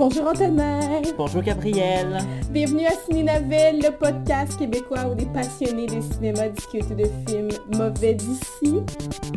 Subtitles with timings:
[0.00, 1.02] Bonjour Antonin.
[1.18, 2.20] Bonjour Gabrielle.
[2.48, 7.50] Bienvenue à Ciné Novel, le podcast québécois où des passionnés de cinéma discutent de films
[7.76, 8.82] mauvais d'ici.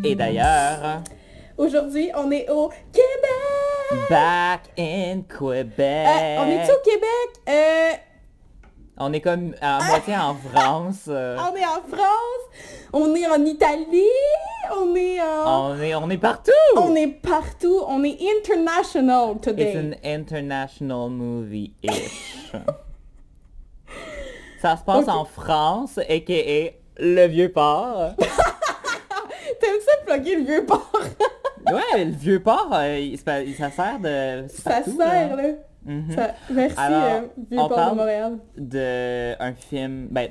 [0.06, 1.02] Et d'ailleurs,
[1.58, 4.10] Aujourd'hui, on est au Québec.
[4.10, 6.08] back in Québec.
[6.08, 7.30] Euh, on est au Québec?
[7.50, 7.92] Euh,
[8.98, 11.06] On est comme à moitié en France.
[11.08, 12.44] euh, on est en France.
[12.94, 14.04] On est en Italie.
[14.72, 15.72] On est en...
[15.72, 16.52] on, est, on est partout.
[16.78, 17.82] On est partout.
[17.88, 19.78] On est international It's today.
[19.78, 22.52] an international movie-ish.
[24.62, 26.74] Ça se passe en France, a.k.a.
[27.00, 28.12] le Vieux-Port.
[29.60, 30.90] T'aimes ça plugger le vieux port?
[31.72, 32.12] Ouais, le
[32.74, 34.46] euh, pas- il- ça sert de...
[34.48, 35.42] Ça partout, sert, là.
[35.42, 35.50] là.
[35.86, 36.12] Mhm.
[36.16, 37.22] Ça- Merci, Alors, euh,
[37.58, 38.38] on parle- de Montréal.
[38.58, 40.30] de un film, ben,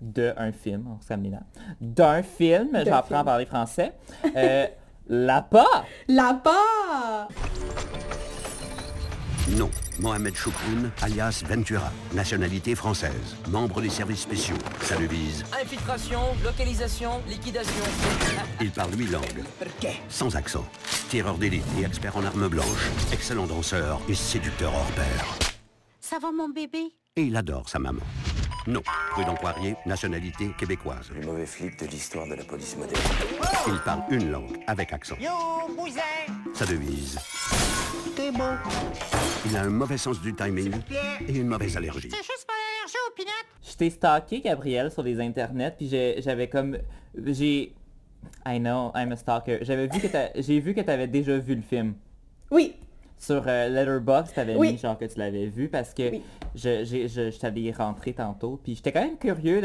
[0.00, 1.40] de un film, on s'amène là,
[1.80, 3.92] d'un film, j'apprends à parler français,
[4.36, 4.66] euh,
[5.08, 7.28] Là-bas, Là-bas!
[9.56, 14.56] Non, Mohamed Choukroun, alias Ventura, nationalité française, membre des services spéciaux.
[14.82, 15.44] Ça le vise.
[15.60, 17.84] Infiltration, localisation, liquidation.
[18.60, 19.44] Il parle huit langues,
[20.08, 20.64] sans accent.
[21.08, 22.90] Tireur d'élite et expert en armes blanches.
[23.12, 25.26] Excellent danseur et séducteur hors pair.
[26.00, 26.92] Ça va mon bébé?
[27.16, 28.02] Et il adore sa maman.
[28.66, 31.10] Non, Prudent Poirier, nationalité québécoise.
[31.14, 33.02] Le mauvais flip de l'histoire de la police moderne.
[33.66, 35.16] Il parle une langue, avec accent.
[35.20, 35.30] Yo,
[35.74, 36.00] bousin!
[36.54, 37.18] Sa devise.
[38.14, 38.44] T'es beau.
[39.46, 40.74] Il a un mauvais sens du timing
[41.26, 42.10] et une mauvaise allergie.
[42.10, 43.30] juste pas l'allergie au pinot
[43.62, 46.76] je t'ai stalké, Gabriel, sur les internets, puis j'ai- j'avais comme,
[47.26, 47.72] j'ai,
[48.46, 51.54] I know, I'm a stalker, j'avais vu que t'as- j'ai vu que t'avais déjà vu
[51.54, 51.94] le film.
[52.50, 52.74] Oui,
[53.20, 54.72] Sur euh, Letterboxd, t'avais Oui.
[54.72, 56.22] mis genre que tu l'avais vu parce que Oui.
[56.54, 58.58] je, je, je t'allais rentrer tantôt.
[58.64, 59.60] Puis j'étais quand même curieux,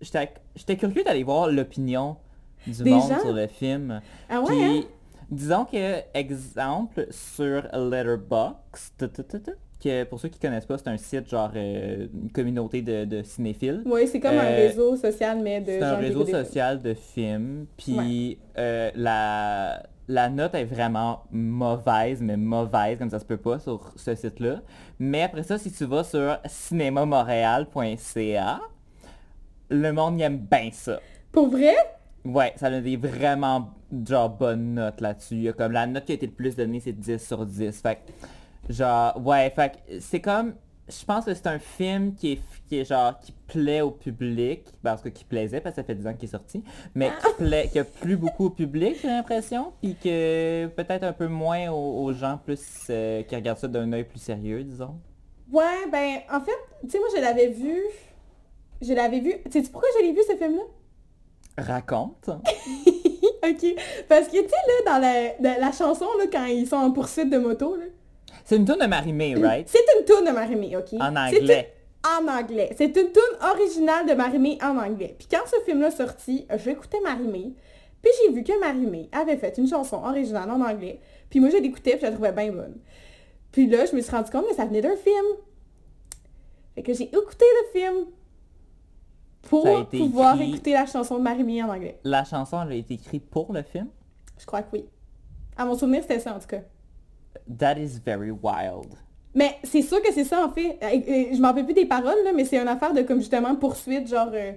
[0.00, 2.16] j'étais curieux d'aller voir l'opinion
[2.66, 3.20] du Des monde gens?
[3.20, 4.00] sur le film.
[4.28, 4.82] Ah ouais, Puis, hein?
[5.30, 9.10] disons que, exemple, sur Letterboxd,
[9.82, 13.22] que pour ceux qui connaissent pas, c'est un site genre euh, une communauté de, de
[13.22, 13.82] cinéphiles.
[13.86, 16.36] Oui, c'est comme un Euh, réseau social, mais de C'est un réseau films.
[16.44, 23.20] social de films, puis euh, la, la note est vraiment mauvaise, mais mauvaise, comme ça
[23.20, 24.60] se peut pas sur ce site-là.
[24.98, 28.60] Mais après ça, si tu vas sur cinémamontréal.ca,
[29.70, 30.98] le monde y aime bien ça.
[31.30, 31.76] Pour vrai?
[32.24, 33.70] Ouais, ça a des vraiment
[34.04, 35.52] genre bonnes notes là-dessus.
[35.56, 37.80] Comme la note qui a été le plus donnée, c'est 10 sur 10.
[37.80, 38.00] Fait
[38.68, 40.54] genre, ouais, fait que c'est comme,
[40.90, 44.64] je pense que c'est un film qui est, qui est genre, qui plaît au public,
[44.82, 46.62] parce que qui plaisait, parce que ça fait 10 ans qu'il est sorti,
[46.94, 51.12] mais qui plaît, qui a plu beaucoup au public, j'ai l'impression, puis que peut-être un
[51.12, 54.98] peu moins aux, aux gens plus, euh, qui regardent ça d'un œil plus sérieux, disons.
[55.52, 56.52] Ouais, ben, en fait,
[56.82, 57.82] tu sais, moi, je l'avais vu...
[58.82, 59.34] Je l'avais vu...
[59.50, 60.62] Tu sais pourquoi je l'ai vu, ce film-là?
[61.58, 62.28] Raconte.
[62.28, 63.74] ok.
[64.08, 66.92] Parce que, tu sais, là, dans la, dans la chanson, là, quand ils sont en
[66.92, 67.84] poursuite de moto, là,
[68.50, 69.68] C'est une tourne de Marimé, right?
[69.68, 70.94] c'est une toune de Marimé, ok?
[70.94, 71.72] En une- anglais.
[72.04, 72.74] En anglais.
[72.76, 75.14] C'est une toune originale de Marimé en anglais.
[75.16, 77.52] Puis quand ce film-là sorti, j'écoutais Marimé.
[78.02, 80.98] Puis j'ai vu que Marimé avait fait une chanson originale en anglais.
[81.28, 82.74] Puis moi, je l'écoutais, puis je la trouvais bien bonne.
[83.52, 85.26] Puis là, je me suis rendu compte que ça venait d'un film.
[86.74, 88.06] Fait que j'ai écouté le film
[89.42, 92.00] pour pouvoir écrit- écouter la chanson de Marimé en anglais.
[92.02, 93.86] La chanson, elle a été écrite pour le film?
[94.38, 94.86] Je crois que oui.
[95.56, 96.62] À mon souvenir, c'était ça en tout cas.
[97.58, 98.94] That is very wild.
[99.34, 100.78] Mais c'est sûr que c'est ça en fait.
[100.82, 103.18] Euh, euh, Je m'en rappelle plus des paroles, là, mais c'est une affaire de comme
[103.20, 104.30] justement poursuite, genre...
[104.32, 104.52] euh,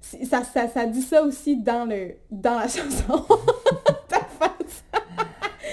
[0.00, 3.24] ça, ça, ça dit ça aussi dans, le, dans la chanson.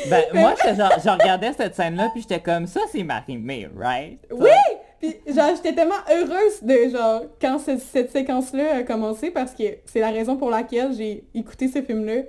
[0.09, 4.19] Ben, moi, j'étais genre, je regardais cette scène-là, puis j'étais comme, ça, c'est Marie-Mé, right?
[4.31, 4.49] Oui!
[4.99, 9.63] Puis genre, j'étais tellement heureuse de genre, quand ce- cette séquence-là a commencé, parce que
[9.85, 12.23] c'est la raison pour laquelle j'ai écouté ce film-là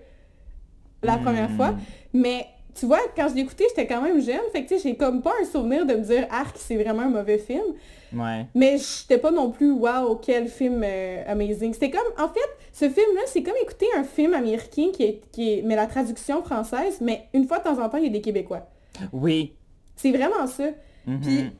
[1.02, 1.74] la première fois.
[2.12, 4.88] Mais tu vois, quand je l'ai écouté, j'étais quand même jeune, fait que tu sais,
[4.88, 7.74] j'ai comme pas un souvenir de me dire, arc, c'est vraiment un mauvais film.
[8.14, 8.46] Ouais.
[8.54, 11.72] Mais j'étais pas non plus wow quel film euh, amazing.
[11.72, 12.40] C'était comme en fait
[12.72, 15.86] ce film là c'est comme écouter un film américain qui est, qui est mais la
[15.86, 18.68] traduction française mais une fois de temps en temps il y a des Québécois.
[19.12, 19.54] Oui.
[19.96, 20.68] C'est vraiment ça.
[21.06, 21.20] Mhm.
[21.20, 21.50] Puis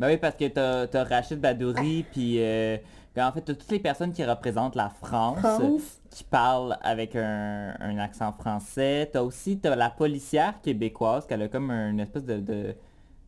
[0.00, 2.76] Ben oui, parce que t'as as Rachid Badouri, puis euh,
[3.14, 5.82] ben, en fait, t'as toutes les personnes qui représentent la France, France.
[6.10, 9.10] qui parlent avec un, un accent français.
[9.12, 12.74] T'as aussi la policière québécoise, qui a comme une espèce de, de,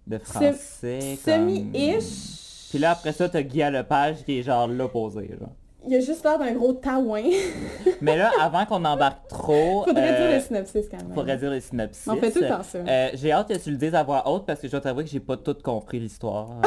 [0.07, 1.19] de français.
[1.25, 2.69] comme- semi-ish.
[2.71, 5.29] Puis là, après ça, t'as Guy Lepage qui est genre l'opposé.
[5.39, 5.51] genre.
[5.87, 7.23] Il y a juste l'air d'un gros taouin.
[8.01, 9.85] Mais là, avant qu'on embarque trop...
[9.87, 11.13] Faudrait euh, dire le synopsis quand même.
[11.15, 12.09] Faudrait dire les synopsis.
[12.09, 12.79] On fait tout le temps ça.
[12.79, 15.05] Euh, j'ai hâte que tu le dises à voix haute parce que je dois t'avouer
[15.05, 16.49] que j'ai pas tout compris l'histoire.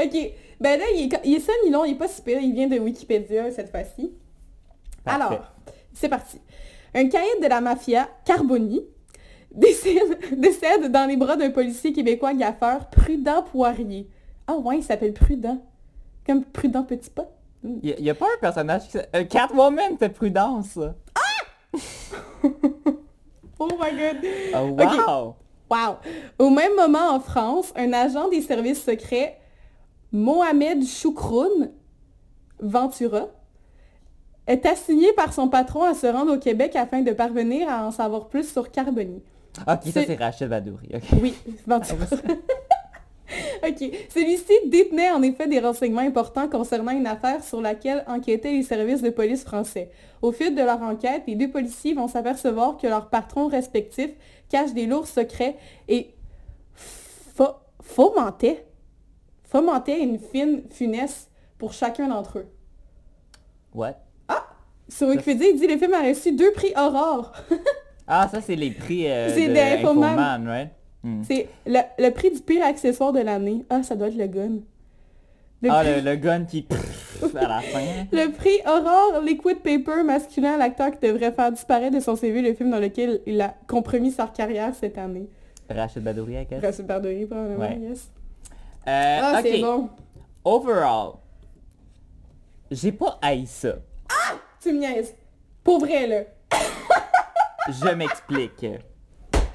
[0.00, 0.32] Ok.
[0.60, 2.78] Ben là, il est, il est semi-long, il est pas si pire, il vient de
[2.78, 4.12] Wikipédia cette fois-ci.
[5.06, 5.52] Alors,
[5.92, 6.40] c'est parti.
[6.94, 8.82] Un caïd de la mafia, Carboni,
[9.52, 14.08] décède, décède dans les bras d'un policier québécois gaffeur, Prudent Poirier.
[14.46, 15.62] Ah ouais, il s'appelle Prudent.
[16.26, 17.30] Comme Prudent Petit Pas.
[17.64, 19.22] Il y, a pas un personnage qui s'appelle...
[19.22, 20.78] Euh, Catwoman, c'est Prudence.
[23.60, 24.24] Oh my god.
[24.54, 25.36] Oh, wow.
[25.68, 25.96] Wow!
[26.38, 29.36] Au même moment en France, un agent des services secrets,
[30.12, 31.70] Mohamed Choukroun
[32.60, 33.28] Ventura,
[34.46, 37.90] est assigné par son patron à se rendre au Québec afin de parvenir à en
[37.90, 39.22] savoir plus sur Carboni.
[39.66, 40.88] Ok, ça C'est- Rachel Badouri.
[40.94, 41.02] ok.
[41.22, 41.34] Oui,
[41.66, 42.06] Ventura.
[43.62, 43.90] ok.
[44.08, 49.02] Celui-ci détenait en effet des renseignements importants concernant une affaire sur laquelle enquêtaient les services
[49.02, 49.90] de police français.
[50.22, 54.12] Au fil de leur enquête, les deux policiers vont s'apercevoir que leurs patrons respectifs
[54.48, 55.56] cachent des lourds secrets
[55.88, 56.14] et
[57.36, 58.64] fo- fomentaient,
[59.48, 62.46] fomentaient une fine funeste pour chacun d'entre eux.
[63.74, 63.94] What?
[64.90, 67.32] Sur Wikipédia, il dit le film a reçu deux prix Aurore.
[68.06, 70.18] Ah, ça c'est les prix euh, C'est de des Infoman.
[70.18, 70.68] Infoman, right?
[71.02, 71.22] Hmm.
[71.24, 73.66] C'est le, le prix du pire accessoire de l'année.
[73.68, 74.60] Ah, ça doit être le gun.
[75.60, 76.66] Le Ah, prix- le, le gun qui...
[77.36, 77.80] à la fin.
[78.12, 82.40] Le prix Aurore Liquid Paper masculin à l'acteur qui devrait faire disparaître de son CV
[82.40, 85.28] le film dans lequel il a compromis sa carrière cette année.
[85.68, 86.62] Rachel Badouri, I guess.
[86.64, 87.78] Rachel Bardory, probablement, Ouais.
[87.90, 88.10] yes.
[88.88, 89.90] Euh, Ah, c'est bon.
[90.44, 91.12] Overall,
[92.70, 93.74] j'ai pas haï ça.
[94.62, 95.14] Tu me niaises.
[95.62, 96.20] Pour vrai, là.
[97.68, 98.66] Je m'explique.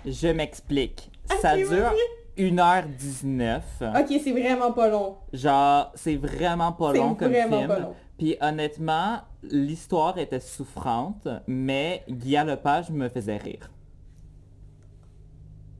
[0.05, 1.09] Je m'explique.
[1.31, 2.51] Ok, Ça dure vas-y.
[2.51, 3.61] 1h19.
[3.99, 5.17] Ok, c'est vraiment pas long.
[5.31, 7.67] Genre, c'est vraiment pas long comme vraiment film.
[7.67, 7.95] pas long.
[8.17, 13.69] Puis honnêtement, l'histoire était souffrante, mais Guy Lepage me faisait rire.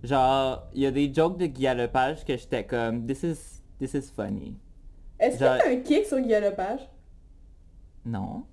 [0.04, 3.94] Genre, il y a des jokes de Guy Lepage que j'étais comme, this is, this
[3.94, 4.58] is funny.
[5.20, 6.82] Est-ce que Genre- t'as un kick sur Guy Lepage?
[8.06, 8.44] Non.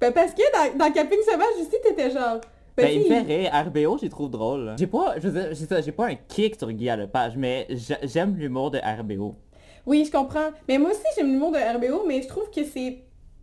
[0.00, 2.40] Ben parce que dans, dans Camping Sauvage aussi, t'étais genre...
[2.76, 3.50] Ben, il me fait rire.
[3.66, 4.74] RBO, j'ai trouvé drôle.
[4.78, 7.66] J'ai pas, je veux dire, j'ai ça, j'ai pas un kick sur Guy Lepage, mais
[7.70, 9.34] j'a- j'aime l'humour de RBO.
[9.86, 10.50] Oui, je comprends.
[10.68, 12.98] Mais moi aussi, j'aime l'humour de RBO, mais je trouve que c'est...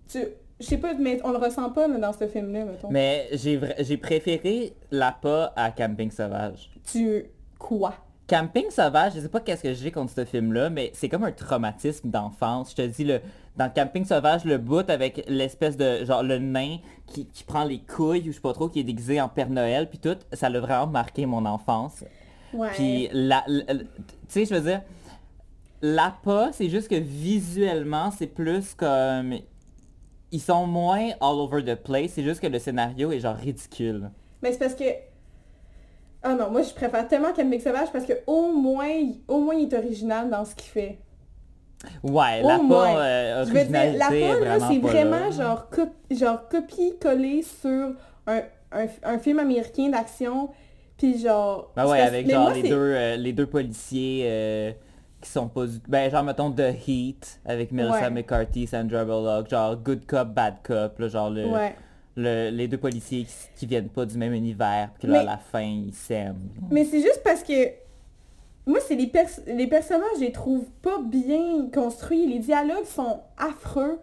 [0.08, 0.20] Tu...
[0.60, 2.90] Je sais pas, mais on le ressent pas là, dans ce film-là, mettons.
[2.92, 6.70] Mais j'ai vra- j'ai préféré la pas à Camping Sauvage.
[6.92, 7.26] Tu...
[7.63, 7.94] Quoi?
[8.27, 11.31] Camping Sauvage, je sais pas qu'est-ce que j'ai contre ce film-là, mais c'est comme un
[11.31, 12.71] traumatisme d'enfance.
[12.71, 13.21] Je te dis, le,
[13.56, 16.77] dans Camping Sauvage, le bout avec l'espèce de, genre, le nain
[17.07, 19.50] qui, qui prend les couilles, ou je sais pas trop, qui est déguisé en Père
[19.50, 22.04] Noël, puis tout, ça l'a vraiment marqué mon enfance.
[22.54, 22.69] Ouais.
[22.74, 23.86] Puis, la, la- tu
[24.27, 24.81] sais, je veux dire,
[25.81, 29.36] la pas, c'est juste que visuellement, c'est plus comme...
[30.31, 34.12] Ils sont moins all over the place, c'est juste que le scénario est genre ridicule.
[34.42, 34.83] Mais c'est parce que...
[36.24, 39.56] Ah non, moi je préfère tellement Camping Sauvage parce que au moins, il- au moins
[39.56, 40.98] il est original dans ce qu'il fait.
[42.02, 42.94] Ouais, Au la moins.
[42.94, 47.92] pas euh, Je veux dire, la là, c'est vraiment genre, cop- genre copier-coller sur
[48.25, 48.42] un,
[48.72, 50.50] un, un film américain d'action.
[50.98, 51.72] Puis genre...
[51.75, 54.72] Ben ouais, avec genre moi, les deux, euh, les deux policiers euh,
[55.19, 55.80] qui sont pas du...
[55.90, 58.10] Ben genre mettons The Heat avec Melissa Ouais.
[58.12, 61.76] McCarthy, Sandra Bullock, genre Good Cop, Bad Cop, là, genre le, Ouais.
[62.15, 65.24] Le- les deux policiers qui, qui viennent pas du même univers, puis que là, à
[65.24, 66.50] la fin ils s'aiment.
[66.71, 67.54] Mais c'est juste parce que
[68.65, 72.27] moi, c'est les, pers- les personnages, je les trouve pas bien construits.
[72.27, 74.00] Les dialogues sont affreux.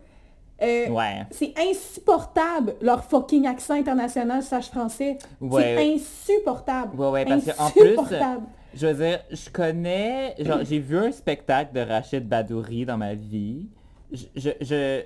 [0.62, 1.22] Euh, Ouais.
[1.30, 5.16] C'est insupportable, leur fucking accent international slash français.
[5.40, 5.62] Ouais.
[5.78, 6.94] C'est insupportable.
[7.00, 8.42] Ouais, ouais, parce qu'en plus, Insupportable.
[8.74, 13.14] Je veux dire, je connais, genre, j'ai vu un spectacle de Rachid Badouri dans ma
[13.14, 13.68] vie.
[14.12, 15.02] Je, je, je-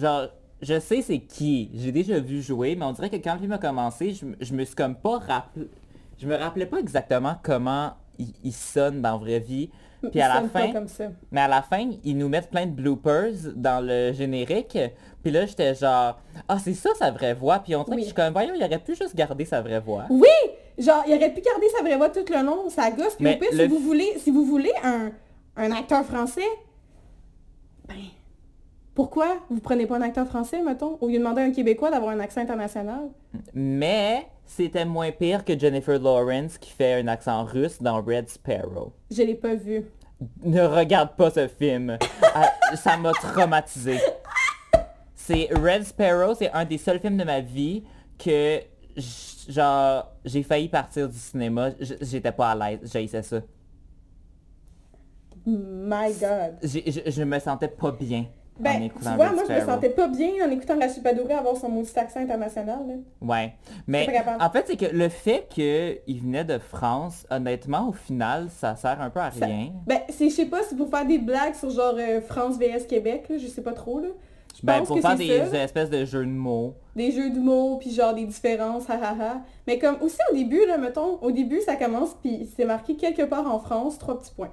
[0.00, 0.26] genre,
[0.64, 1.70] je sais c'est qui.
[1.74, 4.36] J'ai déjà vu jouer, mais on dirait que quand le film a commencé, je, me-
[4.40, 5.68] je me suis comme pas rappelé,
[6.18, 9.70] je me rappelais pas exactement comment il, il sonne dans la vraie vie.
[10.10, 11.04] Puis à la fin, comme ça.
[11.30, 14.78] mais à la fin, ils nous mettent plein de bloopers dans le générique.
[15.22, 17.60] Puis là, j'étais genre, ah, c'est ça sa vraie voix.
[17.60, 18.02] Puis on dirait Oui.
[18.02, 20.04] que je suis comme, voyons, il aurait pu juste garder sa vraie voix.
[20.10, 20.28] Oui!
[20.76, 23.14] Genre, il aurait pu garder sa vraie voix tout le long, ça gosse.
[23.14, 25.10] Puis Mais au pire, le si vous voulez, si vous voulez un,
[25.56, 26.42] un acteur français,
[27.88, 27.94] ben,
[28.94, 31.90] pourquoi vous prenez pas un acteur français, mettons, au lieu de demander à un Québécois
[31.90, 33.08] d'avoir un accent international?
[33.52, 38.92] Mais c'était moins pire que Jennifer Lawrence qui fait un accent russe dans Red Sparrow.
[39.10, 39.84] Je l'ai pas vu.
[40.44, 41.98] Ne regarde pas ce film.
[42.34, 43.98] Ah, ça m'a traumatisé.
[45.14, 47.82] C'est Red Sparrow, c'est un des seuls films de ma vie
[48.16, 48.60] que
[49.48, 51.70] genre j'ai failli partir du cinéma.
[51.80, 53.40] J'étais pas à l'aise, j'haïssais ça.
[55.44, 56.58] My God.
[56.62, 58.26] Je, je me sentais pas bien
[58.58, 61.32] en Ben, tu vois, Red moi, je me sentais pas bien en écoutant Rachid Badouri
[61.32, 62.94] avoir son maudit accent international, là.
[63.20, 63.54] Ouais.
[63.86, 64.06] Mais
[64.40, 69.00] en fait, c'est que le fait qu'il venait de France, honnêtement, au final, ça sert
[69.00, 69.72] un peu à Ça- rien.
[69.86, 72.86] Ben, c'est, je sais pas, c'est pour faire des blagues sur genre euh, France vs
[72.88, 74.08] Québec, là, je sais pas trop, là.
[74.62, 75.64] Ben, pense pour que faire des ça.
[75.64, 76.74] espèces de jeux de mots.
[76.94, 79.42] Des jeux de mots, puis genre des différences, hahaha.
[79.66, 83.22] Mais comme aussi au début, là, mettons, au début, ça commence, puis c'est marqué quelque
[83.22, 84.52] part en France, trois petits points.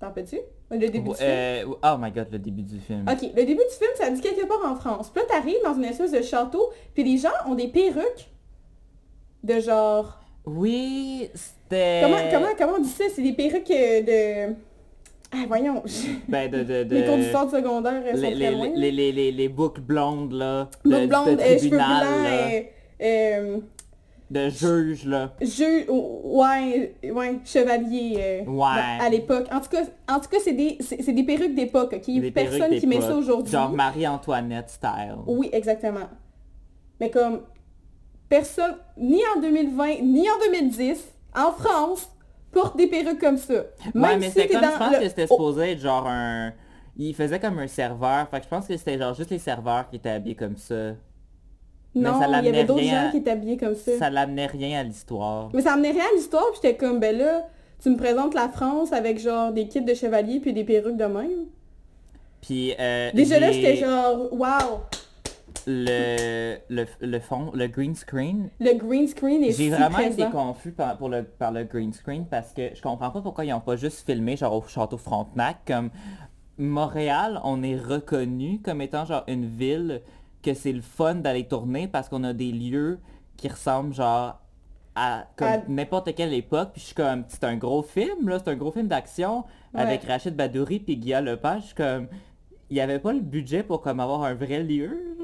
[0.00, 0.38] T'en peux-tu?
[0.70, 1.28] Le début du film?
[1.30, 3.04] Euh, oh my god, le début du film.
[3.08, 5.10] Ok, le début du film, ça dit quelque part en France.
[5.10, 8.30] Puis là, t'arrives dans une espèce de château, puis les gens ont des perruques
[9.42, 10.20] de genre...
[10.46, 12.00] Oui, c'était...
[12.02, 13.04] Comment, comment, comment on dit ça?
[13.14, 14.54] C'est des perruques euh, de...
[15.32, 15.82] Ah, voyons.
[16.28, 16.62] Ben, de...
[16.62, 16.96] de, de...
[16.96, 18.70] Les sont les, très les, loin.
[18.74, 20.68] les, les, les, les boucles blondes, là.
[20.84, 22.50] Boucles de blondes, euh, cheveux blancs, là,
[23.00, 23.58] euh,
[24.34, 25.32] De juge, là.
[25.40, 28.98] jeu, ouais, ouais, chevalier euh, Ouais.
[29.00, 29.46] à l'époque.
[29.52, 32.06] En tout cas, en tout cas, c'est des, c'est des perruques d'époque, ok?
[32.20, 33.52] Des Personne qui met ça aujourd'hui.
[33.52, 35.14] Genre Marie-Antoinette style.
[35.26, 36.08] Oui, exactement.
[37.00, 37.42] Mais comme
[38.28, 41.04] personne, ni en 2020, ni en 2010,
[41.36, 42.10] en France,
[42.50, 43.54] porte des perruques comme ça.
[43.54, 43.62] ouais,
[43.94, 46.06] Même mais si c'était comme, dans je pense le- que c'était Oh, supposé être genre
[46.08, 46.52] un...
[46.96, 49.88] Il faisait comme un serveur, fait que je pense que c'était genre juste les serveurs
[49.90, 50.92] qui étaient habillés comme ça.
[51.94, 53.96] Mais non, ça il y avait d'autres gens qui étaient habillés comme ça.
[53.98, 55.50] Ça l'amenait rien à l'histoire.
[55.54, 57.46] Mais ça amenait rien à l'histoire, puis j'étais comme, ben là,
[57.82, 61.04] tu me présentes la France avec genre des kits de chevalier puis des perruques de
[61.04, 61.46] même.
[62.40, 64.80] Puis euh, Déjà là, j'étais genre, wow,
[65.66, 68.50] le, le, le fond, le green screen.
[68.60, 70.10] le green screen est J'ai si vraiment présent.
[70.12, 73.44] été confus par, pour le, par le green screen parce que je comprends pas pourquoi
[73.44, 75.90] ils ont pas juste filmé genre au château Frontenac comme
[76.58, 80.02] Montréal, on est reconnu comme étant genre une ville
[80.44, 82.98] que c'est le fun d'aller tourner parce qu'on a des lieux
[83.36, 84.40] qui ressemblent genre
[84.94, 85.26] à
[85.68, 86.70] n'importe quelle époque.
[86.72, 90.04] Puis je suis comme, c'est un gros film là, c'est un gros film d'action avec.
[90.04, 91.62] Rachid Badouri puis Guillaume Lepage.
[91.62, 92.06] Je suis comme,
[92.70, 95.16] il y avait pas le budget pour comme avoir un vrai lieu.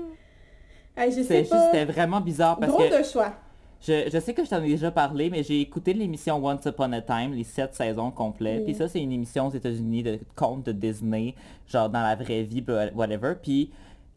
[0.96, 3.32] Hey, C'était juste, pas, c'était vraiment bizarre parce drôle que de choix.
[3.80, 6.92] je, je sais que je t'en ai déjà parlé, mais j'ai écouté l'émission Once Upon
[6.92, 8.64] a Time, les sept saisons complètes.
[8.64, 11.34] Puis ça, c'est une émission aux États-Unis de contes de Disney,
[11.68, 12.62] genre dans la vraie vie,
[12.94, 13.34] whatever.
[13.40, 13.70] Puis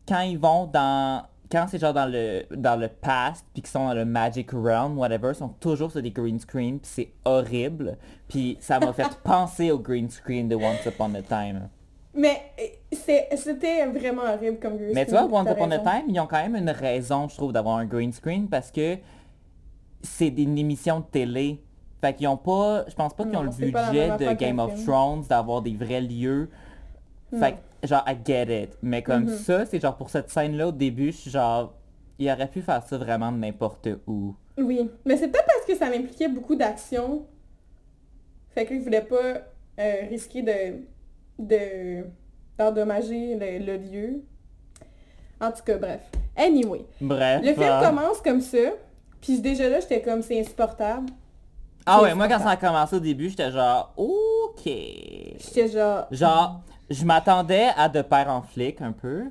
[0.08, 1.24] quand ils vont dans...
[1.52, 4.98] Quand c'est genre dans le, dans le past, puis qu'ils sont dans le Magic Realm,
[4.98, 7.98] whatever, ils sont toujours sur des green screen, puis c'est horrible.
[8.28, 11.70] Puis ça m'a fait penser au green screen de Once Upon a Time.
[12.16, 15.80] Mais euh, c'était vraiment horrible comme green Mais tu vois, screen, Once Upon a.
[15.80, 18.98] Time, ils ont quand même une raison, je trouve, d'avoir un green screen parce que
[20.02, 21.62] c'est une émission de télé.
[22.02, 24.84] Fait qu'ils ont pas, je pense pas qu'ils ont Non, le budget de Game of.
[24.86, 26.50] Thrones, d'avoir des vrais lieux.
[27.40, 28.78] Fait que, genre, I get it.
[28.82, 29.38] Mais comme Mhm.
[29.38, 31.74] ça, c'est genre pour cette scène-là au début, je suis genre,
[32.20, 34.36] il aurait pu faire ça vraiment de n'importe où.
[34.58, 37.26] Oui, mais c'est peut-être parce que ça impliquait beaucoup d'action.
[38.54, 39.42] Fait qu'ils voulaient pas
[39.80, 40.84] euh, risquer de
[41.40, 42.06] de
[42.58, 44.24] d'endommager le, le lieu.
[45.42, 46.02] En tout cas, bref.
[46.36, 47.42] Anyway, Bref.
[47.44, 48.58] le film euh, commence comme ça,
[49.22, 51.08] puis déjà là, j'étais comme c'est insupportable.
[51.86, 54.64] Ah ouais, moi quand ça a commencé au début, j'étais genre, ok.
[54.64, 59.26] J'étais genre Genre, je m'attendais à De Père en flic un peu.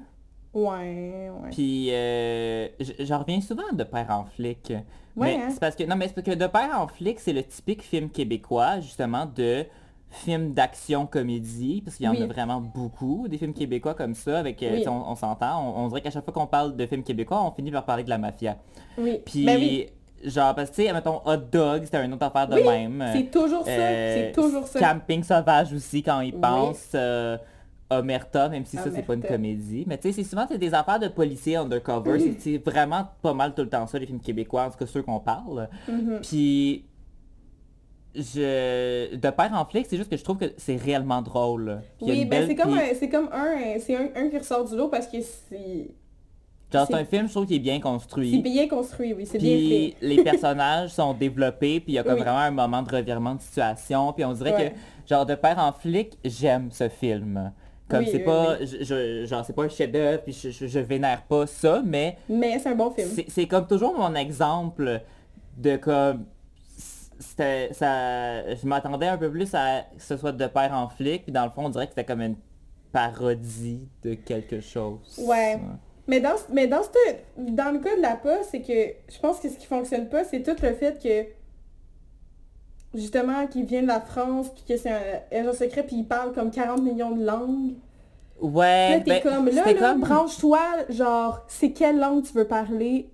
[0.54, 1.50] ouais, ouais.
[1.50, 2.68] Puis euh,
[3.00, 4.72] j'en reviens souvent à de père en flic.
[5.16, 5.48] Ouais, mais hein?
[5.50, 7.82] c'est parce que non mais c'est parce que de père en flic, c'est le typique
[7.82, 9.64] film québécois justement de
[10.10, 12.22] film d'action comédie parce qu'il y en Oui.
[12.22, 14.84] a vraiment beaucoup des films québécois comme ça avec euh, Oui.
[14.88, 17.50] on, on s'entend, on, on dirait qu'à chaque fois qu'on parle de films québécois, on
[17.50, 18.56] finit par parler de la mafia.
[18.98, 19.20] Oui.
[19.24, 19.86] Puis Ben oui,
[20.24, 23.04] genre parce que tu sais mettons Hot Dog, c'était une autre affaire de Oui, même.
[23.12, 24.78] c'est toujours ça, Euh, c'est toujours ça.
[24.80, 26.40] Camping sauvage aussi quand ils Oui.
[26.40, 26.92] pensent.
[26.94, 27.36] euh,
[27.90, 29.84] Omerta, même si ça c'est pas une comédie.
[29.86, 32.18] Mais tu sais, c'est souvent c'est des affaires de policiers undercover.
[32.18, 34.86] C'est- C'est vraiment pas mal tout le temps ça, les films québécois, en tout cas
[34.86, 35.68] ceux qu'on parle.
[35.86, 36.20] Mhm.
[36.22, 36.86] Puis
[38.14, 39.14] je.
[39.14, 41.80] De père en flic, c'est juste que je trouve que c'est réellement drôle.
[42.00, 44.88] Oui, ben c'est comme, un, c'est comme un, c'est un, un qui ressort du lot
[44.88, 45.90] parce que c'est
[46.80, 48.32] c'est c'est- un film, je trouve, qui est bien construit.
[48.36, 49.94] c'est bien construit, oui, c'est bien fait.
[50.00, 52.20] les personnages sont développés, puis il y a comme Oui.
[52.20, 54.70] vraiment un moment de revirement de situation, puis on dirait Ouais.
[54.70, 57.52] que, genre, de père en flic, j'aime ce film.
[57.88, 60.78] Comme Oui, c'est oui, pas, je, genre, c'est pas un chef-d'œuvre, puis je, je, je
[60.78, 63.08] vénère pas ça, mais Mais c'est un bon film.
[63.28, 65.02] c'est comme toujours mon exemple
[65.58, 66.24] de comme,
[67.18, 67.44] ça,
[68.54, 71.44] je m'attendais un peu plus à que ce soit de père en flic, puis dans
[71.44, 72.36] le fond, on dirait que c'était comme une
[72.92, 75.18] parodie de quelque chose.
[75.18, 75.58] Ouais.
[76.08, 78.72] Mais dans, mais dans, ce- dans le cas de la poste, c'est que
[79.12, 81.26] je pense que ce qui fonctionne pas, c'est tout le fait que
[82.98, 86.32] justement qu'il vient de la France puis que c'est un agent secret puis il parle
[86.32, 87.74] comme 40 millions de langues.
[88.40, 92.32] Ouais, là t'es ben, comme là, c'était là comme- branche-toi, genre c'est quelle langue tu
[92.32, 93.08] veux parler?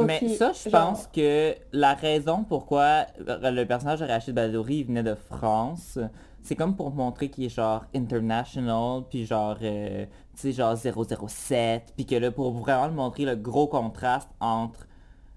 [0.00, 4.76] Mais ça, je genre, pense que la raison pourquoi euh, le personnage de Rachid Badouri
[4.78, 5.98] il venait de France,
[6.40, 10.06] c'est comme pour montrer qu'il est genre international, puis genre, euh,
[10.40, 14.86] tu sais, genre 007, puis que là, pour vraiment montrer le gros contraste entre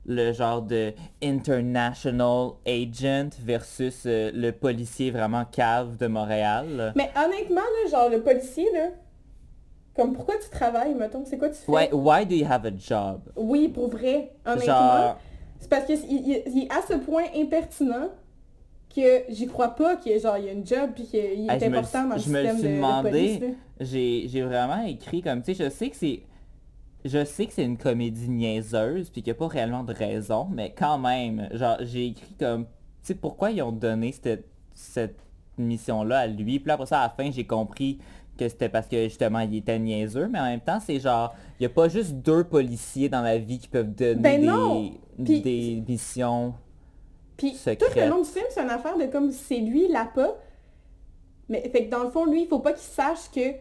[0.05, 0.93] le genre de
[1.23, 6.93] international agent versus euh, le policier vraiment cave de Montréal.
[6.95, 8.89] Mais honnêtement, là, genre le policier, là,
[9.95, 11.23] Comme pourquoi tu travailles, mettons?
[11.25, 11.71] C'est quoi tu fais?
[11.71, 13.21] Ouais, why do you have a job?
[13.35, 14.73] Oui, pour vrai, honnêtement.
[14.73, 15.17] Genre,
[15.59, 18.09] C'est parce qu'il il, il est à ce point impertinent
[18.93, 21.77] que j'y crois pas qu'il genre, il y a une job puis qu'il est le-
[21.77, 23.39] important dans le je me système suis de, de demandé.
[23.39, 23.47] là.
[23.79, 26.21] j'ai vraiment écrit comme, tu sais, je sais que c'est...
[27.03, 30.47] Je sais que c'est une comédie niaiseuse, puis qu'il n'y a pas réellement de raison,
[30.51, 32.69] mais quand même, genre, j'ai écrit comme, tu
[33.01, 34.45] sais, pourquoi ils ont donné cette,
[34.75, 35.17] cette
[35.57, 37.97] mission-là à lui, puis là, après ça, à la fin, j'ai compris
[38.37, 41.63] que c'était parce que, justement, il était niaiseux, mais en même temps, c'est genre, il
[41.63, 44.41] n'y a pas juste deux policiers dans la vie qui peuvent donner Ben
[45.17, 46.53] des missions.
[47.49, 47.79] Puis secrète.
[47.79, 50.35] tout le long du film, c'est une affaire de comme c'est lui l'a pas.
[51.49, 53.55] Mais fait que dans le fond, lui, il faut pas qu'il sache que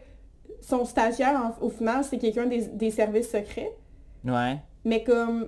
[0.61, 3.71] son stagiaire, en- au final, c'est quelqu'un des, des services secrets.
[4.23, 4.57] Ouais.
[4.85, 5.47] Mais comme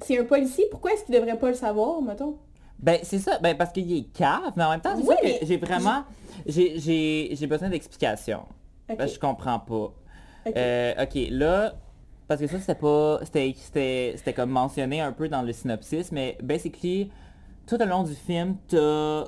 [0.00, 2.36] c'est un policier, pourquoi est-ce qu'il devrait pas le savoir, mettons?
[2.78, 5.28] Ben, c'est ça, ben, parce qu'il est cave, mais en même temps, c'est Oui, ça
[5.40, 6.04] que j'ai vraiment...
[6.46, 8.44] J'ai- besoin d'explications.
[8.88, 8.96] Ok.
[8.98, 9.92] Ben, je comprends pas.
[10.46, 10.52] Ok.
[10.56, 11.74] Euh, ok, là,
[12.28, 13.18] parce que ça, c'était pas...
[13.24, 17.10] C'était c'était- c'était comme mentionné un peu dans le synopsis, mais basically,
[17.66, 19.24] tout au long du film, t'as...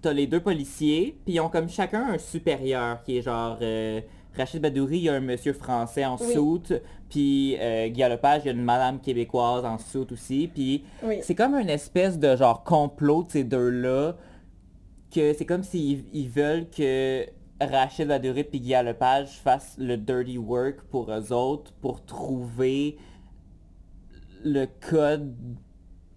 [0.00, 3.58] T'as les deux policiers, puis ils ont comme chacun un supérieur, qui est genre...
[3.62, 4.00] euh,
[4.36, 6.32] Rachid Badouri, il y a un monsieur français en Oui.
[6.32, 6.72] soute,
[7.10, 11.16] puis euh, Guy Lepage, il y a une madame québécoise en soute aussi, puis Oui.
[11.22, 14.14] c'est comme une espèce de genre complot de ces deux-là,
[15.12, 17.26] que c'est comme s'ils ils veulent que
[17.60, 22.96] Rachid Badouri et Guy Lepage fassent le dirty work pour eux autres, pour trouver
[24.44, 25.34] le code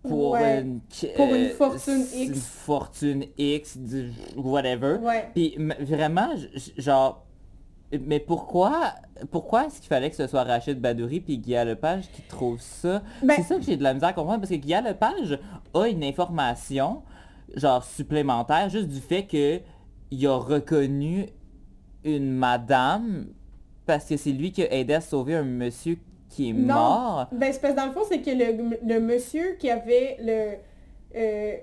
[0.04, 0.62] pour, Ouais.
[0.62, 0.82] une,
[1.16, 2.40] Pour une euh, fortune une X.
[2.48, 4.98] fortune X, du- whatever.
[5.36, 6.30] Puis vraiment,
[6.78, 7.26] genre,
[7.92, 8.94] mais pourquoi,
[9.30, 13.02] pourquoi est-ce qu'il fallait que ce soit Rachid Badouri puis Guy Lepage qui trouve ça?
[13.22, 15.38] Ben- C'est ça que j'ai de la misère à comprendre parce que Guy Lepage
[15.74, 17.04] a une information,
[17.56, 19.60] genre supplémentaire, juste du fait que
[20.12, 21.28] il a reconnu
[22.04, 23.28] une madame
[23.86, 25.98] parce que c'est lui qui a aidé à sauver un monsieur
[26.30, 26.74] qui est Non.
[26.76, 27.28] mort.
[27.32, 30.54] Ben, c'est parce que dans le fond, c'est que le, le monsieur qui avait le,
[31.18, 31.56] euh,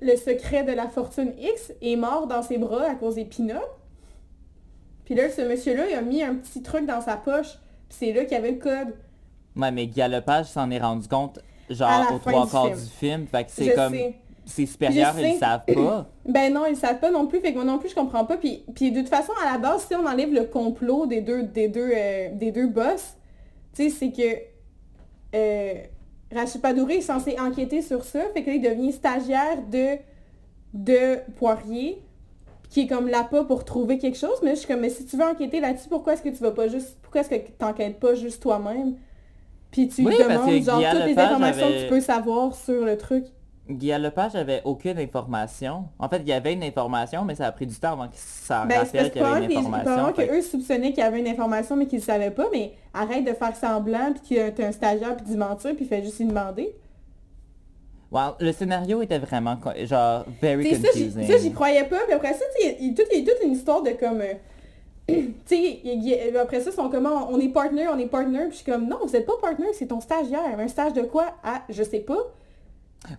[0.00, 3.62] le secret de la fortune X est mort dans ses bras à cause des pinottes.
[5.04, 7.58] Puis là, ce monsieur-là, il a mis un petit truc dans sa poche.
[7.88, 8.94] Puis c'est là qu'il y avait le code.
[9.56, 11.40] Ouais, mais Guy Lepage s'en est rendu compte
[11.70, 12.78] genre aux trois du quarts film.
[12.78, 13.26] du film.
[13.26, 14.14] Fait que c'est comme sais.
[14.48, 15.38] Ses supérieurs, ils sais.
[15.38, 16.10] savent pas.
[16.26, 17.40] Ben non, ils savent pas non plus.
[17.40, 18.36] Fait que moi non plus, je comprends pas.
[18.36, 21.42] Puis, puis de toute façon, à la base, si on enlève le complot des deux,
[21.42, 23.16] des deux, euh, des deux boss,
[23.74, 24.38] tu sais, c'est que
[25.34, 25.74] euh,
[26.34, 28.20] Rachid Padouré est censé enquêter sur ça.
[28.34, 29.96] Fait que là, il devient stagiaire de,
[30.74, 32.02] de Poirier,
[32.70, 34.38] qui est comme l'appât pour trouver quelque chose.
[34.42, 36.42] Mais là, je suis comme, mais si tu veux enquêter là-dessus, pourquoi est-ce que tu
[36.42, 36.98] vas pas juste...
[37.02, 38.96] Pourquoi est-ce que t'enquêtes pas juste toi-même?
[39.70, 43.24] Puis tu Oui, demandes genre toutes les informations que tu peux savoir sur le truc.
[43.68, 45.84] Guy Lepage avait aucune information.
[45.98, 48.14] En fait, il y avait une information, mais ça a pris du temps avant que
[48.16, 50.14] ça Ben, rappelle qu'il y avait une information.
[50.14, 53.24] Fait- qu'eux soupçonnaient qu'il y avait une information mais qu'ils ne savaient pas, mais arrête
[53.24, 56.24] de faire semblant puis que t'es un stagiaire puis d'y mentir puis fais juste y
[56.24, 56.74] demander.
[58.10, 61.26] Wow, le scénario était vraiment genre very T'sais, ça, j'y- confusing.
[61.30, 64.22] ça, j'y croyais pas, puis après ça, il y a toute une histoire de comme...
[64.22, 64.32] euh,
[65.08, 65.80] tu sais,
[66.34, 68.56] a- après ça, ils sont comme, Ah, on est partner, on est partner, puis je
[68.62, 70.58] suis comme, non, vous êtes pas partner, c'est ton stagiaire.
[70.58, 71.26] Un stage de quoi?
[71.44, 72.16] Ah, je sais pas.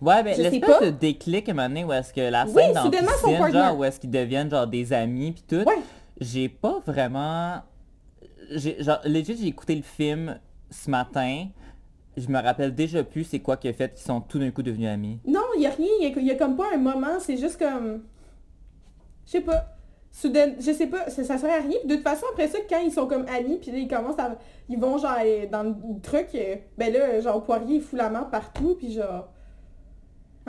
[0.00, 0.80] Ouais, sais l'espèce pas.
[0.86, 3.28] de déclic à un moment donné où est-ce que la Oui, scène dans soudainement, son
[3.28, 5.78] piscine, genre où est-ce qu'ils deviennent genre des amis puis tout, Ouais.
[6.20, 7.62] j'ai pas vraiment...
[8.50, 10.38] Genre, legit, j'ai écouté le film
[10.70, 11.46] ce matin,
[12.16, 14.62] je me rappelle déjà plus c'est quoi qu'il a fait qu'ils sont tout d'un coup
[14.62, 15.18] devenus amis.
[15.26, 18.02] Non, il y a rien, il y a, comme pas un moment, c'est juste comme...
[19.26, 19.76] Je sais pas.
[20.12, 21.78] Soudain, je sais pas, ça, ça sert à rien.
[21.78, 24.18] Puis de toute façon, après ça, quand ils sont comme amis, puis là, ils commencent
[24.18, 24.36] à...
[24.68, 25.16] Ils vont genre
[25.50, 29.28] dans le truc, euh, ben là, genre Poirier, il fout la main partout, puis genre...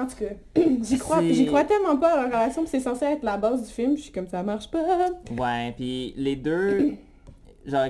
[0.02, 3.24] En tout cas, j'y crois, j'y crois tellement pas à leur relation, c'est censé être
[3.24, 5.10] la base du film, je suis comme ça marche pas.
[5.38, 6.94] Ouais, puis les deux,
[7.66, 7.90] genre,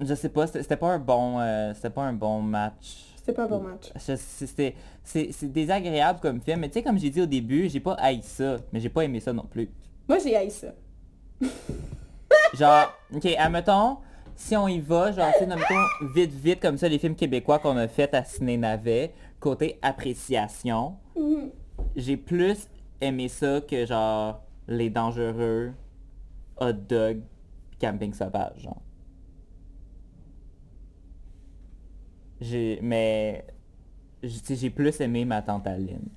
[0.00, 3.04] je sais pas, c'était pas un bon, euh, c'était pas un bon match.
[3.16, 3.92] C'était pas un bon match.
[3.98, 7.94] C'était, c'est désagréable comme film, mais tu sais, comme j'ai dit au début, j'ai pas
[7.94, 9.68] haï ça, mais j'ai pas aimé ça non plus.
[10.08, 10.68] Moi, j'ai haï ça.
[12.54, 13.98] Genre, ok, admettons,
[14.34, 15.54] si on y va, genre, tu sais,
[16.14, 20.96] vite, vite, comme ça, les films québécois qu'on a fait à Ciné Navet, côté appréciation,
[21.16, 21.50] Mhm.
[21.96, 22.68] j'ai plus
[23.00, 25.72] aimé ça que, genre, Les Dangereux,
[26.60, 27.20] Hot Dog,
[27.80, 28.80] Camping Sauvage, genre.
[32.40, 33.44] J'ai, mais,
[34.22, 36.08] j'ai plus aimé ma tante Aline.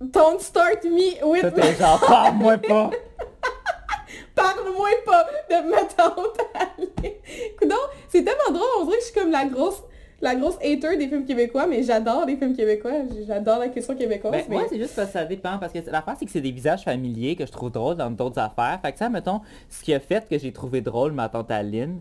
[0.00, 1.54] Don't start me with...
[1.54, 2.90] t'es genre, parle-moi pas!
[4.34, 7.12] Parle-moi pas de ma tante Aline.
[7.58, 7.76] Coudon,
[8.08, 9.82] c'est tellement drôle, on dirait que je suis comme la grosse,
[10.22, 12.92] la grosse hater des films québécois, mais j'adore les films québécois.
[13.26, 14.32] J'adore la question québécoise.
[14.32, 14.54] Ben, mais...
[14.56, 15.58] Moi, c'est juste parce que ça dépend.
[15.58, 18.38] Parce que l'affaire, c'est que c'est des visages familiers que je trouve drôles dans d'autres
[18.40, 18.78] affaires.
[18.80, 22.00] Fait que ça, mettons, ce qui a fait que j'ai trouvé drôle ma tante Aline,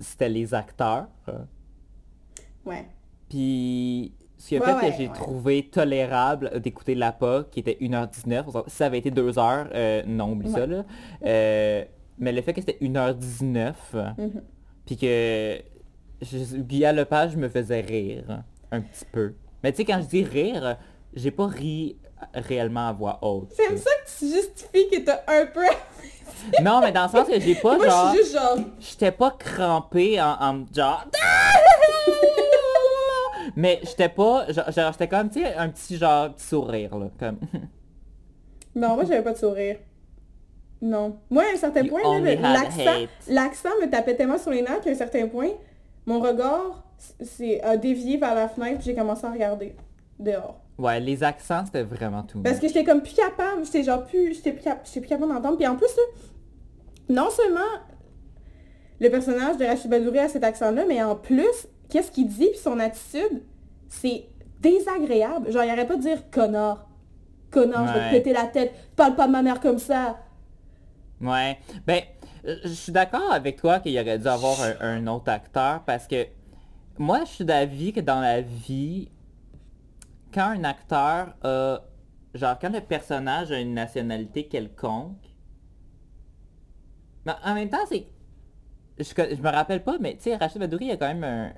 [0.00, 1.06] c'était les acteurs.
[2.64, 2.86] Ouais.
[3.28, 5.14] Puis ce qui a Ouais, fait ouais, que j'ai ouais.
[5.14, 8.64] trouvé tolérable d'écouter l'APA, qui était 1h19.
[8.68, 10.84] Si ça avait été 2h, euh, non, oublie ça, là.
[11.24, 11.84] Euh,
[12.18, 13.74] mais le fait que c'était 1h19,
[14.16, 14.42] Mhm.
[14.86, 15.58] puis que
[16.22, 19.34] je- Guy Lepage me faisait rire un petit peu.
[19.62, 20.76] Mais tu sais, quand je dis rire,
[21.14, 21.96] j'ai pas ri
[22.34, 23.52] réellement à voix haute.
[23.56, 25.64] J'aime ça que tu justifies que t'as un peu...
[26.62, 28.12] Non, mais dans le sens que j'ai pas Moi, genre...
[28.14, 28.58] juste genre...
[28.78, 31.04] J'étais pas crampé en, en genre...
[33.56, 34.50] Mais j'étais pas...
[34.52, 37.06] Genre, j'étais comme, tu sais, un petit genre petit sourire, là.
[37.18, 37.38] Comme...
[38.74, 39.76] Non, moi, j'avais pas de sourire.
[40.80, 41.18] Non.
[41.30, 42.00] Moi, à un certain point,
[43.28, 45.48] l'accent me tapait tellement sur les nerfs qu'à un certain point,
[46.08, 46.82] mon regard
[47.62, 49.76] a dévié vers la fenêtre j'ai commencé à regarder
[50.18, 50.58] dehors.
[50.78, 52.40] Ouais, les accents, c'était vraiment tout.
[52.40, 55.32] Parce que j'étais comme plus capable, j'étais genre plus, j'étais plus, cap- j'étais plus capable
[55.32, 55.56] d'entendre.
[55.56, 56.02] Puis en plus, là,
[57.10, 57.60] non seulement
[59.00, 62.58] le personnage de Rachid Badouri a cet accent-là, mais en plus, qu'est-ce qu'il dit puis
[62.58, 63.42] son attitude,
[63.88, 64.24] c'est
[64.60, 65.50] désagréable.
[65.52, 66.88] Genre, il arrête pas de dire connard.
[67.50, 68.72] Connard, je vais te péter la tête.
[68.96, 70.18] Parle pas de ma mère comme ça.
[71.20, 71.58] Ouais.
[71.86, 72.02] Ben,
[72.64, 76.26] je suis d'accord avec toi qu'il aurait dû avoir un, un autre acteur parce que
[76.98, 79.08] moi, je suis d'avis que dans la vie,
[80.32, 81.80] quand un acteur a...
[82.34, 85.16] Genre, quand le personnage a une nationalité quelconque,
[87.24, 88.06] mais en même temps, c'est...
[88.98, 91.52] Je, je me rappelle pas, mais tu sais, Rachid Badouri, il a quand même un...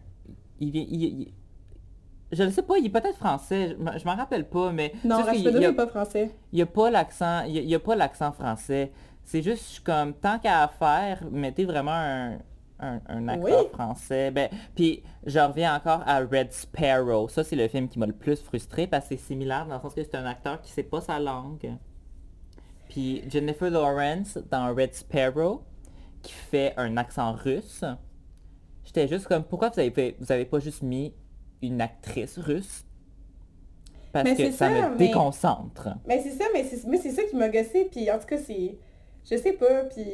[0.61, 1.33] Il, vient- il- il-
[2.33, 4.93] je ne sais pas, il est peut-être français, je me- je m'en rappelle pas, mais...
[5.05, 6.31] Non, Rachid Badouri n'est pas français.
[7.49, 8.93] il n'y a pas l'accent français.
[9.25, 12.39] C'est juste je suis comme tant qu'à faire, mettez vraiment un,
[12.81, 13.69] un, un acteur Oui.
[13.73, 14.31] français.
[14.31, 17.29] Ben, puis je reviens encore à Red Sparrow.
[17.29, 19.81] Ça c'est le film qui m'a le plus frustré parce que c'est similaire dans le
[19.81, 21.77] sens que c'est un acteur qui sait pas sa langue.
[22.89, 25.63] Puis Jennifer Lawrence dans Red Sparrow
[26.23, 27.85] qui fait un accent russe.
[28.85, 31.15] J'étais juste comme pourquoi vous avez fait- vous avez pas juste mis
[31.63, 32.85] une actrice russe?
[34.13, 35.89] Parce Mais que ça, ça, me mais- déconcentre.
[36.09, 38.39] Mais c'est ça, mais c'est mais c'est ça qui m'a gossé, puis en tout cas,
[38.39, 38.77] c'est...
[39.29, 40.05] Je sais pas, puis...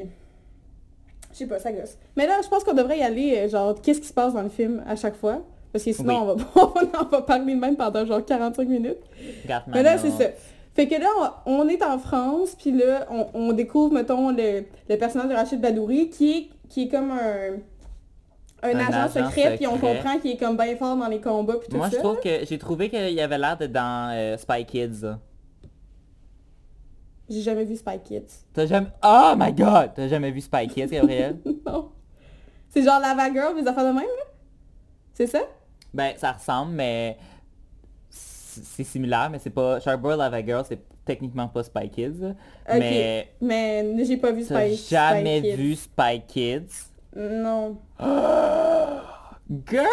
[1.32, 1.98] Je sais pas, ça gosse.
[2.16, 4.42] Mais là, je pense qu'on devrait y aller, euh, genre, qu'est-ce qui se passe dans
[4.42, 5.42] le film à chaque fois?
[5.72, 6.34] Parce que sinon, Oui.
[6.54, 8.96] on, va, on va parler de même pendant genre 45 minutes.
[9.46, 10.24] My Mais là, c'est ça.
[10.74, 11.08] Fait que là,
[11.46, 15.60] on, est en France, puis là, on, on découvre, mettons, le, le personnage de Rachid
[15.60, 17.56] Badouri, qui est, qui est comme un,
[18.62, 21.56] un, Un agent, secret, puis on comprend qu'il est comme bien fort dans les combats,
[21.58, 21.96] puis tout Moi, ça.
[21.96, 25.06] je trouve que j'ai trouvé qu'il avait l'air de dans euh, Spy Kids.
[27.28, 28.44] J'ai jamais vu Spy Kids.
[28.52, 28.88] T'as jamais...
[29.02, 29.92] Oh my god!
[29.94, 31.38] T'as jamais vu Spy Kids, Gabriel?
[31.66, 31.90] non.
[32.68, 34.24] C'est genre Lava Girl, des affaires de même, là?
[35.14, 35.40] C'est ça?
[35.92, 37.16] ben, ça ressemble, mais...
[38.10, 39.80] C'est similaire, mais c'est pas...
[39.80, 42.34] Sharkboy Lava Girl, c'est techniquement pas Spy Kids.
[42.68, 43.32] Mais...
[43.40, 45.56] Mais j'ai pas vu Spy, jamais Spy Kids.
[45.56, 46.90] vu Spy Kids?
[47.16, 47.78] Non.
[49.68, 49.86] Girl!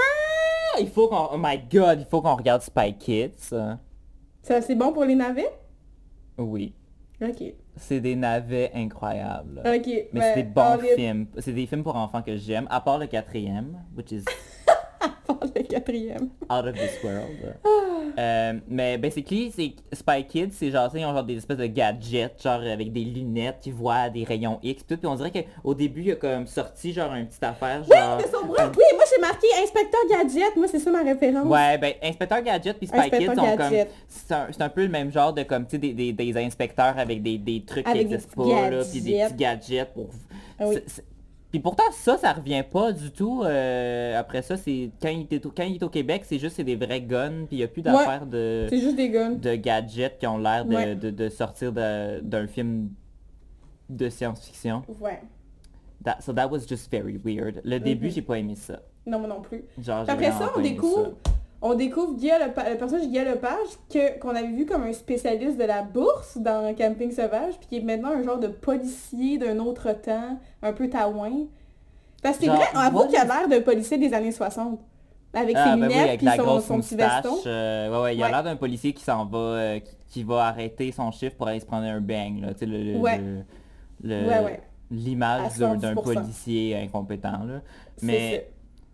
[0.80, 1.30] Il faut qu'on...
[1.34, 3.56] Oh my god, il faut qu'on regarde Spy Kids.
[4.44, 5.52] Ça, c'est bon pour les navets?
[6.38, 6.74] Oui.
[7.22, 7.54] Ok.
[7.76, 9.60] C'est des navets incroyables.
[9.60, 9.88] Ok.
[9.88, 11.28] Mais ben, c'est des bons films.
[11.40, 14.26] C'est des films pour enfants que j'aime, à part le quatrième, which is
[15.56, 16.30] le quatrième.
[16.50, 17.56] out of this world.
[18.18, 22.42] Euh, mais basically, c'est Spy Kids, c'est genre, ils ont genre des espèces de gadgets,
[22.42, 24.98] genre avec des lunettes qui voient des rayons X, tout.
[24.98, 27.96] Puis on dirait qu'au début, il y a comme sorti genre une petite affaire, Oui,
[27.98, 28.18] genre...
[28.18, 28.72] mais son bras.
[28.78, 30.56] Oui, moi j'ai marqué Inspecteur Gadget.
[30.56, 31.48] Moi, c'est ça ma référence.
[31.48, 33.74] Ouais, ben, Inspecteur Gadget puis Spy Inspecteur Kids sont comme...
[34.08, 36.98] C'est un, un peu le même genre de comme, tu sais, des, des, des inspecteurs
[36.98, 39.28] avec des, des trucs Avec qui des existent petits pas, là, puis des gadgets.
[39.30, 40.10] petits gadgets pour...
[40.60, 40.78] Oui.
[41.54, 43.44] Puis pourtant, ça, ça revient pas du tout.
[43.44, 46.56] euh, après ça, c'est quand il, est au, quand il est au Québec, c'est juste
[46.56, 49.34] c'est des vrais guns, puis il n'y a plus d'affaires de, C'est juste des guns.
[49.34, 50.96] de gadgets qui ont l'air de, Ouais.
[50.96, 52.90] de, de sortir de- d'un film
[53.88, 54.82] de science-fiction.
[55.00, 55.22] Ouais.
[56.04, 57.62] That- so that was just very weird.
[57.64, 58.80] Le début, j'ai pas aimé ça.
[59.06, 59.64] Non, moi non plus.
[59.80, 61.12] Genre, Après ça, on découvre,
[61.66, 65.64] on découvre Guy le personnage de Guy Lepage qu'on avait vu comme un spécialiste de
[65.64, 69.92] la bourse dans Camping Sauvage, puis qui est maintenant un genre de policier d'un autre
[69.94, 71.46] temps, un peu taouin.
[72.22, 74.80] Parce que c'est vrai, on avoue qu'il a l'air d'un policier des années 60.
[75.36, 77.36] Avec Ah, ses ben oui, lunettes, avec puis son, son petit veston.
[77.48, 78.32] euh, ouais, ouais, il a Ouais.
[78.32, 81.60] l'air d'un policier qui s'en va, euh, qui, qui va arrêter son chiffre pour aller
[81.60, 82.50] se prendre un bang, là.
[82.62, 83.18] Le, le- Ouais.
[83.18, 83.44] le-
[84.04, 84.62] le- Ouais, ouais.
[84.92, 86.04] l'image d'un, d'un 110%.
[86.04, 87.62] policier incompétent, là.
[88.04, 88.48] Mais,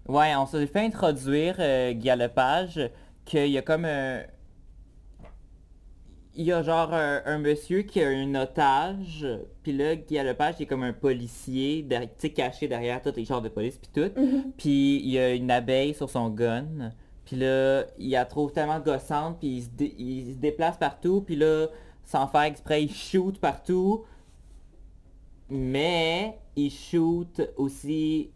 [0.10, 2.90] ouais, on s'est fait introduire, euh, Guy Lepage,
[3.26, 4.24] qu'il y a comme un...
[6.36, 9.28] il y a genre un, un monsieur qui a un otage,
[9.64, 13.26] puis là, Guy Lepage, il est comme un policier, tu sais, caché derrière tous les
[13.26, 14.12] chars de police, puis tout.
[14.58, 16.92] Puis il y a une abeille sur son gun.
[17.26, 21.22] Puis là, il la trouve tellement gossante, puis il se, dé- il se déplace partout,
[21.22, 21.68] puis là,
[22.04, 24.06] sans faire exprès, il shoot partout.
[25.50, 28.32] Mais il shoot aussi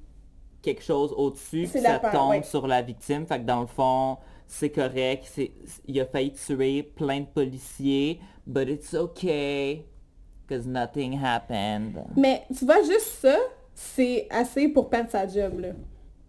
[0.63, 2.41] quelque chose au-dessus, puis ça tombe ouais.
[2.43, 3.27] sur la victime.
[3.27, 5.25] Fait que dans le fond, c'est correct.
[5.31, 5.51] c'est-
[5.87, 9.85] Il a failli tuer plein de policiers, but it's okay,
[10.49, 12.01] cause nothing happened.
[12.15, 13.35] Mais tu vois, juste ça,
[13.75, 15.69] c'est assez pour perdre sa job, là.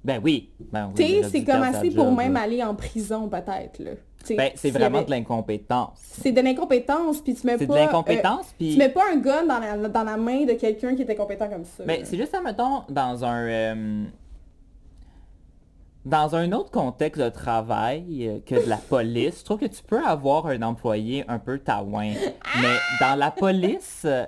[0.02, 0.50] Ben oui.
[0.60, 2.42] Ben oui, tu c'est comme assez pour job, même là.
[2.42, 3.92] aller en prison, peut-être, là.
[4.26, 5.98] Tu Ben, c'est vraiment avait- de l'incompétence.
[6.00, 7.74] C'est de l'incompétence, puis tu mets C'est pas...
[7.74, 8.76] de euh, l'incompétence, tu puis...
[8.78, 11.64] mets pas un gun dans la, dans la main de quelqu'un qui était compétent comme
[11.64, 11.84] ça.
[11.84, 11.94] Là.
[12.04, 13.46] c'est juste, ça, mettons, dans un...
[13.48, 14.04] euh,
[16.04, 19.82] Dans un autre contexte de travail euh, que de la police, je trouve que tu
[19.82, 22.12] peux avoir un employé un peu taouin.
[22.60, 24.26] Mais dans la police, euh,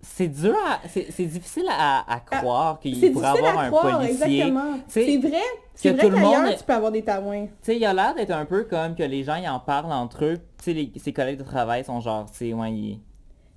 [0.00, 0.78] c'est dur à...
[0.88, 4.52] C'est difficile à, à croire qu'il Ah, pourrait avoir à un policier.
[4.86, 5.38] C'est vrai,
[5.74, 7.46] c'est que vrai tout le qu'ailleurs, monde- tu peux avoir des taouins.
[7.46, 9.90] Tu sais, il a l'air d'être un peu comme que les gens, ils en parlent
[9.92, 10.36] entre eux.
[10.58, 13.00] Tu sais, les- ses collègues de travail sont genre, tu sais, ouais, il-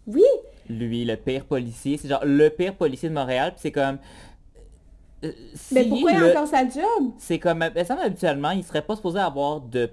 [0.07, 0.23] Oui,
[0.69, 1.97] lui, le pire policier.
[1.97, 3.51] C'est genre le pire policier de Montréal.
[3.51, 3.99] Puis c'est comme...
[5.23, 5.31] euh,
[5.71, 7.11] mais pourquoi il a encore sa job?
[7.17, 9.89] C'est comme, me semble habituellement, il serait pas supposé avoir de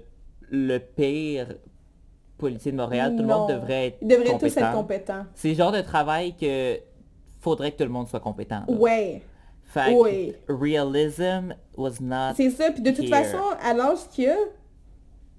[0.51, 1.47] le pire
[2.37, 3.13] policier de Montréal.
[3.15, 4.61] Tout le monde devrait être Il devrait tous compétent.
[4.61, 5.25] être compétent.
[5.33, 6.77] C'est le genre de travail que
[7.39, 8.61] faudrait que tout le monde soit compétent.
[8.67, 8.73] là.
[8.73, 9.21] Ouais,
[9.63, 10.33] Fait que Oui.
[10.47, 12.33] realism was not...
[12.35, 12.71] c'est ça.
[12.71, 13.23] Puis de toute Here.
[13.23, 14.35] façon, à l'âge qu'il a,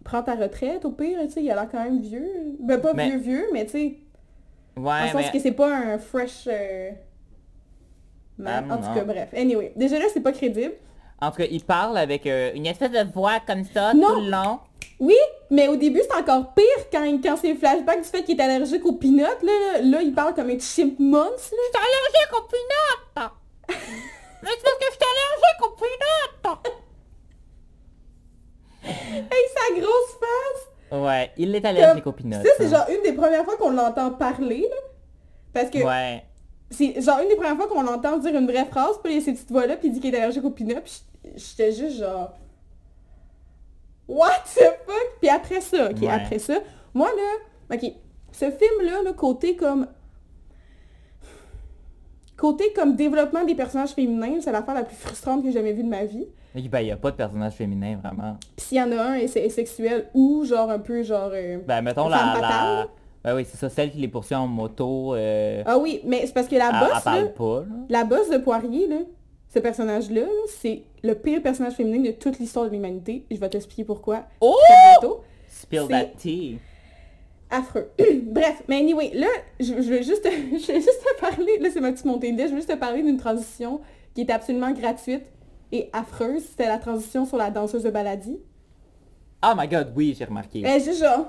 [0.04, 2.56] prends ta retraite au pire, tu sais, il a l'air quand même vieux.
[2.60, 3.98] Ben pas Mais- vieux vieux, mais tu sais,
[4.76, 5.30] en Ouais, sens mais...
[5.32, 6.48] que c'est pas un fresh...
[6.50, 6.90] euh,
[8.38, 8.66] man.
[8.70, 9.28] Ah, en tout cas, bref.
[9.36, 10.74] Anyway, déjà là, c'est pas crédible.
[11.20, 14.08] En tout cas, il parle avec euh, une espèce de voix comme ça Non.
[14.08, 14.58] tout le long.
[15.00, 15.16] Oui,
[15.50, 18.42] mais au début, c'est encore pire quand, quand c'est le flashback du fait qu'il est
[18.42, 19.22] allergique aux peanuts.
[19.22, 21.30] Là, là, là, il parle comme un chipmunk.
[21.30, 21.36] Là.
[21.38, 23.30] J'étais allergique aux peanuts!
[24.42, 26.72] Mais c'est parce que j'étais allergique aux peanuts!
[28.84, 31.00] Hey, sa grosse face!
[31.02, 32.34] Ouais, il est allergique Comme- aux peanuts.
[32.44, 32.70] Ça, c'est hein.
[32.70, 34.76] genre une des premières fois qu'on l'entend parler, là.
[35.52, 36.22] Parce que Ouais.
[36.70, 39.22] C'est genre une des premières fois qu'on l'entend dire une vraie phrase, puis il y
[39.22, 41.00] a ces petites voix-là, puis il dit qu'il est allergique aux peanuts, puis
[41.36, 42.32] j'étais juste genre...
[44.08, 45.06] What the fuck?
[45.20, 46.08] Puis après ça, ok, Ouais.
[46.08, 46.54] après ça,
[46.94, 47.92] moi là, ok,
[48.32, 49.86] ce film-là, le côté comme...
[52.36, 55.82] Côté comme développement des personnages féminins, c'est l'affaire la plus frustrante que j'ai jamais vue
[55.84, 56.26] de ma vie.
[56.54, 58.36] Ben, il n'y a pas de personnage féminin, vraiment.
[58.56, 61.30] Puis s'il y en a un, et c'est sexuel ou genre un peu genre...
[61.32, 62.16] euh, Ben, mettons la...
[62.40, 62.86] la...
[63.26, 65.16] Ben oui, c'est ça, celle qui les poursuit en moto.
[65.16, 65.64] Euh...
[65.66, 67.76] Ah oui, mais c'est parce que la elle, elle bosse, là, parle pas, là.
[67.88, 68.98] la bosse de Poirier, là,
[69.52, 73.26] ce personnage-là, là, c'est le pire personnage féminin de toute l'histoire de l'humanité.
[73.28, 74.54] Je vais t'expliquer pourquoi Oh!
[75.48, 76.58] Spill that tea.
[77.50, 77.90] Affreux.
[78.22, 79.26] Bref, mais anyway, là,
[79.58, 82.38] je, je vais juste, je vais juste te parler, là c'est ma petite montée de
[82.38, 83.80] lait, je vais juste te parler d'une transition
[84.14, 85.24] qui est absolument gratuite
[85.72, 86.44] et affreuse.
[86.50, 88.38] C'était la transition sur la danseuse de Baladi.
[89.44, 90.60] Oh my god, oui, j'ai remarqué.
[90.64, 91.26] Elle est juste genre...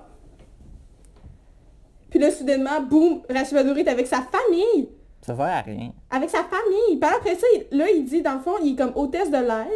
[2.18, 4.90] Puis là, soudainement, boum, Rachid Badouri est avec sa famille.
[5.22, 5.92] Ça sert à rien.
[6.10, 6.98] Avec sa famille.
[7.00, 9.38] Puis après ça, il- là, il dit, dans le fond, il est comme hôtesse de
[9.38, 9.68] l'air,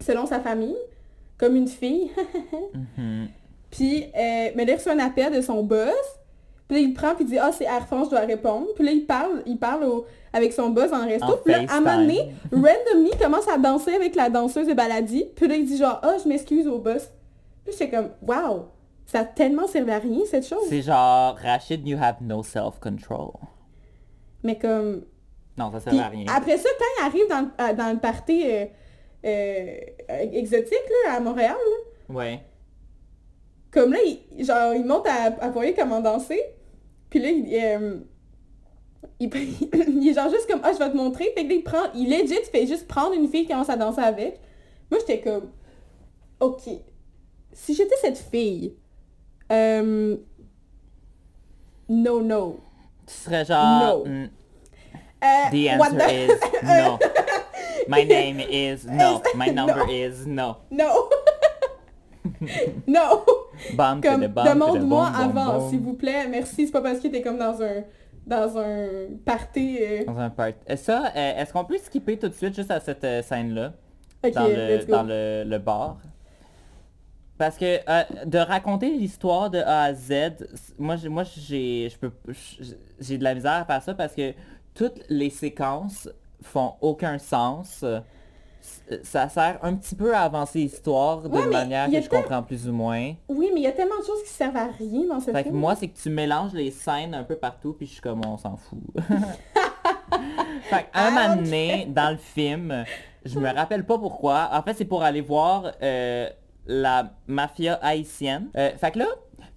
[0.00, 0.76] selon sa famille,
[1.38, 2.10] comme une fille.
[2.96, 3.28] Mhm.
[3.70, 5.90] Puis, euh, mais là, il reçoit un appel de son boss.
[6.68, 8.68] Puis là, il prend, puis il dit, ah, c'est Air France, je dois répondre.
[8.76, 11.26] Puis là, il parle, il parle au- avec son boss en resto.
[11.26, 14.74] En puis là, à un moment donné, randomly, commence à danser avec la danseuse de
[14.74, 15.24] Baladi.
[15.34, 17.10] Puis là, il dit genre, ah, je m'excuse au boss.
[17.64, 18.66] Puis j'étais comme, wow,
[19.06, 20.64] ça a tellement servi à rien, cette chose.
[20.68, 23.32] C'est genre, Rachid, you have no self-control.
[24.42, 25.04] Mais comme,
[25.58, 26.26] Non, ça sert à rien.
[26.34, 28.64] après ça, quand il arrive dans, le- euh, dans le party euh,
[29.24, 29.76] euh,
[30.32, 30.72] exotique
[31.06, 32.40] là, à Montréal, là, Ouais.
[33.70, 33.98] comme là,
[34.36, 36.40] il, genre, il monte à, à Poirier comment danser.
[37.10, 37.96] Puis là, il, euh,
[39.20, 39.30] il,
[40.00, 41.30] il est genre juste comme, ah, je vais te montrer.
[41.34, 44.00] Puis là, il prend, il legit fait juste prendre une fille qui commence à danser
[44.00, 44.38] avec.
[44.90, 45.50] Moi, j'étais comme,
[46.40, 46.62] ok,
[47.52, 48.74] si j'étais cette fille,
[49.52, 50.16] euh,
[51.88, 52.60] no, no.
[53.06, 54.04] Tu serais genre...
[54.04, 54.10] No.
[54.10, 54.28] mm,
[55.22, 56.98] Euh, the answer the- is no.
[57.88, 59.22] My name is no.
[59.34, 59.90] My number No.
[59.90, 60.56] is no.
[60.70, 61.08] No.
[62.86, 63.24] no.
[63.74, 66.26] Bam, Comme, demande-moi avant, s'il vous plaît.
[66.28, 67.84] Merci, c'est pas parce que t'es comme dans un
[68.26, 68.86] dans un
[69.24, 69.78] party.
[69.80, 70.48] euh, Dans un part.
[70.66, 73.72] Et ça, euh, est-ce qu'on peut skipper tout de suite juste à cette euh, scène-là?
[74.34, 74.92] Dans, le, let's go.
[74.92, 75.98] dans le, le bar.
[77.36, 80.46] Parce que euh, de raconter l'histoire de A à Z,
[80.78, 82.12] moi j'ai moi j'ai je peux
[83.00, 84.32] j'ai de la misère à faire ça parce que
[84.74, 86.08] toutes les séquences
[86.42, 87.84] font aucun sens.
[88.60, 92.68] c- ça sert un petit peu à avancer l'histoire d'une manière que je comprends plus
[92.68, 93.14] ou moins.
[93.28, 95.42] Oui, mais il y a tellement de choses qui servent à rien dans ce Fait
[95.42, 95.56] que film.
[95.56, 98.36] moi, c'est que tu mélanges les scènes un peu partout, puis je suis comme, on
[98.38, 98.78] s'en fout.
[100.70, 102.84] fait qu'un moment donné, dans le film,
[103.24, 104.50] je me rappelle pas pourquoi.
[104.52, 106.28] En fait, c'est pour aller voir euh,
[106.66, 108.48] la mafia haïtienne.
[108.56, 109.06] Euh, fait que là,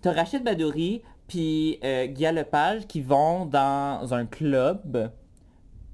[0.02, 5.12] t'as Rachid Badouri, puis euh, Guy Lepage qui vont dans un club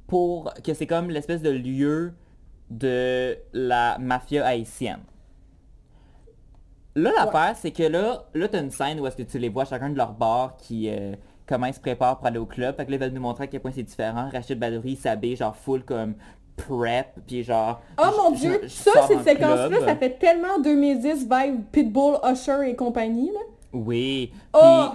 [0.08, 2.14] pour que c'est comme l'espèce de lieu
[2.70, 5.02] de la mafia haïtienne.
[6.96, 9.66] Là, l'affaire, c'est que là, là, t'as une scène où est-ce que tu les vois
[9.66, 11.16] chacun de leur bord qui, euh,
[11.48, 12.76] comment ils se préparent pour aller au club.
[12.76, 14.30] Fait que là, ils veulent nous montrer à quel point c'est différent.
[14.32, 16.14] Rachid Badouri, il s'habille genre full comme
[16.56, 17.82] prep, puis genre...
[17.98, 22.18] Oh mon dieu, je- je ça, cette en séquence-là, ça fait tellement 2010 vibe Pitbull,
[22.32, 23.40] Usher et compagnie, là.
[23.74, 24.32] Oui.
[24.34, 24.86] Puis, Oh!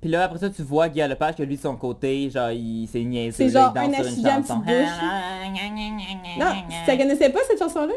[0.00, 2.86] puis là, après ça, tu vois Guy Lepage que lui, de son côté, genre, il
[2.88, 3.36] s'est niaiseux.
[3.36, 4.60] C'est genre il danse un sur une accident de chanson.
[4.60, 6.46] petite Non,
[6.86, 7.94] tu connaissais pas, cette chanson-là?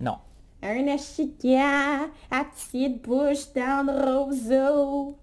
[0.00, 0.16] Non.
[0.62, 5.16] Un achiga à petite bouche dans le roseau.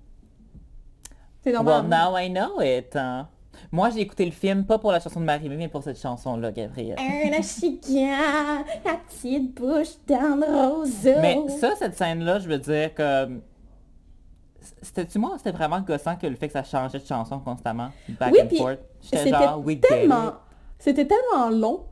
[1.43, 1.81] C'est normal.
[1.81, 2.95] Well, now I know it.
[2.95, 3.27] hein.
[3.71, 6.51] Moi, j'ai écouté le film, pas pour la chanson de Marie, mais pour cette chanson-là,
[6.51, 6.97] Gabriel.
[6.99, 11.19] Un à petite bouche dans le roseau.
[11.21, 13.39] Mais ça, cette scène-là, je veux dire que...
[14.81, 17.89] C'était-tu moi c'était vraiment gossant que le fait que ça changeait de chanson constamment?
[18.19, 18.79] Back Oui, and forth?
[19.01, 20.33] J'étais genre, we tellement...
[20.79, 21.85] C'était tellement long.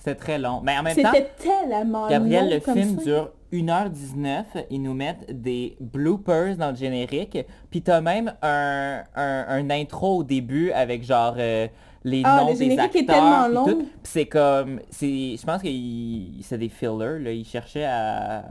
[0.00, 0.60] C'était très long.
[0.64, 3.04] Mais en même temps, tellement Gabriel, long le comme film ça.
[3.04, 4.44] dure 1h19.
[4.70, 7.38] Ils nous mettent des bloopers dans le générique.
[7.70, 11.68] Puis t'as même un, un, un intro au début avec genre euh,
[12.04, 13.14] les Ah, noms le des générique est acteurs.
[13.16, 13.64] tellement long.
[13.66, 14.80] Puis c'est comme...
[15.00, 17.18] Je pense que c'est des fillers.
[17.18, 17.32] Là.
[17.32, 18.44] Ils cherchaient à...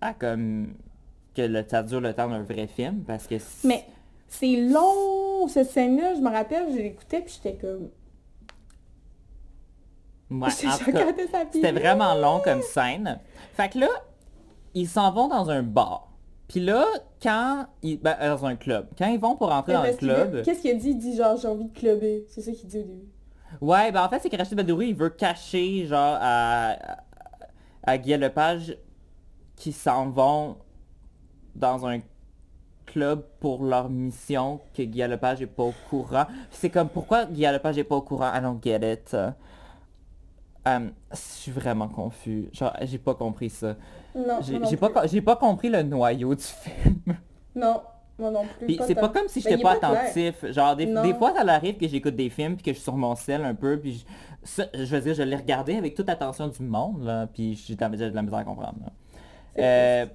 [0.00, 0.74] à comme...
[1.34, 3.02] que le, ça dure le temps d'un vrai film.
[3.06, 3.34] Parce que...
[3.64, 3.84] Mais
[4.28, 6.14] c'est long, cette scène-là.
[6.14, 7.88] Je me rappelle, je l'écoutais puis j'étais comme...
[10.30, 13.18] Ouais, C'était vraiment long comme scène.
[13.54, 13.88] Fait que là,
[14.74, 16.08] ils s'en vont dans un bar.
[16.46, 16.84] Puis là,
[17.22, 17.98] quand ils...
[17.98, 18.88] ben, euh, dans un club.
[18.96, 20.42] Quand ils vont pour entrer dans le club...
[20.42, 20.90] Qu'est-ce qu'il a dit?
[20.90, 22.24] Il dit genre, j'ai envie de clubber.
[22.28, 23.08] C'est ça qu'il dit au début.
[23.60, 26.76] Ouais, ben en fait, c'est que Rachid Badouri, il veut cacher, genre, à,
[27.82, 28.76] à, Guy Lepage
[29.56, 30.56] qui s'en vont
[31.54, 32.00] dans un
[32.86, 36.26] club pour leur mission que Guy Lepage est pas au courant.
[36.50, 38.32] C'est comme, pourquoi Guy Lepage est pas au courant?
[38.34, 39.16] I don't get it.
[40.66, 42.48] Je suis vraiment confus.
[42.52, 43.76] Genre, j'ai pas compris ça.
[44.14, 47.16] Non, J'ai pas, j'ai pas compris le noyau du film.
[47.54, 47.80] Non,
[48.18, 48.66] moi non plus.
[48.66, 49.90] Puis c'est pas comme si j'étais pas clair.
[49.92, 50.44] attentif.
[50.52, 52.96] Genre, des, des fois, ça arrive que j'écoute des films puis que je suis sur
[52.96, 53.78] mon sel un peu.
[53.78, 54.04] Puis je,
[54.44, 57.26] ça, je veux dire, je l'ai regardé avec toute l'attention du monde, là.
[57.26, 58.78] Puis j'ai de de la misère à comprendre.
[59.58, 60.06] Euh,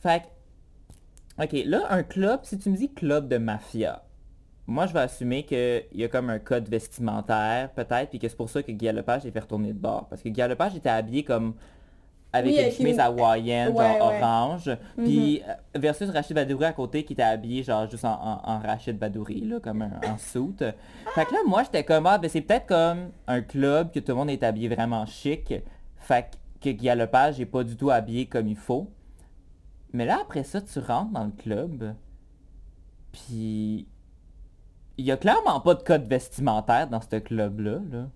[0.00, 4.02] fait que- Ok, là, un club, si tu me dis club de mafia,
[4.66, 8.36] moi, je vais assumer qu'il y a comme un code vestimentaire, peut-être, puis que c'est
[8.36, 10.06] pour ça que Guy Lepage est fait retourner de bord.
[10.08, 11.54] Parce que Guy Lepage était habillé comme
[12.34, 14.16] avec Oui, une chemise hawaïenne, Ouais, genre ouais.
[14.18, 14.22] Mhm.
[14.22, 18.40] orange, puis euh, versus Rachid Badouri à côté qui était habillé genre juste en, en,
[18.42, 20.54] en Rachid Badouri, là, comme un, en suit.
[20.58, 24.12] Fait que là, moi, j'étais comme, ah, ben c'est peut-être comme un club que tout
[24.12, 25.52] le monde est habillé vraiment chic,
[25.98, 28.88] fait que Guy Lepage est pas du tout habillé comme il faut.
[29.92, 31.94] Mais là, après ça, tu rentres dans le club,
[33.12, 33.86] puis
[34.98, 37.78] il y a clairement pas de code vestimentaire dans ce club-là.
[37.90, 38.08] Là.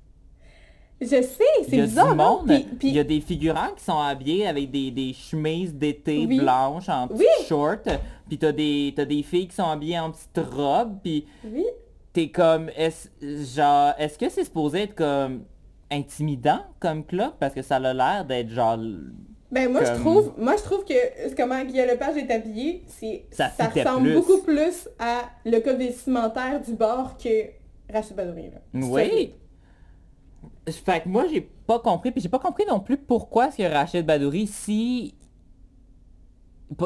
[1.01, 1.23] Je sais,
[1.61, 3.85] Il c'est y a bizarre, du monde, Puis- puis- il y a des figurants qui
[3.85, 6.39] sont habillés avec des, des chemises d'été Oui.
[6.39, 7.47] blanches en petites Oui.
[7.47, 7.83] shorts,
[8.29, 11.67] puis t'as des, t'as des filles qui sont habillées en petites robes, puis Oui.
[12.15, 13.11] t'es comme, est
[13.55, 15.43] genre, est-ce que c'est supposé être comme
[15.91, 17.33] intimidant comme club?
[17.39, 18.79] Parce que ça a l'air d'être genre...
[19.51, 23.49] Ben moi je trouve, moi je trouve que comment Guy Lepage est habillé, c'est Ça
[23.51, 24.15] ça, ressemble plus.
[24.15, 27.29] beaucoup plus à le code vestimentaire du bar que
[27.93, 28.51] Rachid Badouri.
[28.75, 29.35] Oui.
[30.69, 33.73] Fait que moi, j'ai pas compris, puis j'ai pas compris non plus pourquoi est-ce que
[33.73, 35.15] Rachid Badouri, si...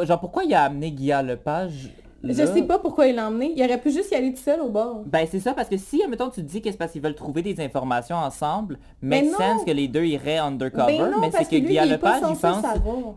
[0.02, 1.90] Genre, pourquoi il a amené Guy Lepage
[2.22, 3.52] Je sais pas pourquoi il l'a emmené.
[3.56, 5.00] Il aurait pu juste y aller tout seul au bar.
[5.06, 7.14] Ben c'est ça, parce que si, admettons, tu te dis que c'est parce qu'ils veulent
[7.14, 11.30] trouver des informations ensemble, make Ben sense que les deux iraient undercover, Ben non, mais
[11.30, 12.64] c'est que que Guy Lepage, il pense...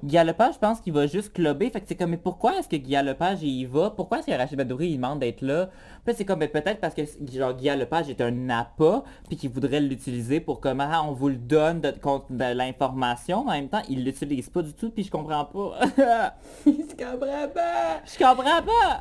[0.04, 2.70] Guy Lepage, je pense qu'il va juste clubber, fait que c'est comme, mais pourquoi est-ce
[2.70, 3.90] que Guy Lepage, il y va?
[3.90, 5.70] Pourquoi est-ce que Rachid Badouri, il demande d'être là?
[6.06, 7.02] Puis c'est comme, ben, peut-être parce que,
[7.34, 11.36] genre, Guy Lepage est un appât, puis qu'il voudrait l'utiliser pour comment on vous le
[11.36, 15.12] donne de, de l'information, mais en même temps, il l'utilise pas du tout, puis je
[15.12, 15.80] comprends pas.
[16.66, 18.02] je comprends pas.
[18.06, 18.93] je comprends pas!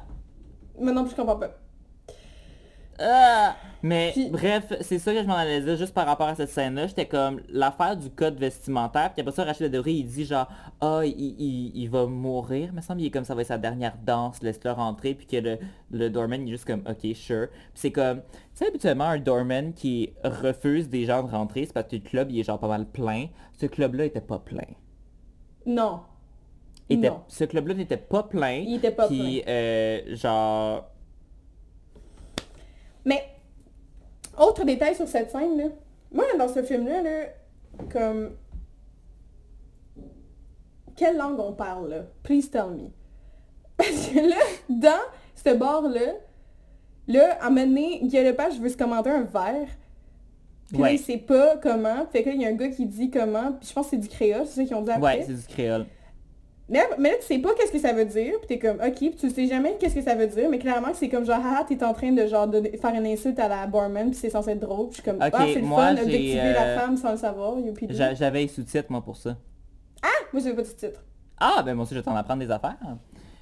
[0.81, 1.51] Non plus je comprends pas.
[2.99, 3.57] Ah!
[3.83, 6.51] Mais Puis- bref, c'est ça que je m'en allais dire juste par rapport à cette
[6.51, 6.87] scène-là.
[6.87, 9.13] J'étais comme l'affaire du code vestimentaire.
[9.13, 10.47] Puis après ça, Rachel Adoré, il dit genre
[10.81, 12.73] Ah, il, il- il va mourir.
[12.73, 15.15] me semble il est comme ça va être sa dernière danse, laisse-le rentrer.
[15.15, 15.59] Puis que le,
[15.91, 17.49] le doorman il est juste comme Ok, sure.
[17.51, 21.73] Puis c'est comme, tu sais, habituellement, un doorman qui refuse des gens de rentrer, c'est
[21.73, 23.27] parce que le club il est genre pas mal plein.
[23.59, 24.67] Ce club-là était pas plein.
[25.67, 26.03] Non.
[26.93, 27.23] Était- Non.
[27.29, 28.63] ce club-là n'était pas plein.
[28.67, 30.89] Il était pas Puis, euh, genre,
[33.05, 33.23] Mais,
[34.39, 35.65] autre détail sur cette scène, là.
[36.13, 37.25] Moi, dans ce film-là, là,
[37.93, 38.33] comme...
[40.97, 42.03] Quelle langue on parle, là?
[42.23, 42.91] Please tell me.
[43.77, 44.37] Parce que là,
[44.69, 45.01] dans
[45.35, 46.13] ce bar-là,
[47.09, 49.69] là, à un moment donné, Guy Lepage veut se commander un verre.
[50.69, 50.95] Puis là, Ouais.
[50.95, 52.07] il sait pas comment.
[52.13, 53.53] Fait que là, il y a un gars qui dit comment.
[53.53, 55.19] Puis je pense que c'est du créole, c'est ça qu'ils ont dit après.
[55.19, 55.87] ouais, c'est du créole.
[56.69, 58.95] Mais, mais là, tu sais pas qu'est-ce que ça veut dire, puis t'es comme, ok,
[58.97, 61.65] puis tu sais jamais qu'est-ce que ça veut dire, mais clairement, c'est comme genre, haha,
[61.65, 64.53] t'es en train de genre de faire une insulte à la barman, puis c'est censé
[64.53, 66.79] être drôle, puis je suis comme, ah, c'est le moi, fun, j'ai, objectiver la euh,
[66.79, 67.57] femme sans le savoir,
[67.91, 69.37] J'avais sous-titres, moi, pour ça.
[70.33, 71.05] Moi, j'avais pas de titre.
[71.39, 72.77] Ah, ben moi aussi, je vais t'en apprendre des affaires.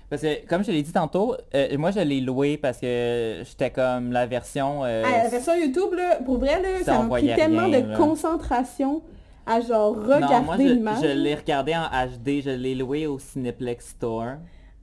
[0.09, 3.71] Parce que, comme je l'ai dit tantôt, euh, moi, je l'ai loué parce que j'étais
[3.71, 4.85] comme la version...
[4.85, 7.81] euh, Ah, la version YouTube, là, pour vrai, là, ça ça m'a pris tellement rien,
[7.81, 7.97] de là.
[7.97, 9.03] concentration
[9.51, 11.03] à genre non, moi, regarder je, l'image.
[11.03, 14.37] je l'ai regardé en HD, je l'ai loué au Cineplex Store.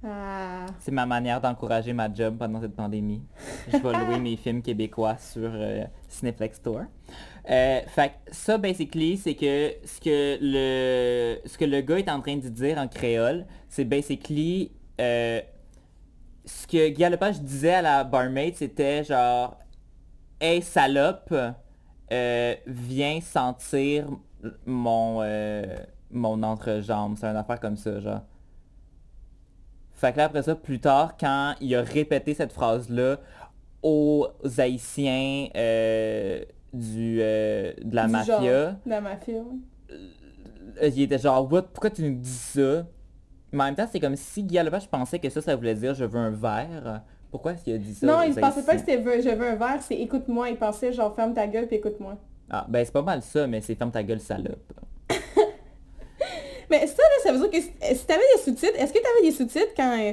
[0.05, 0.65] Ah.
[0.79, 3.23] C'est ma manière d'encourager ma job pendant cette pandémie.
[3.71, 6.83] Je vais louer mes films québécois sur euh, Cineplex Store.
[7.49, 12.09] Euh, fait que ça, basically, c'est que ce que le ce que le gars est
[12.09, 15.41] en train de dire en créole, c'est basically euh,
[16.45, 19.57] ce que Guy Lepage disait à la barmaid, c'était genre
[20.39, 21.33] Hey salope,
[22.11, 24.07] euh, viens sentir
[24.65, 25.63] mon euh,
[26.11, 27.15] mon entrejambe.
[27.17, 28.21] C'est une affaire comme ça, genre.
[29.93, 33.17] Fait que là, après ça, plus tard, quand il a répété cette phrase-là
[33.81, 34.27] aux
[34.57, 39.61] Haïtiens euh, du, euh, de la Du mafia, genre, de la mafia, oui.
[40.81, 41.63] euh, il était genre, What?
[41.73, 42.85] pourquoi tu nous dis ça?
[43.51, 45.95] Mais en même temps, c'est comme si Guy Lepage pensait que ça, ça voulait dire
[45.95, 47.01] je veux un verre.
[47.31, 48.05] Pourquoi est-ce qu'il a dit ça?
[48.05, 51.15] Non, il pensait pas que c'était je veux un verre, c'est écoute-moi, il pensait genre
[51.15, 52.17] ferme ta gueule puis écoute-moi.
[52.49, 54.73] Ah, ben c'est pas mal ça, mais c'est ferme ta gueule, salope.
[56.69, 59.31] Mais ça, là, ça veut dire que si t'avais des sous-titres, est-ce que t'avais des
[59.31, 60.11] sous-titres quand, euh,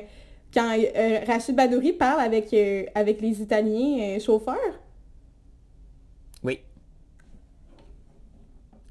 [0.53, 4.79] quand euh, Rachid Badouri parle avec, euh, avec les Italiens euh, chauffeurs?
[6.45, 6.61] Oui.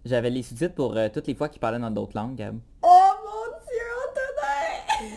[0.03, 2.59] J'avais les sous-titres pour toutes les fois qu'il parlait dans d'autres langues, Gab.
[2.81, 5.15] Oh mon dieu, Antonin!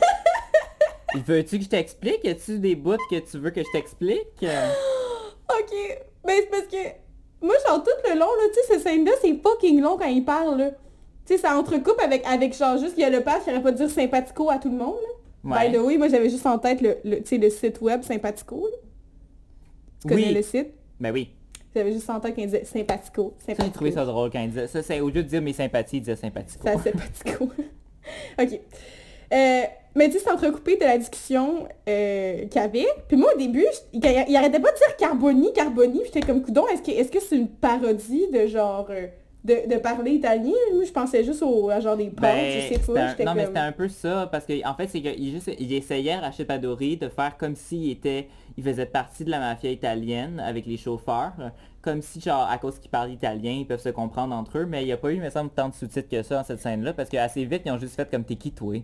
[1.26, 2.22] Veux-tu que je t'explique?
[2.22, 4.44] Y a-tu des bouts que tu veux que je t'explique?
[5.48, 5.72] Ok,
[6.26, 7.05] mais c'est parce que
[7.42, 10.24] moi, genre tout le long, là, tu sais, cette scène-là, c'est fucking long quand il
[10.24, 10.70] parle, là.
[11.26, 13.62] Tu sais, ça entrecoupe avec, avec genre juste, il y a le page qui aurait
[13.62, 15.56] pas de dire sympathico à tout le monde, là.
[15.58, 15.70] Ouais.
[15.70, 18.02] By the way, moi j'avais juste en tête le, le, tu sais, le site web
[18.02, 18.76] sympathico, là.
[20.02, 20.34] Tu connais Oui.
[20.34, 20.68] le site?
[21.00, 21.30] Ben oui.
[21.74, 23.74] J'avais juste en tête qu'il disait sympathico, Ça, j'ai sympathico.
[23.74, 24.82] trouvé ça drôle quand il disait ça.
[24.82, 26.60] C'est au lieu de dire mes sympathies, il disait sympathico.
[26.64, 27.50] C'est assez sympathico.
[28.40, 28.60] ok.
[29.32, 29.62] Euh,
[29.94, 32.86] mais tu sais, c'est entrecoupé de la discussion euh, qu'il y avait.
[33.08, 36.02] Puis moi, au début, je- il, il arrêtait pas de dire Carboni, Carboni.
[36.04, 38.86] J'étais comme, coudon, est-ce que c'est une parodie de genre...
[38.90, 39.06] euh,
[39.44, 40.50] de, de parler italien?
[40.74, 43.00] Moi, je pensais juste au à genre des pâtes, Ben, je sais pas.
[43.00, 45.72] un- non, mais c'était un peu ça, parce que en fait, c'est qu'il juste, il
[45.72, 48.26] essayait, Rachid Padori, de faire comme s'il était,
[48.58, 51.32] il faisait partie de la mafia italienne avec les chauffeurs,
[51.80, 54.82] comme si, genre, à cause qu'ils parlent italien, ils peuvent se comprendre entre eux, mais
[54.82, 56.60] il n'y a pas eu, il me semble, tant de sous-titres que ça dans cette
[56.60, 58.74] scène-là, parce qu'assez vite, ils ont juste fait comme t'es qui, toi?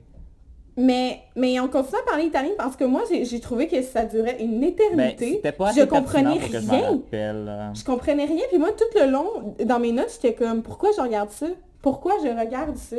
[0.77, 4.39] Mais, mais on continue à parler italien parce que moi, j'ai trouvé que ça durait
[4.41, 5.33] une Ben, éternité.
[5.35, 6.91] c'était pas je assez comprenais je m'en rien.
[6.91, 7.47] rappelle.
[7.49, 7.75] euh.
[7.75, 11.01] Je comprenais rien, puis moi, tout le long, dans mes notes, j'étais comme, pourquoi je
[11.03, 11.47] regarde ça?
[11.83, 12.97] Pourquoi je regarde ça?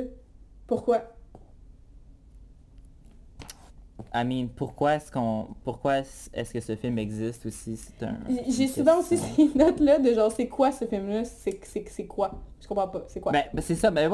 [0.68, 1.02] Pourquoi?
[4.16, 7.76] I mean, pourquoi est-ce qu'on, pourquoi est-ce que ce film existe aussi?
[7.78, 8.18] C'est un...
[8.48, 11.26] J'ai souvent aussi ces notes-là de genre, c'est quoi ce film-là?
[11.26, 12.32] C'est c'est- quoi?
[12.62, 13.32] Je comprends pas, c'est quoi?
[13.32, 14.12] Ben, ben, c'est ça, ben,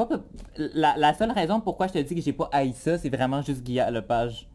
[0.56, 3.42] la, la seule raison pourquoi je te dis que j'ai pas haï ça, c'est vraiment
[3.42, 4.48] juste Guillaume Lepage.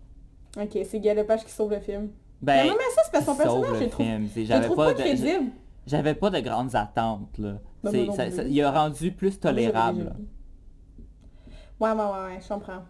[0.59, 2.09] ok, c'est Guy Lepage qui sauve le film.
[2.41, 4.29] Ben, mais même à ça, c'est parce que son personnage, je le le trouve, film.
[4.35, 5.51] Je trouve pas, pas de, crédible.
[5.85, 7.59] j'avais pas de grandes attentes, là.
[7.83, 10.15] Ben, non ça- ça- il a rendu plus Ah, tolérable.
[11.79, 12.81] Ouais, ouais, ouais, ouais, je comprends.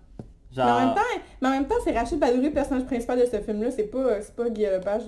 [0.55, 1.01] Genre, Mais en même temps,
[1.41, 4.21] mais en même temps, c'est Rachid Badouri, le personnage principal de ce film-là, c'est pas,
[4.21, 5.03] c'est pas Guy Lepage.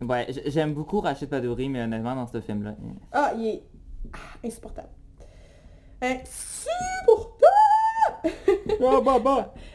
[0.00, 2.70] ouais, j'aime beaucoup Rachid Padouri, mais honnêtement, dans ce film-là...
[2.70, 3.62] euh, Ah, il est
[4.14, 4.88] ah, insupportable.
[6.00, 7.52] Insupportable!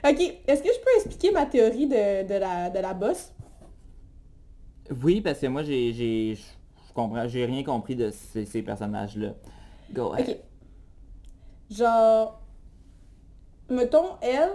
[0.04, 3.32] Ok, est-ce que je peux expliquer ma théorie de, de la, de la bosse?
[5.04, 5.94] Oui, parce que moi, j'ai...
[5.94, 9.34] j'ai- Je comprends, j'ai rien compris de ces, ces personnages-là.
[9.94, 10.30] Go ahead.
[10.30, 10.38] Ok.
[11.78, 12.40] Genre,
[13.70, 14.50] mettons, elle,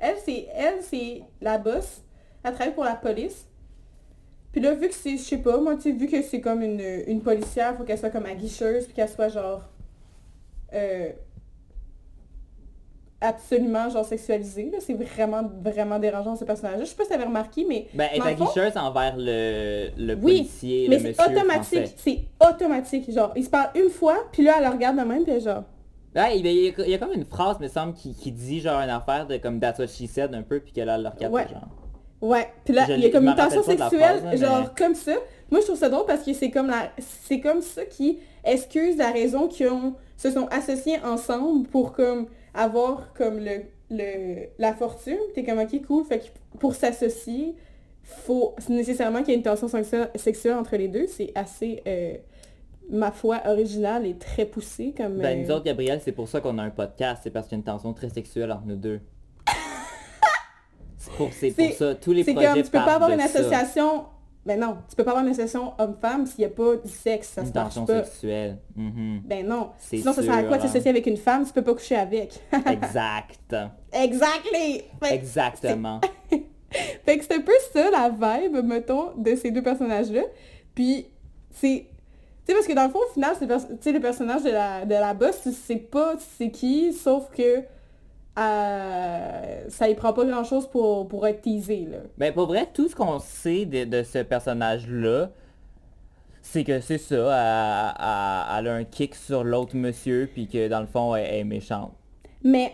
[0.00, 2.02] elle, c'est, elle, c'est la boss.
[2.42, 3.46] Elle travaille pour la police.
[4.52, 6.62] Puis là, vu que c'est, je sais pas, moi, tu sais, vu que c'est comme
[6.62, 9.62] une, une policière, faut qu'elle soit comme aguicheuse, puis qu'elle soit genre...
[10.72, 11.10] euh,
[13.20, 14.78] absolument, genre, sexualisée, là.
[14.80, 16.84] C'est vraiment, vraiment dérangeant, ce personnage-là.
[16.84, 17.86] Je sais pas si t'avais remarqué, mais...
[17.94, 21.94] Ben, elle est fond- aguicheuse envers le, le Oui, policier, mais le c'est monsieur automatique.
[21.98, 23.12] C'est automatique.
[23.12, 25.64] Genre, il se parle une fois, puis là, elle le regarde de même, puis genre...
[26.16, 28.60] Ouais, il y, a, il y a comme une phrase, me semble, qui, qui dit
[28.60, 31.08] genre une affaire de comme That's what she said un peu, puis qu'elle a le
[31.08, 31.46] regarde Ouais.
[31.48, 31.68] genre.
[32.20, 34.94] Ouais, puis là, Je il y a comme une tension sexuelle, phrase, genre mais- comme
[34.94, 35.12] ça.
[35.50, 38.96] Moi, je trouve ça drôle parce que c'est comme la, c'est comme ça qui excuse
[38.98, 39.68] la raison qu'ils
[40.16, 45.16] se sont associés ensemble pour comme avoir comme le, le la fortune.
[45.34, 47.54] T'es comme ok cool, fait que pour s'associer,
[48.02, 51.06] faut nécessairement qu'il y ait une tension sexuelle, sexuelle entre les deux.
[51.06, 52.14] C'est assez, euh,
[52.90, 55.18] ma foi, original et très poussé comme.
[55.18, 57.56] Ben, euh, nous autres, Gabriel, c'est pour ça qu'on a un podcast, c'est parce qu'il
[57.56, 59.00] y a une tension très sexuelle entre nous deux.
[61.30, 63.24] c'est pour, ça, tous les C'est projets comme, tu peux pas avoir une ça.
[63.24, 64.04] association...
[64.46, 67.28] Ben non, tu peux pas avoir une association homme-femme s'il n'y a pas du sexe,
[67.28, 68.04] ça Une se marche pas.
[68.04, 68.56] sexuelle.
[68.74, 69.20] Mhm.
[69.26, 69.70] Ben non.
[69.78, 70.66] C'est Sinon, ça sert à quoi de hein.
[70.66, 72.40] s'associer avec une femme, tu peux pas coucher avec.
[72.66, 73.54] exact.
[73.92, 74.84] exactly!
[75.10, 76.00] Exactement.
[77.04, 80.22] fait que c'est un peu ça la vibe, mettons, de ces deux personnages-là.
[80.74, 81.06] Puis,
[81.50, 81.86] c'est...
[82.50, 84.42] Sais, parce que dans le fond, au final, c'est le, pers- tu sais, le personnage
[84.42, 87.62] de la, de la boss, tu sais pas c'est qui, sauf que
[88.38, 91.98] euh, ça y prend pas grand-chose pour, pour être teasé, là.
[92.18, 95.30] Ben pour vrai, tout ce qu'on sait de, de ce personnage-là,
[96.42, 97.16] c'est que c'est ça,
[98.58, 101.44] elle, a un kick sur l'autre monsieur, puis que dans le fond, elle, elle est
[101.44, 101.92] méchante.
[102.42, 102.72] Mais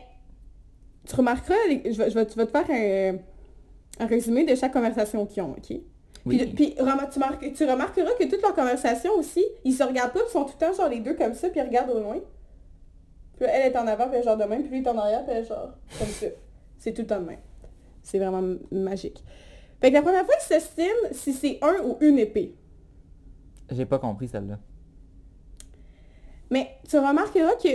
[1.08, 3.18] tu remarqueras, je vais, je vais- tu vas te faire un,
[4.04, 5.76] un résumé de chaque conversation qu'ils ont, ok?
[6.26, 6.44] Oui.
[6.54, 10.54] Puis, tu, remarqueras que toutes leurs conversations aussi, ils se regardent pas, ils sont tout
[10.60, 12.18] le temps genre les deux comme ça, puis ils regardent au loin.
[13.36, 14.98] Puis elle est en avant, puis elle est genre de même, puis lui est en
[14.98, 16.26] arrière, puis elle est genre comme ça.
[16.78, 17.38] C'est tout le temps de même.
[18.02, 19.22] C'est vraiment magique.
[19.80, 22.56] Fait que la première fois qu'ils s'estinent, si c'est un ou une épée.
[23.70, 24.58] J'ai pas compris celle-là.
[26.50, 27.68] Mais tu remarqueras que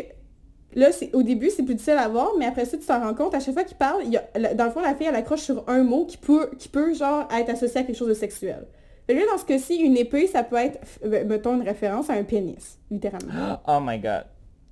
[0.76, 3.36] là, au début, c'est plus difficile à voir, mais après ça, tu t'en rends compte,
[3.36, 5.42] à chaque fois qu'il parle, il y a, dans le fond, la fille, elle accroche
[5.42, 8.66] sur un mot qui peut, qui peut genre, être associé à quelque chose de sexuel.
[9.08, 12.10] Fait que là, dans ce cas-ci, une épée, ça peut être, euh, mettons, une référence
[12.10, 13.60] à un pénis, littéralement.
[13.68, 14.26] Oh my god.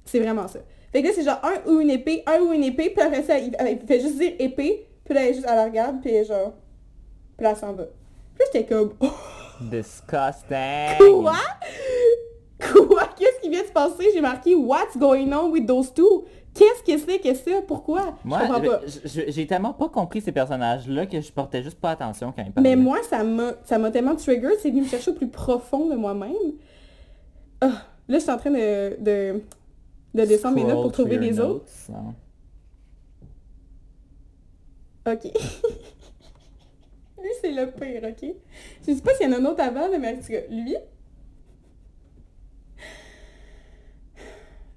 [0.06, 0.60] C'est vraiment ça.
[0.92, 3.24] Fait que là, c'est genre un ou une épée, un ou une épée, puis après
[3.24, 6.24] ça, il, il fait juste dire épée, puis là, elle, juste, elle la regarde, puis
[6.24, 6.54] genre,
[7.38, 7.84] puis là, elle s'en va.
[8.36, 8.94] Puis j'étais comme,
[9.62, 11.22] Disgusting.
[11.22, 11.34] Quoi?
[12.60, 13.10] Quoi?
[13.18, 14.10] Qu'est-ce qui vient de se passer?
[14.14, 16.26] J'ai marqué What's going on with those two?
[16.54, 17.62] Qu'est-ce que c'est que ça?
[17.66, 18.16] Pourquoi?
[18.26, 18.82] Moi, je comprends pas.
[18.86, 22.44] je- je- j'ai tellement pas compris ces personnages-là que je portais juste pas attention quand
[22.44, 22.76] ils parlaient.
[22.76, 26.34] Mais moi, ça m'a tellement trigger, c'est venu me chercher au plus profond de moi-même.
[27.62, 27.68] Ah,
[28.08, 29.42] là, je suis en train de, de,
[30.16, 31.66] de descendre mes notes pour trouver les autres.
[31.94, 32.14] hein.
[35.14, 35.24] Ok.
[37.22, 38.34] lui, c'est le pire, ok?
[38.88, 40.76] Je sais pas s'il y en a un autre avant, mais lui...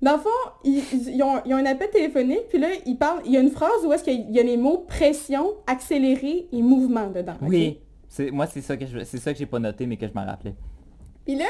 [0.03, 0.29] Dans le fond,
[0.65, 0.83] ils,
[1.15, 3.23] ils- ont, ils ont un appel téléphonique, puis là, ils parlent...
[3.25, 6.61] Il y a une phrase où est-ce qu'il y a les mots pression, accéléré et
[6.63, 7.37] mouvement dedans.
[7.41, 7.79] Oui.
[8.09, 10.13] C'est, moi, c'est ça que je, c'est ça que j'ai pas noté, mais que je
[10.13, 10.55] m'en rappelais.
[11.25, 11.45] Puis là,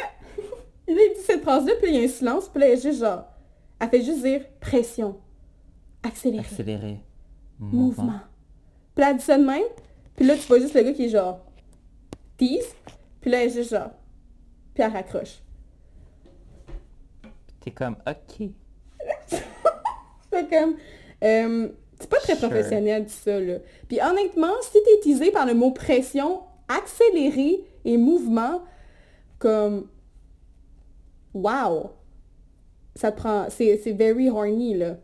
[0.89, 2.83] il dit cette phrase-là, puis là, il y a un silence, puis là, elle est
[2.83, 3.25] juste genre...
[3.81, 5.17] Elle fait juste dire pression,
[6.03, 7.01] accéléré, Accéléré.
[7.59, 8.21] mouvement.
[8.95, 9.63] Puis là, elle dit ça de même,
[10.15, 11.41] puis là, tu vois juste le gars qui est genre...
[12.37, 12.75] Tease,
[13.21, 13.91] puis là, elle est juste genre...
[14.75, 15.42] Puis elle raccroche.
[17.63, 18.49] T'es comme, ok.
[20.33, 20.77] C'est comme...
[21.23, 21.69] euh,
[22.01, 22.49] c'est pas très Sure.
[22.49, 23.59] professionnel, dit ça, là.
[23.87, 28.63] Puis honnêtement, si t'es teasé par le mot pression, accéléré et mouvement,
[29.39, 29.87] comme...
[31.35, 31.91] Wow!
[32.97, 33.47] Ça te prend...
[33.51, 34.97] C'est very horny, là.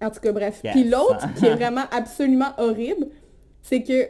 [0.00, 0.60] En tout cas, bref.
[0.64, 0.72] Yes.
[0.72, 3.08] Puis l'autre, qui est vraiment absolument horrible,
[3.60, 4.08] c'est que...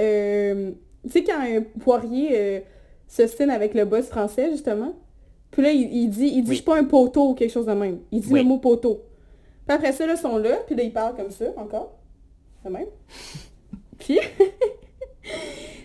[0.00, 0.70] euh,
[1.04, 2.60] tu sais, quand un poirier euh,
[3.08, 4.94] s'ostine avec le boss français, justement,
[5.54, 6.56] puis là, il, il dit, il dit, Oui.
[6.56, 8.00] je suis pas un poteau ou quelque chose de même.
[8.10, 8.40] Il dit Oui.
[8.42, 9.02] le mot poteau.
[9.66, 11.92] Puis après ça, là, ils sont là, puis là, ils parlent comme ça, encore.
[12.64, 12.86] De même.
[13.98, 14.18] puis...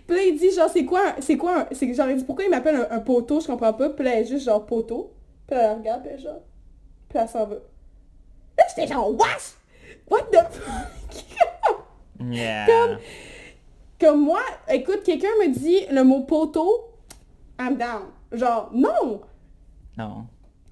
[0.07, 2.45] puis là, il dit, genre, c'est quoi, un- c'est quoi, c'est genre, il dit, pourquoi
[2.45, 3.89] il m'appelle un, un poteau, je comprends pas.
[3.91, 5.11] Puis là, elle est juste genre poteau.
[5.47, 6.41] Puis là, elle regarde, puis genre...
[7.07, 7.55] Puis là, elle s'en va.
[7.55, 9.27] Là, j'étais genre, what?
[10.09, 11.25] What the fuck?
[12.31, 12.65] Yeah.
[12.65, 12.97] Comme-
[13.99, 16.89] Comme moi, écoute, quelqu'un me dit le mot poteau,
[17.57, 18.07] I'm down.
[18.33, 19.21] Genre, non!
[19.99, 20.25] Non.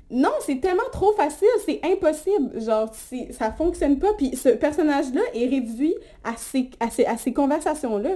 [0.10, 2.62] Non, c'est tellement trop facile, c'est impossible.
[2.62, 2.90] Genre,
[3.32, 4.14] ça fonctionne pas.
[4.18, 8.12] Puis ce personnage-là est réduit à ces, à ces, à ces conversations-là.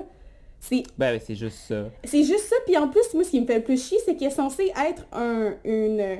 [0.61, 1.85] C'est Ben, oui, c'est juste ça.
[2.05, 2.55] c'est juste ça.
[2.65, 4.71] Puis en plus, moi, ce qui me fait le plus chier, c'est qu'il est censé
[4.87, 6.19] être un, une,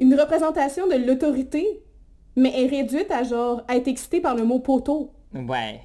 [0.00, 1.82] une représentation de l'autorité,
[2.36, 5.10] mais est réduite à genre à être excitée par le mot poteau.
[5.34, 5.80] Ouais.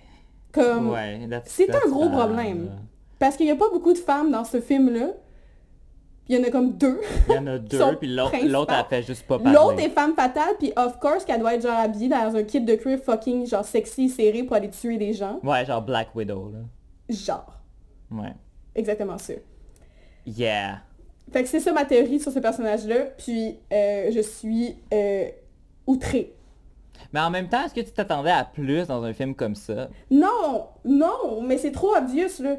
[0.52, 1.20] Comme, ouais.
[1.46, 2.72] c'est un gros problème.
[3.20, 5.10] Parce qu'il y a pas beaucoup de femmes dans ce film-là.
[6.30, 7.02] Il y en a comme deux.
[7.28, 9.58] Il y en a deux, puis l'autre, elle fait juste pas parler.
[9.58, 12.62] L'autre est femme fatale, puis of course qu'elle doit être genre habillée dans un kit
[12.62, 15.40] de cuir fucking genre sexy serré pour aller tuer des gens.
[15.42, 16.60] Ouais, genre Black Widow, là.
[17.10, 17.60] Genre.
[18.12, 18.34] Ouais.
[18.76, 19.34] Exactement ça.
[20.28, 20.82] Yeah.
[21.32, 25.30] Fait que c'est ça ma théorie sur ce personnage-là, puis euh, je suis euh,
[25.88, 26.36] outrée.
[27.12, 29.90] Mais en même temps, est-ce que tu t'attendais à plus dans un film comme ça?
[30.12, 32.58] Non, non, mais c'est trop obvious, là.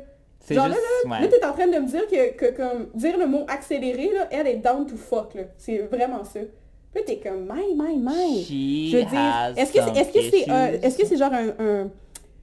[0.54, 0.78] Genre juste...
[1.04, 1.20] là, ouais.
[1.22, 4.28] là, t'es en train de me dire que, que comme, dire le mot accéléré, là,
[4.30, 5.42] elle est down to fuck, là.
[5.56, 6.40] C'est vraiment ça.
[6.92, 8.42] Puis là, t'es comme, my, my, my.
[8.42, 11.32] She Je veux dire, est-ce que c'est est-ce que c'est euh, est-ce que c'est genre
[11.32, 11.88] un, un-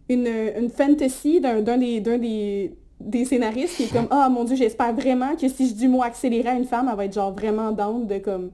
[0.09, 4.45] une, une fantasy d'un d'un des, d'un des, des scénaristes qui est comme ah mon
[4.45, 7.03] dieu j'espère vraiment que si je dis le mot accéléré à une femme elle va
[7.05, 8.51] être genre vraiment down de comme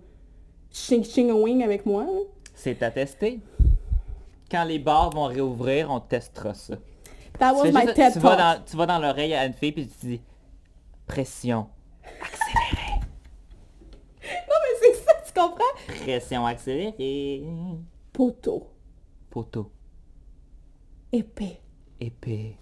[0.72, 2.06] ching ching a wing avec moi.
[2.06, 2.20] là.
[2.56, 3.40] C'est à tester.
[4.50, 6.74] Quand les bars vont réouvrir, on testera ça.
[7.44, 9.46] That Tu, was fais my juste- TED tu vas dans, tu vas dans l'oreille à
[9.46, 10.22] une fille puis tu dis
[11.08, 11.68] pression,
[12.94, 16.04] Non mais c'est ça tu comprends?
[16.04, 17.44] pression accélérée,
[18.12, 18.68] Poteau,
[19.30, 19.72] poteau,
[21.12, 21.60] épée.
[22.00, 22.58] épée.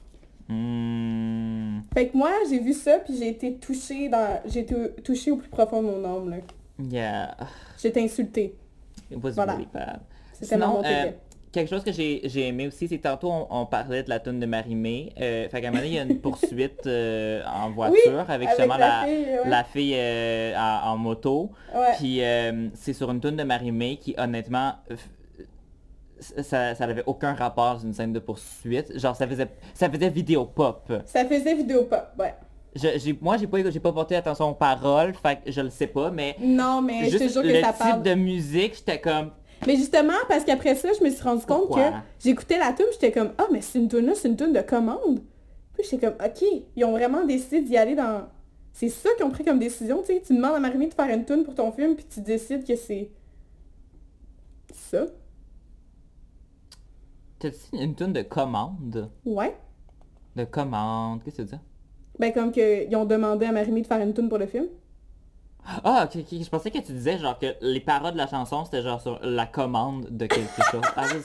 [0.48, 1.82] Hmm.
[1.94, 5.38] Fait que moi j'ai vu ça puis j'ai été touchée dans j'ai été touchée au
[5.38, 6.38] plus profond de mon âme là.
[6.80, 7.38] Yeah.
[7.78, 8.56] J'ai été insultée.
[9.12, 9.54] It was Voilà.
[9.54, 10.02] really bad.
[10.34, 11.12] C'était ma montée euh.
[11.52, 14.46] Quelque chose que j'ai aimé aussi, c'est tantôt on, on parlait de la tune de
[14.46, 15.14] Marie-Mé.
[15.20, 18.50] Euh, fait qu'à un moment donné, il y a une poursuite euh, en voiture avec,
[18.50, 19.50] justement la, fille, ouais.
[19.50, 21.52] la fille euh, en, en moto.
[21.76, 21.88] Ouais.
[21.98, 24.74] Puis euh, c'est sur une tune de Marie-Mé qui honnêtement
[26.20, 28.98] ça, ça n'avait aucun rapport dans une scène de poursuite.
[28.98, 30.92] Genre ça faisait ça faisait vidéo pop.
[31.06, 32.34] Ça faisait vidéo pop, ouais.
[32.74, 35.88] Je- moi j'ai pas j'ai pas porté attention aux paroles, fait que je le sais
[35.88, 38.04] pas, mais Non mais je te juste jure que le ça type parle.
[38.04, 39.32] de musique, j'étais comme
[39.68, 41.92] Mais justement, parce qu'après ça, je me suis rendu compte Pourquoi?
[41.92, 44.54] que j'écoutais la tune, j'étais comme ah mais c'est une tune là, c'est une tune
[44.54, 45.22] de commande.
[45.74, 46.44] Puis j'étais comme ok,
[46.76, 48.28] ils ont vraiment décidé d'y aller dans.
[48.74, 50.24] C'est ça qu'ils ont pris comme décision, tu sais.
[50.26, 52.76] Tu demandes à Marimé de faire une tune pour ton film, puis tu décides que
[52.76, 53.12] c'est
[54.74, 55.06] ça.
[57.40, 59.10] T'as dit une tune de commande?
[59.26, 59.56] Ouais.
[60.36, 61.60] De commande, qu'est-ce que ça?
[62.20, 64.68] Ben comme que ils ont demandé à Marimé de faire une tune pour le film.
[65.84, 68.66] Ah, ok, ok, je pensais que tu disais genre que les paroles de la chanson
[68.66, 70.82] c'était genre sur la commande de quelque chose.
[70.98, 71.24] I was,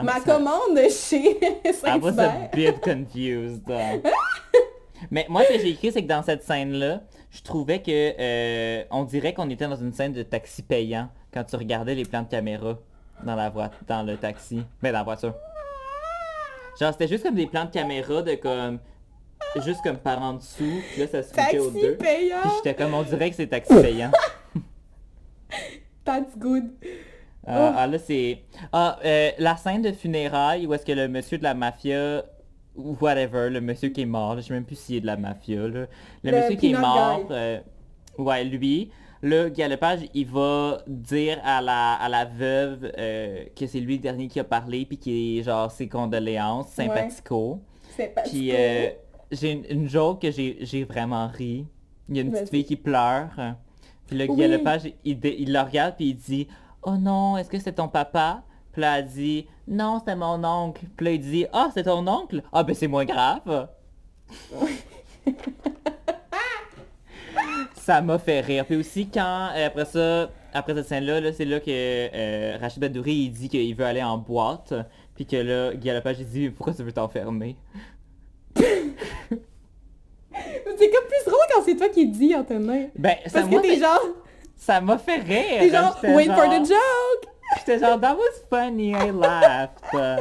[0.00, 2.50] I'm Ma commande chez I was a Saint-Hubert.
[2.52, 3.62] bit confused.
[5.10, 7.00] Mais moi, ce que j'ai écrit, c'est que dans cette scène-là,
[7.30, 11.42] je trouvais que euh, on dirait qu'on était dans une scène de taxi payant quand
[11.44, 12.78] tu regardais les plans de caméra
[13.24, 15.34] dans la voie dans le taxi, mais dans la voiture.
[16.78, 18.78] Genre, c'était juste comme des plans de caméra de comme
[19.60, 21.96] juste comme par en dessous, puis là ça se switchait aux Taxi deux.
[21.96, 22.40] payant.
[22.42, 24.10] Puis j'étais comme on dirait que c'est taxi payant.
[26.04, 26.64] That's good.
[26.84, 26.98] Euh,
[27.44, 27.74] Oh.
[27.76, 28.38] Ah là c'est...
[28.72, 32.24] Ah, euh, la scène de funérailles où est-ce que le monsieur de la mafia,
[32.76, 35.06] ou whatever, le monsieur qui est mort, là, je sais même plus s'il est de
[35.06, 35.68] la mafia, là.
[35.68, 35.88] Le,
[36.22, 37.58] Le monsieur qui est mort, euh,
[38.16, 38.92] ouais, lui,
[39.22, 43.96] le Guy Lepage, il va dire à la, à la veuve euh, que c'est lui
[43.96, 47.60] le dernier qui a parlé, puis qui est genre ses condoléances, sympathico.
[47.96, 48.88] C'est pas Puis euh,
[49.32, 51.66] j'ai une, joke que j'ai vraiment ri.
[52.08, 53.30] Il y a une petite fille qui pleure.
[54.06, 54.48] Puis le Guy Oui.
[54.48, 56.48] Lepage, il, la regarde puis il dit
[56.82, 60.82] «Oh non, est-ce que c'est ton papa?» Puis là, elle dit «Non, c'était mon oncle.»
[60.96, 62.42] Puis là, il dit «Ah, c'est ton oncle?
[62.52, 63.68] Ah, ben c'est moins grave.»
[67.74, 68.64] Ça m'a fait rire.
[68.64, 72.80] Puis aussi, quand, euh, après ça, après cette scène-là, là, c'est là que euh, Rachid
[72.80, 74.72] Badouri, il dit qu'il veut aller en boîte.
[75.14, 77.56] Puis que là, Guy Lepage, il dit «Pourquoi tu veux t'enfermer?»
[80.78, 82.86] C'est comme plus drôle quand c'est toi qui dis, Antonin.
[82.96, 84.00] Ben, ça Parce que t'es fait- genre,
[84.56, 85.58] Ça m'a fait rire.
[85.60, 87.30] t'es genre, wait for the joke.
[87.58, 90.20] J'étais genre, that was funny, I laughed.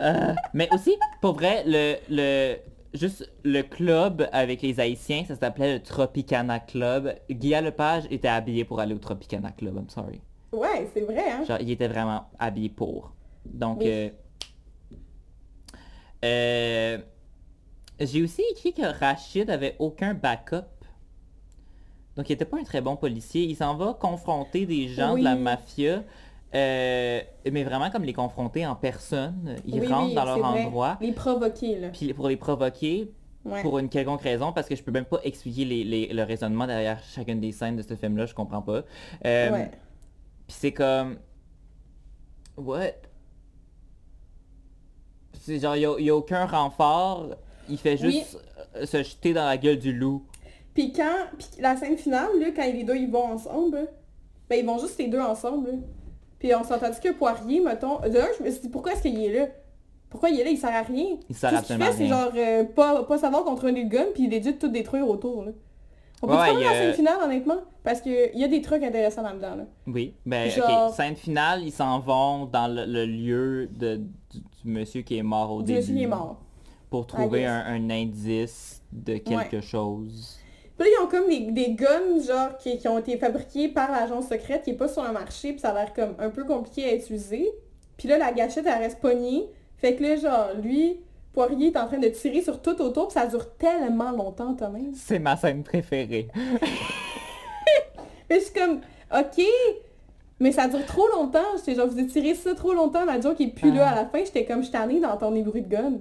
[0.00, 2.56] Euh, mais aussi, pour vrai, le, le,
[2.94, 7.14] juste le club avec les Haïtiens, ça s'appelait le Tropicana Club.
[7.30, 10.20] Guy Lepage était habillé pour aller au Tropicana Club, I'm sorry.
[10.52, 11.44] Ouais, c'est vrai, hein.
[11.46, 13.12] Genre, il était vraiment habillé pour.
[13.44, 13.86] Donc, Oui.
[13.88, 14.08] euh,
[16.24, 16.98] euh,
[18.00, 20.64] j'ai aussi écrit que Rachid avait aucun backup.
[22.16, 23.42] Donc, il était pas un très bon policier.
[23.42, 26.02] Il s'en va confronter des gens de la mafia,
[26.54, 27.20] euh,
[27.50, 29.56] mais vraiment comme les confronter en personne.
[29.66, 30.64] Il Oui, rentre oui, dans leur vrai.
[30.64, 31.88] endroit, Les provoquer, là.
[31.88, 33.10] puis pour les provoquer,
[33.44, 33.60] Ouais.
[33.62, 36.66] pour une quelconque raison, parce que je peux même pas expliquer les- les- le raisonnement
[36.66, 38.84] derrière chacune des scènes de ce film-là, je comprends pas.
[39.26, 39.70] Euh, ouais.
[40.46, 41.18] puis c'est comme...
[42.56, 42.92] What?
[45.34, 47.34] C'est genre, il y a, aucun renfort.
[47.68, 48.38] Il fait juste
[48.76, 50.22] euh, se jeter dans la gueule du loup.
[50.74, 53.82] Puis quand, puis la scène finale, là, quand les deux ils vont ensemble, là,
[54.50, 55.68] ben ils vont juste les deux ensemble.
[55.70, 55.76] là.
[56.38, 59.18] Puis on s'entend que Poirier, mettons, de un, je me suis dit pourquoi est-ce qu'il
[59.22, 59.46] est là?
[60.10, 61.16] Pourquoi il est là, il sert à rien.
[61.28, 64.04] Il sert Tout ce qu'il fait, c'est genre euh, pas, pas savoir contrôler le gun,
[64.14, 65.52] puis il est tout détruire autour, là.
[66.22, 67.58] On peut Ouais, parler de la scène finale, honnêtement?
[67.82, 69.64] Parce qu'il y a des trucs intéressants là-dedans, là.
[69.86, 70.94] Oui, ben Genre- ok.
[70.94, 75.22] Scène finale, ils s'en vont dans le, le lieu de, du, du monsieur qui est
[75.22, 75.78] mort au Le début.
[75.80, 76.40] monsieur est mort.
[76.90, 80.38] Pour trouver un, un indice de quelque chose.
[80.76, 83.90] Puis là, ils ont comme des, des guns, genre, qui, qui ont été fabriqués par
[83.92, 86.44] l'agence secrète, qui est pas sur le marché, puis ça a l'air comme un peu
[86.44, 87.48] compliqué à utiliser.
[87.96, 89.46] Puis là, la gâchette, elle reste pognée.
[89.76, 90.98] Fait que là, genre, lui,
[91.32, 94.78] Poirier est en train de tirer sur tout autour, puis ça dure tellement longtemps, Thomas.
[94.94, 96.28] C'est ma scène préférée.
[98.30, 98.80] Mais je suis comme,
[99.12, 99.44] ok,
[100.40, 101.44] mais ça dure trop longtemps.
[101.56, 104.18] J'étais genre, vous étirez ça trop longtemps, la joke est plus là à la fin.
[104.24, 105.98] J'étais comme, je suis tannée d'entendre les bruits de gun.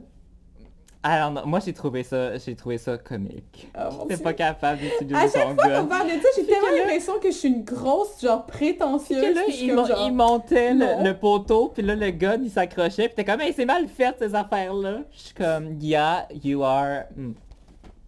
[1.06, 3.68] Alors non, moi j'ai trouvé ça, j'ai trouvé ça comique.
[4.02, 4.24] J'étais Dieu.
[4.24, 7.20] pas capable d'utiliser À son chaque fois qu'on parle de ça, j'ai tellement là- l'impression
[7.20, 9.36] que je suis une grosse, genre, prétentieuse.
[9.36, 12.10] Là, puis suis il, comme, mon- genre, il montait le, le poteau, puis là, le
[12.12, 15.00] gun, il s'accrochait, puis t'es comme, hey, c'est mal fait, ces affaires-là.
[15.12, 17.04] Je suis comme, yeah, you are...
[17.18, 17.34] mm,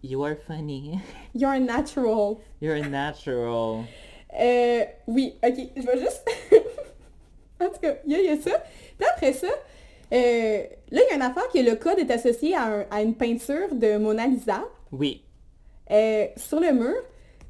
[0.02, 0.98] You are funny.
[1.34, 2.36] You're natural.
[2.62, 3.84] You're natural.
[4.40, 6.24] Euh, oui, ok, je vais juste...
[7.60, 8.62] en tout cas, il y, a- il y a ça.
[8.98, 9.48] Puis après ça,
[10.12, 13.02] euh, là, il y a une affaire que le code est associé à, un- à
[13.02, 15.22] une peinture de Mona Lisa Oui.
[15.90, 16.94] euh, sur le mur.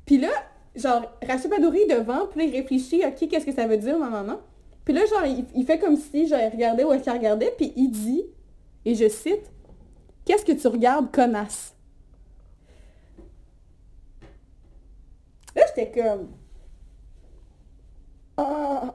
[0.04, 0.30] Puis là,
[0.74, 4.22] genre, Rachid Badouri est devant, puis il réfléchit, ok, qu'est-ce que ça veut dire, non,
[4.22, 4.40] non.
[4.84, 7.52] Puis là, genre, il, il fait comme si, genre, il regardait où est-ce qu'il regardait,
[7.56, 8.24] puis il dit,
[8.84, 9.50] et je cite,
[10.24, 11.74] «Qu'est-ce que tu regardes, connasse?»
[15.56, 16.28] Là, j'étais comme...
[18.36, 18.94] Ah...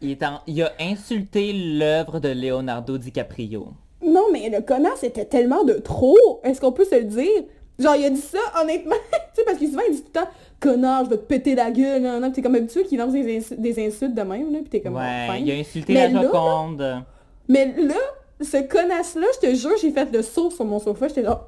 [0.00, 3.68] Il, est en- il a insulté l'œuvre de Leonardo DiCaprio.
[4.04, 6.16] Non, mais le connasse était tellement de trop.
[6.44, 7.42] Est-ce qu'on peut se le dire?
[7.78, 8.94] Genre, il a dit ça, honnêtement.
[9.12, 10.28] tu sais, parce que souvent, il dit tout le temps,
[10.60, 12.02] connard, je vais te péter la gueule.
[12.02, 12.22] Nan.
[12.22, 14.58] Puis T'es comme habitué qu'il lance des, insu- des insultes de même, là.
[14.60, 17.04] Puis t'es comme, Ouais, il a insulté Mais la là, Joconde.
[17.48, 17.94] Mais là,
[18.40, 21.08] ce connasse-là, je te jure, j'ai fait le saut sur mon sofa.
[21.08, 21.44] J'étais là,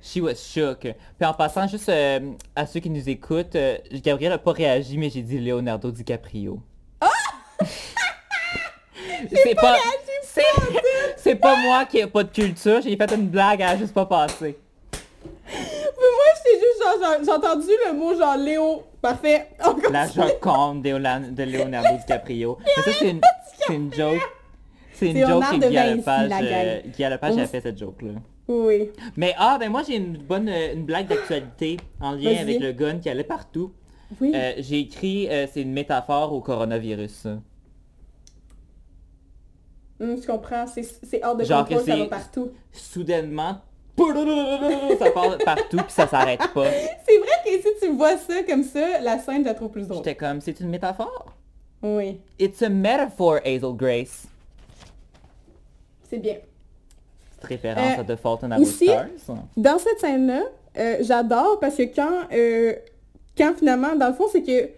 [0.00, 0.80] She was shook.
[0.80, 2.20] Puis en passant, juste euh,
[2.54, 6.60] à ceux qui nous écoutent, euh, Gabriel a pas réagi, mais j'ai dit Leonardo DiCaprio.
[9.32, 9.76] C'est pas...
[10.22, 10.42] C'est...
[11.16, 13.94] c'est pas moi qui ai pas de culture, j'ai fait une blague, elle a juste
[13.94, 14.58] pas passé.
[15.02, 16.78] mais moi, j'étais juste
[17.24, 18.82] j'ai entendu le mot genre Léo.
[19.00, 19.48] Parfait.
[19.64, 20.08] On La.
[20.08, 22.58] Joconde de, de Leonardo DiCaprio.
[22.64, 23.20] Mais ça, c'est une,
[23.56, 24.20] c'est une joke.
[24.92, 26.80] C'est une joke que Guy Lepage, la euh.
[26.96, 28.12] Guy Lepage On a fait cette joke-là.
[28.48, 28.90] Oui.
[29.16, 32.72] Mais ah, ben moi j'ai une bonne euh, une blague d'actualité en lien avec le
[32.72, 33.72] gun qui allait partout.
[34.20, 34.32] Oui.
[34.34, 37.26] Euh, j'ai écrit, euh, c'est une métaphore au coronavirus.
[40.00, 40.64] Hum, je comprends.
[40.66, 42.50] C'est hors de Genre contrôle, que ça va partout.
[42.72, 43.58] Soudainement,
[44.98, 46.70] ça part partout puis ça s'arrête pas.
[47.06, 49.88] C'est vrai que si tu vois ça comme ça, la scène, je la trouve plus
[49.88, 49.98] drôle.
[50.04, 51.34] J'étais comme, c'est une métaphore.
[51.82, 52.20] Oui.
[52.38, 54.26] It's a metaphor, Hazel Grace.
[56.08, 56.36] C'est bien.
[57.40, 59.06] Petite référence Euh, à The Fault in Our Stars.
[59.56, 60.42] Dans cette scène-là,
[60.78, 62.74] euh, j'adore parce que quand, euh,
[63.38, 64.68] quand finalement, dans le fond, c'est que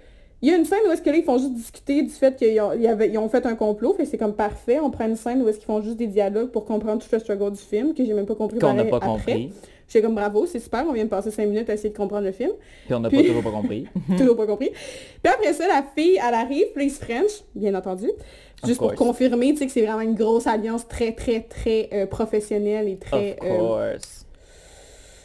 [0.42, 2.34] il y a une scène où est-ce que là, ils font juste discuter du fait
[2.34, 4.80] qu'ils ont, ils ont fait un complot, fait c'est comme parfait.
[4.80, 7.18] On prend une scène où est-ce qu'ils font juste des dialogues pour comprendre tout le
[7.18, 9.08] struggle du film, que j'ai même pas compris Qu'on n'a pas après.
[9.08, 9.52] compris.
[9.86, 12.24] J'étais comme bravo, c'est super, on vient de passer 5 minutes à essayer de comprendre
[12.24, 12.52] le film.
[12.86, 13.86] Puis on n'a pas toujours pas compris.
[14.16, 14.70] Toujours pas compris.
[14.70, 18.08] Puis après ça, la fille, elle arrive, please French, bien entendu.
[18.64, 22.06] Juste pour confirmer, tu sais, que c'est vraiment une grosse alliance très, très, très euh,
[22.06, 23.98] professionnelle et très of euh,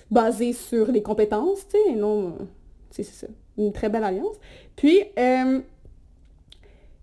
[0.09, 2.33] basée sur les compétences, tu sais, et non...
[3.03, 3.27] c'est ça.
[3.57, 4.35] Une très belle alliance.
[4.75, 5.61] Puis, euh,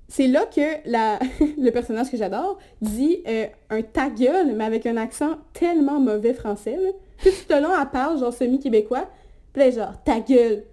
[0.09, 1.19] c'est là que la,
[1.59, 6.35] le personnage que j'adore dit euh, un ta gueule, mais avec un accent tellement mauvais
[6.35, 6.77] français.
[6.77, 6.91] Là.
[7.19, 9.09] Puis tout le long, elle parle genre semi-québécois.
[9.53, 10.65] Puis là, genre, ta gueule.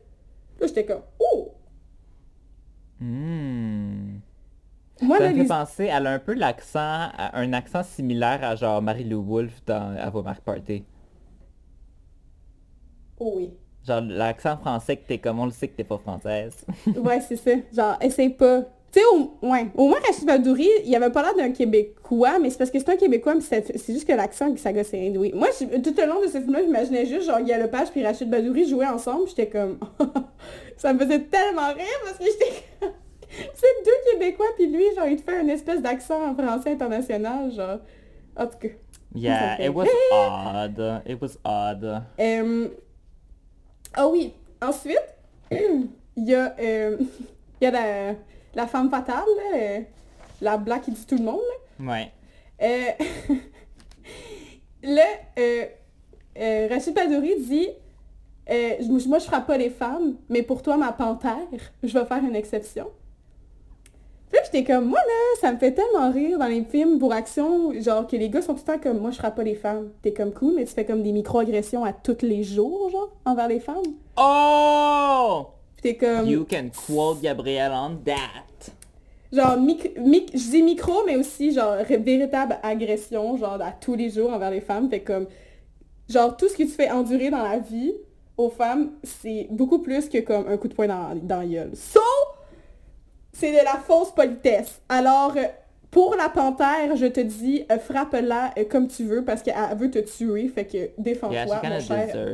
[0.60, 1.52] Là, j'étais comme, oh!
[3.00, 4.20] Hmm.
[5.02, 5.48] Moi, Ça là, me fait les...
[5.48, 10.44] penser, elle a un peu l'accent, un accent similaire à genre Marie-Lou Wolfe dans marques
[10.44, 10.84] party.
[13.20, 13.54] Oh oui.
[13.88, 16.54] Genre l'accent français que t'es comme on le sait que t'es pas française.
[16.98, 17.52] Ouais, c'est ça.
[17.76, 18.62] Genre, essaye pas.
[18.92, 19.68] Tu sais, au, ouais.
[19.76, 22.90] au moins, Rachid Badouri, il avait pas l'air d'un Québécois, mais c'est parce que c'est
[22.90, 25.32] un Québécois, mais c'est c'est juste que l'accent qui ça gosse c'est hindoué.
[25.36, 28.30] Moi, je- tout le long de ce film-là, j'imaginais juste, genre, Guy Lepage puis Rachid
[28.30, 29.78] Badouri jouer ensemble, j'étais comme...
[30.78, 32.90] ça me faisait tellement rire, parce que j'étais comme...
[33.54, 37.52] c'est deux Québécois, puis lui, genre, il te fait une espèce d'accent en français international,
[37.52, 37.78] genre...
[38.36, 38.70] En tout cas.
[39.14, 41.02] Yeah, it was odd.
[41.06, 42.04] It was odd.
[43.94, 44.98] Ah oui, ensuite,
[45.52, 46.98] il y a, euh,
[47.62, 48.16] il y a la,
[48.56, 49.80] la femme fatale, là, euh,
[50.42, 51.40] la blague qui dit tout le monde.
[51.80, 51.92] Là.
[51.92, 52.12] Ouais.
[52.62, 53.36] Euh,
[54.84, 55.06] là,
[55.38, 57.70] euh, Rachid Badouri dit
[58.48, 61.38] je- Moi, je frappe pas les femmes, mais pour toi, ma panthère,
[61.84, 62.90] je vais faire une exception.
[64.32, 67.12] Puis là, j'étais comme, moi là, ça me fait tellement rire dans les films pour
[67.14, 69.56] action, genre que les gars sont tout le temps comme, moi je frappe pas les
[69.56, 69.90] femmes.
[70.04, 73.48] T'es comme cool, mais tu fais comme des micro-agressions à tous les jours, genre, envers
[73.48, 73.84] les femmes.
[74.18, 75.48] Oh!
[75.78, 78.72] Puis t'es comme, You can quote Gabrielle on that.
[79.32, 84.10] genre, mic- mic- je dis micro, mais aussi genre véritable agression, genre à tous les
[84.12, 84.90] jours envers les femmes.
[84.90, 85.26] Fait comme,
[86.08, 87.94] genre tout ce que tu fais endurer dans la vie
[88.38, 91.72] aux femmes, c'est beaucoup plus que comme un coup de poing dans, dans la gueule.
[91.76, 92.00] So,
[93.40, 94.82] c'est de la fausse politesse.
[94.90, 95.44] Alors, euh,
[95.92, 99.90] pour la panthère, je te dis, euh, frappe-la euh, comme tu veux parce qu'elle veut
[99.90, 100.48] te tuer.
[100.48, 102.34] Fait que Yeah, défends-toi, she mon cher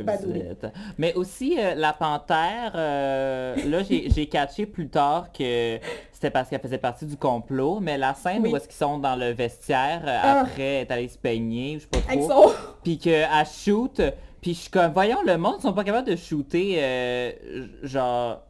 [0.51, 0.65] it.
[0.97, 5.77] Mais aussi, euh, la panthère, là, j'ai catché plus tard que
[6.11, 8.51] c'était parce qu'elle faisait partie du complot, mais la scène Oui.
[8.51, 10.41] où est-ce qu'ils sont dans le vestiaire, Ah.
[10.41, 12.51] après, est allée se peigner, je sais pas trop,
[12.83, 14.01] puis qu'elle shoot,
[14.41, 17.35] puis je suis comme, voyons, le monde sont pas capables de shooter,
[17.83, 18.41] genre...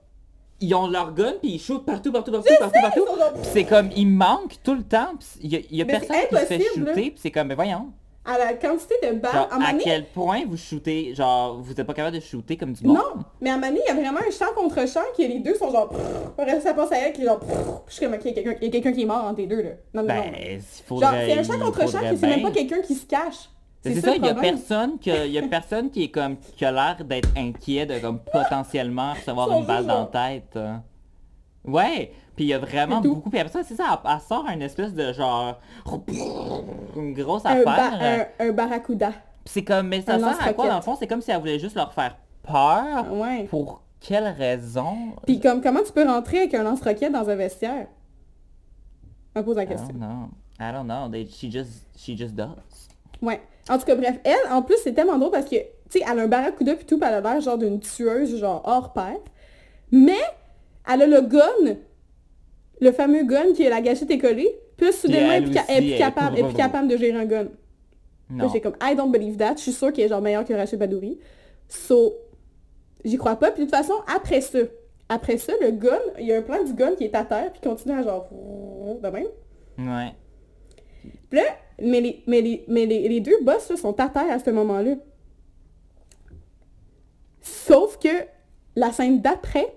[0.62, 3.06] Ils ont leur gun, puis ils shootent partout, partout, partout, partout, partout.
[3.42, 6.46] Puis c'est comme, ils manquent tout le temps, il y a, y personne qui se
[6.46, 7.92] fait shooter, puis c'est comme, mais voyons.
[8.28, 11.84] À la quantité de balles, Genre, à à quel point vous shootez, genre, vous êtes
[11.84, 12.98] pas capable de shooter comme du monde?
[12.98, 15.54] Non, mais à donné, il y a vraiment un champ contre champ que les deux
[15.54, 15.94] sont genre...
[16.36, 17.40] Après, ça passe à elle qui est genre...
[17.88, 19.70] Je suis comme, ok, il y a quelqu'un- qui est mort entre les deux, là.
[19.94, 20.32] Non, non, Ben, non.
[20.40, 21.26] il Genre, faudrait...
[21.28, 23.50] c'est un champ contre champ faudrait c'est même pas quelqu'un qui se cache.
[23.94, 26.66] C'est ça, il y a personne qui, il y a personne qui est comme, qui
[26.66, 30.56] a l'air d'être inquiet de comme potentiellement recevoir une balle dans la tête.
[30.58, 30.84] hein.
[31.64, 34.46] Ouais, puis il y a vraiment beaucoup, puis après ça, c'est ça, elle, elle sort
[34.48, 35.60] un espèce de genre,
[36.96, 37.66] une grosse Un, affaire.
[37.66, 39.10] ba- un, un barracuda.
[39.10, 39.20] Puis
[39.54, 40.96] c'est comme, mais ça un sert à quoi dans le fond?
[40.96, 43.12] C'est comme si elle voulait juste leur faire peur.
[43.12, 43.44] Ouais.
[43.46, 44.96] Pour quelle raison?
[45.26, 47.88] Puis comme, comment tu peux rentrer avec un lance-roquette dans un vestiaire?
[49.36, 49.88] On pose la I question.
[49.94, 50.30] don't know.
[50.60, 51.10] I don't know.
[51.10, 52.90] They, she just, she just does.
[53.22, 53.42] Ouais.
[53.70, 56.20] En tout cas, bref, elle, en plus, c'est tellement drôle parce que, tu sais, elle
[56.20, 59.18] a un barracuda pis tout, pis elle a l'air genre d'une tueuse, genre hors pair.
[59.92, 60.14] Mais,
[60.92, 61.76] elle a le gun,
[62.80, 65.92] le fameux gun qui est la gâchette est collée, puis soudainement, elle, est plus elle
[65.94, 67.48] est capable, elle est plus capable de gérer un gun.
[68.30, 68.50] Non.
[68.50, 69.56] j'ai comme, I don't believe that.
[69.58, 71.20] Je suis sûre qu'elle est genre meilleure que Rachel Badouri.
[71.68, 72.14] So,
[73.04, 73.52] j'y crois pas.
[73.52, 74.60] Puis de toute façon, après ça,
[75.10, 77.52] après ça, le gun, il y a un plan du gun qui est à terre,
[77.52, 79.28] puis continue à genre, de même.
[79.78, 80.12] Ouais.
[81.30, 81.46] Puis là,
[81.82, 84.50] mais les, mais les, mais les, les deux boss là, sont à terre à ce
[84.50, 84.96] moment-là.
[87.42, 88.26] Sauf que
[88.76, 89.74] la scène d'après,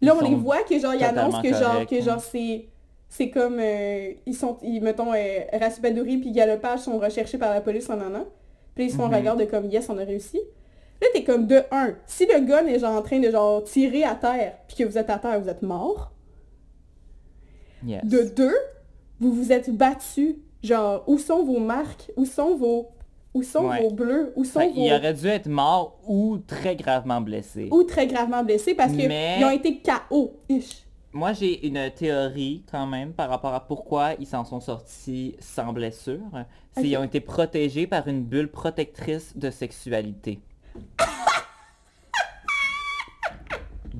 [0.00, 2.18] là, Ils on les voit que genre, ils annoncent que genre, que hein.
[2.18, 2.66] c'est...
[3.08, 7.54] C'est comme, euh, ils sont, ils, mettons, euh, Rassi Badouri puis Galopage sont recherchés par
[7.54, 8.26] la police en an.
[8.74, 10.40] Puis ils se font regarder comme, yes, on a réussi.
[11.00, 14.02] Là, t'es comme, de un, si le gun est genre en train de genre tirer
[14.02, 16.10] à terre, puis que vous êtes à terre, vous êtes mort.
[17.86, 18.04] Yes.
[18.04, 18.56] De deux,
[19.20, 20.34] vous vous êtes battus.
[20.62, 22.10] Genre, où sont vos marques?
[22.16, 22.88] Où sont vos...
[23.34, 23.82] Où sont Ouais.
[23.82, 24.32] vos bleus?
[24.36, 24.74] Où sont Fait vos...
[24.74, 27.68] qu'il aurait dû être mort ou très gravement blessé.
[27.70, 30.32] Ou très gravement blessés parce qu'ils Mais- ont été KO.
[30.48, 30.82] Ish.
[31.12, 35.72] Moi, j'ai une théorie quand même par rapport à pourquoi ils s'en sont sortis sans
[35.72, 36.20] blessure.
[36.74, 40.40] C'est qu'ils ont été protégés par une bulle protectrice de sexualité.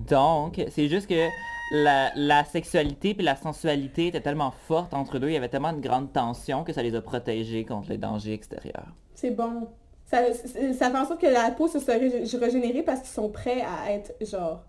[0.09, 1.27] Donc, c'est juste que
[1.71, 5.49] la, la sexualité et la sensualité étaient tellement fortes entre eux deux, il y avait
[5.49, 8.89] tellement de grande tension que ça les a protégés contre les dangers extérieurs.
[9.15, 9.69] C'est bon.
[10.05, 13.63] Ça, fait en sorte que la peau se serait régé- régénérée parce qu'ils sont prêts
[13.63, 14.63] à être, genre,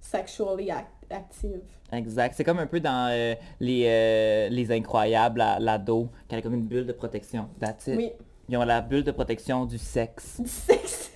[0.00, 1.60] sexually ac- active.
[1.92, 2.34] Exact.
[2.36, 6.54] C'est comme un peu dans euh, les, euh, les incroyables à l'ado, qui a comme
[6.54, 7.48] une bulle de protection.
[7.60, 7.96] That's it.
[7.96, 8.12] Oui.
[8.48, 10.40] Ils ont la bulle de protection du sexe.
[10.40, 11.10] Du sexe.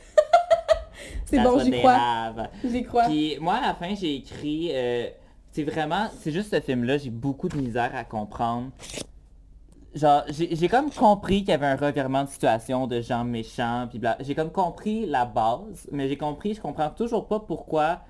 [1.31, 2.33] C'est bon, j'y crois.
[2.65, 3.05] J'y crois.
[3.05, 4.71] Puis moi, à la fin, j'ai écrit...
[4.73, 5.09] euh,
[5.53, 6.09] c'est vraiment...
[6.19, 8.71] C'est juste ce film-là, j'ai beaucoup de misère à comprendre.
[9.95, 13.89] Genre, j'ai j'ai comme compris qu'il y avait un revirement de situation de gens méchants,
[13.91, 14.01] puis.
[14.21, 18.01] J'ai comme compris la base, mais j'ai compris, je comprends toujours pas pourquoi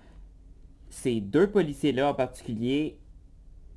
[0.90, 2.98] ces deux policiers-là en particulier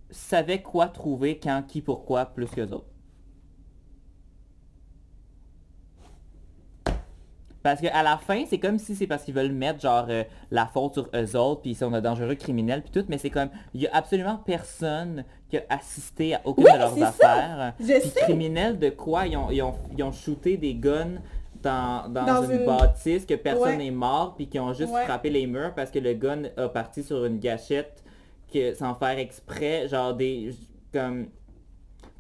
[0.10, 2.93] savaient quoi trouver, quand, qui, pourquoi, plus que autres.
[7.64, 10.66] Parce qu'à la fin, c'est comme si c'est parce qu'ils veulent mettre genre euh, la
[10.68, 13.50] faute sur eux autres, puis ils sont de dangereux criminels, puis tout, mais c'est comme,
[13.74, 17.08] il y a absolument personne qui a assisté à aucune Oui, de leurs c'est ça.
[17.08, 17.74] affaires.
[17.80, 18.20] Je Puis sais.
[18.22, 19.26] criminels de quoi?
[19.28, 21.22] Ils ont, ils ont, ils ont shooté des guns
[21.62, 23.78] dans, dans, Dans une, une- bâtisse que personne Ouais.
[23.78, 25.06] n'est mort, puis qui ont juste Ouais.
[25.06, 28.04] frappé les murs parce que le gun a parti sur une gâchette
[28.54, 30.50] que, sans faire exprès, genre des...
[30.92, 31.28] comme...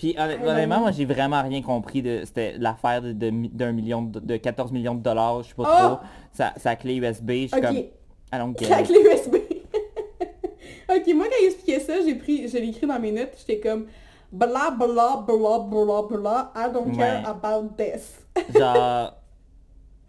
[0.04, 4.36] Puis honnêtement, moi j'ai vraiment rien compris de c'était l'affaire de, d'un million de, de
[4.36, 5.95] 14 millions de dollars, je sais pas Oh!
[5.95, 5.99] trop,
[6.34, 7.62] sa, sa clé USB, je suis Ok.
[7.62, 9.36] comme La clé USB.
[10.89, 13.62] ok, moi quand il expliquait ça, j'ai pris, je l'ai écrit dans mes notes, j'étais
[13.62, 13.86] comme
[14.30, 18.20] bla bla bla bla bla, I don't care about this.
[18.58, 19.14] Genre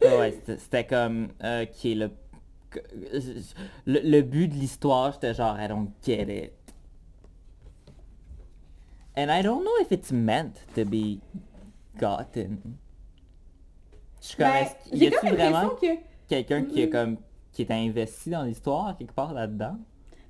[0.03, 1.28] ouais, c'était- c'était comme
[1.72, 2.11] qui est le,
[3.86, 6.53] le le but de l'histoire, j'étais genre I don't get it.
[9.17, 11.21] And I don't know if it's meant to be
[11.99, 12.59] gotten.
[14.21, 15.87] Je Ben, J'ai y a-tu comme vraiment que...
[16.29, 16.91] quelqu'un qui est Mm.
[16.91, 17.17] comme
[17.53, 19.77] qui est investi dans l'histoire quelque part là-dedans?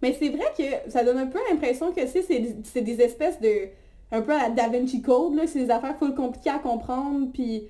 [0.03, 3.69] Mais c'est vrai que ça donne un peu l'impression que c'est des espèces de...
[4.13, 5.47] Un peu à la Da Vinci Code, là.
[5.47, 7.65] C'est des affaires full compliquées à comprendre, puis...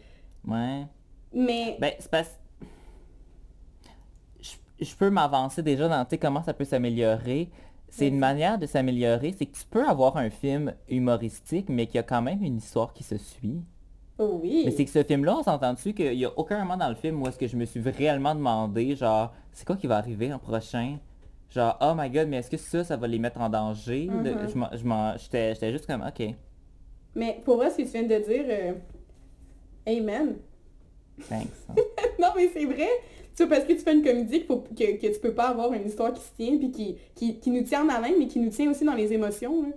[0.47, 0.83] Ouais.
[1.33, 1.77] Mais...
[1.81, 2.37] Ben, c'est parce...
[4.41, 4.55] Je,
[4.85, 7.51] je peux m'avancer déjà dans, tu sais, comment ça peut s'améliorer.
[7.97, 11.95] C'est une manière de s'améliorer, c'est que tu peux avoir un film humoristique, mais qu'il
[11.97, 13.63] y a quand même une histoire qui se suit.
[14.19, 14.63] Oui.
[14.65, 17.23] Mais c'est que ce film-là, on s'entend-tu qu'il n'y a aucun moment dans le film
[17.23, 20.41] où est-ce que je me suis réellement demandé, genre, c'est quoi qui va arriver en
[20.41, 20.99] prochain?
[21.51, 24.09] Genre, oh my god, mais est-ce que ça, ça va les mettre en danger?
[24.09, 24.49] Mhm.
[24.53, 26.35] je m'en- je m'en- J'étais juste comme, ok,
[27.15, 28.45] Mais pour vrai, ce que tu viens de dire...
[28.49, 28.73] euh,
[29.87, 30.37] Amen.
[31.29, 31.49] thanks.
[32.19, 32.89] non, mais c'est vrai.
[33.37, 35.73] Tu sais, parce que tu fais une comédie faut, que, que tu peux pas avoir
[35.73, 38.39] une histoire qui se tient, puis qui, qui, qui nous tient en haleine, mais qui
[38.39, 39.63] nous tient aussi dans les émotions.
[39.63, 39.69] là.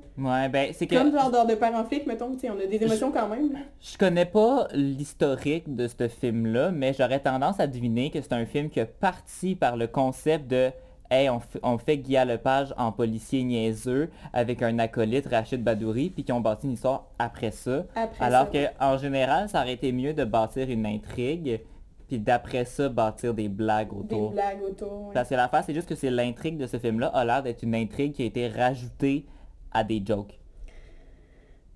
[0.43, 0.95] Ouais, ben, c'est que...
[0.95, 3.51] Comme genre de père en flic, mettons, tu sais, on a des émotions quand même.
[3.53, 3.59] là.
[3.81, 8.45] Je connais pas l'historique de ce film-là, mais j'aurais tendance à deviner que c'est un
[8.45, 10.71] film qui a parti par le concept de
[11.09, 16.33] Hey, on, fait Guy Lepage en policier niaiseux avec un acolyte, Rachid Badouri, puis qui
[16.33, 17.85] ont bâti une histoire après ça.
[17.95, 18.51] Après Alors ça.
[18.51, 21.61] que en général, ça aurait été mieux de bâtir une intrigue,
[22.07, 24.31] puis d'après ça, bâtir des blagues Des autour.
[24.31, 25.11] blagues autour.
[25.13, 27.75] Parce que l'affaire, c'est juste que c'est l'intrigue de ce film-là a l'air d'être une
[27.75, 29.25] intrigue qui a été rajoutée
[29.71, 30.39] à des jokes.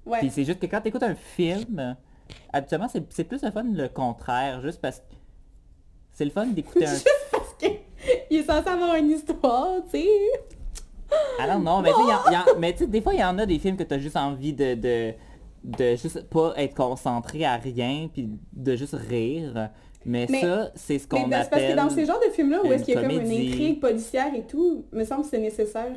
[0.05, 0.19] Ouais.
[0.19, 1.95] Puis c'est juste que quand tu écoutes un film,
[2.51, 5.03] habituellement c'est c'est plus le fun le contraire, juste parce que
[6.13, 6.89] c'est le fun d'écouter un...
[6.93, 7.67] Juste parce que
[8.29, 10.07] il est censé avoir une histoire, tu sais.
[11.39, 11.81] Ah non,
[12.57, 14.17] mais tu sais, des fois il y en a des films que tu as juste
[14.17, 15.13] envie de, de,
[15.63, 19.69] de juste pas être concentré à rien, puis de juste rire.
[20.05, 21.75] Mais, Mais- ça, c'est ce qu'on c'est parce que appelle...
[21.75, 24.43] dans ces genres de films-là, où est-ce qu'il y a comme une intrigue policière et
[24.43, 25.91] tout, me semble que c'est nécessaire.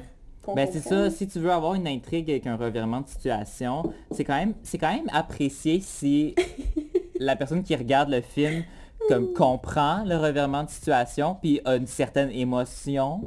[0.55, 4.25] Ben c'est ça, si tu veux avoir une intrigue avec un revirement de situation, c'est
[4.25, 6.35] quand même c'est quand même apprécié si
[7.19, 8.63] la personne qui regarde le film
[9.09, 13.23] comme comprend le revirement de situation puis a une certaine émotion.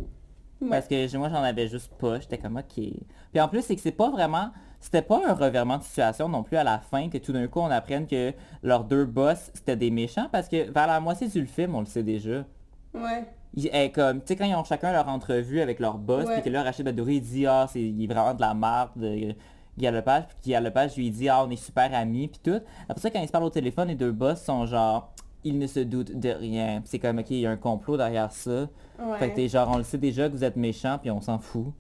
[0.62, 0.70] Ouais.
[0.70, 2.84] Parce que moi j'en avais juste pas, j'étais comme ok.
[3.32, 6.44] Puis en plus c'est que c'est pas vraiment c'était pas un revirement de situation non
[6.44, 9.76] plus à la fin que tout d'un coup on apprenne que leurs deux boss c'était
[9.76, 12.46] des méchants parce que vers la moitié du film on le sait déjà.
[12.94, 13.26] Ouais.
[13.54, 16.50] Il comme, tu sais, quand ils ont chacun leur entrevue avec leur boss, puis que
[16.50, 19.34] là, Rachid Badouri, il dit, ah, c'est, il est vraiment de la merde, euh,
[19.78, 22.62] Guy Lepage, puis Guy Lepage lui dit, ah, on est super amis, puis tout.
[22.88, 25.12] Après ça, quand ils se parlent au téléphone, les deux boss sont genre,
[25.44, 26.82] ils ne se doutent de rien.
[26.82, 28.68] Puis c'est comme, ok, il y a un complot derrière ça.
[29.00, 29.18] Ouais.
[29.18, 31.40] Fait que t'es genre, on le sait déjà que vous êtes méchants, puis on s'en
[31.40, 31.74] fout.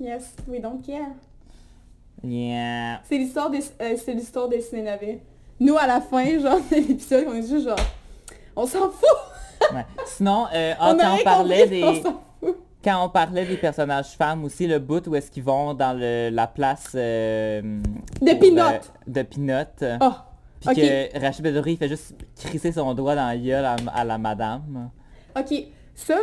[0.00, 1.12] Yes, we don't care.
[2.24, 3.00] Yeah.
[3.04, 5.20] C'est l'histoire des, euh, c'est l'histoire des ciné-navets.
[5.60, 7.76] Nous, à la fin, genre, de l'épisode, on est juste genre,
[8.56, 9.72] on s'en fout!
[9.74, 9.84] Ouais.
[10.06, 12.02] Sinon, euh, ah, on quand on parlait compris, on des...
[12.02, 12.56] s'en fout.
[12.84, 16.30] Quand on parlait des personnages femmes aussi, le bout où est-ce qu'ils vont dans le,
[16.32, 16.90] la place...
[16.94, 17.60] euh,
[18.20, 18.80] De Pinot.
[19.06, 19.98] de Pinot.
[20.00, 20.10] Oh,
[20.60, 23.76] Puis ok, que Rachid Badouri il fait juste crisser son doigt dans la gueule à,
[23.94, 24.90] à la madame.
[25.38, 25.54] ok.
[25.94, 26.22] Ça, là,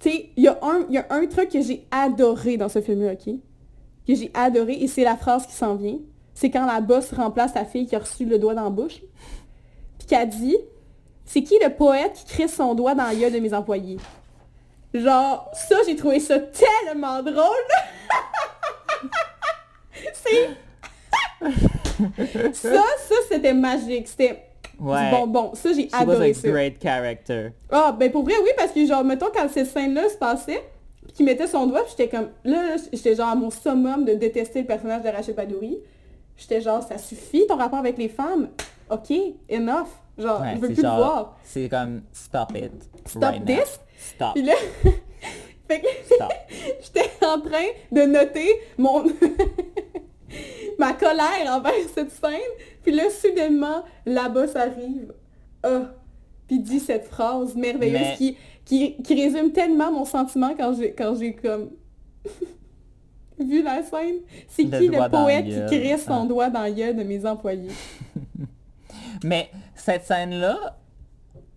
[0.00, 2.68] tu sais, il y, a un- il y a un truc que j'ai adoré dans
[2.68, 3.34] ce film-là, ok?
[4.06, 5.98] Que j'ai adoré, et c'est la phrase qui s'en vient.
[6.34, 9.00] C'est quand la boss remplace la fille qui a reçu le doigt dans la bouche.
[9.98, 10.56] Puis qu'elle dit,
[11.24, 13.98] c'est qui le poète qui crisse son doigt dans gueule de mes employés?
[14.92, 17.36] Genre, ça, j'ai trouvé ça tellement drôle.
[20.12, 20.50] c'est...
[22.52, 24.08] ça, ça, c'était magique.
[24.08, 24.44] C'était
[24.80, 25.04] Ouais.
[25.04, 25.52] du bonbon.
[25.54, 26.48] Ça, j'ai She was a adoré ça.
[26.48, 27.50] great character.
[27.70, 30.60] Ah, ben pour vrai, oui, parce que genre, mettons, quand cette scène-là se passait,
[31.14, 34.66] qu'il mettait son doigt, j'étais comme, là, j'étais genre à mon summum de détester le
[34.66, 35.78] personnage de Rachel Badouri.
[36.36, 38.48] J'étais genre, ça suffit ton rapport avec les femmes?
[38.90, 39.10] Ok,
[39.50, 39.88] enough.
[40.18, 41.38] Genre, Ouais, je veux plus genre- le voir.
[41.44, 42.72] C'est comme stop it.
[43.06, 43.56] Stop right now.
[43.56, 43.80] this?
[43.98, 44.34] Stop.
[44.34, 44.54] Puis là,
[45.68, 46.32] fait que Stop.
[46.82, 49.04] j'étais en train de noter mon
[50.78, 52.40] ma colère envers cette scène.
[52.82, 55.12] Puis là, soudainement, la boss arrive.
[55.62, 55.82] Ah!
[56.48, 60.92] Puis dit cette phrase merveilleuse Mais- qui, qui, qui résume tellement mon sentiment quand j'ai
[60.92, 61.70] quand j'ai comme
[63.38, 64.16] vu la scène.
[64.48, 66.26] C'est qui le poète qui crisse son Ah.
[66.26, 67.70] doigt dans gueule de mes employés?
[69.24, 70.78] Mais cette scène-là,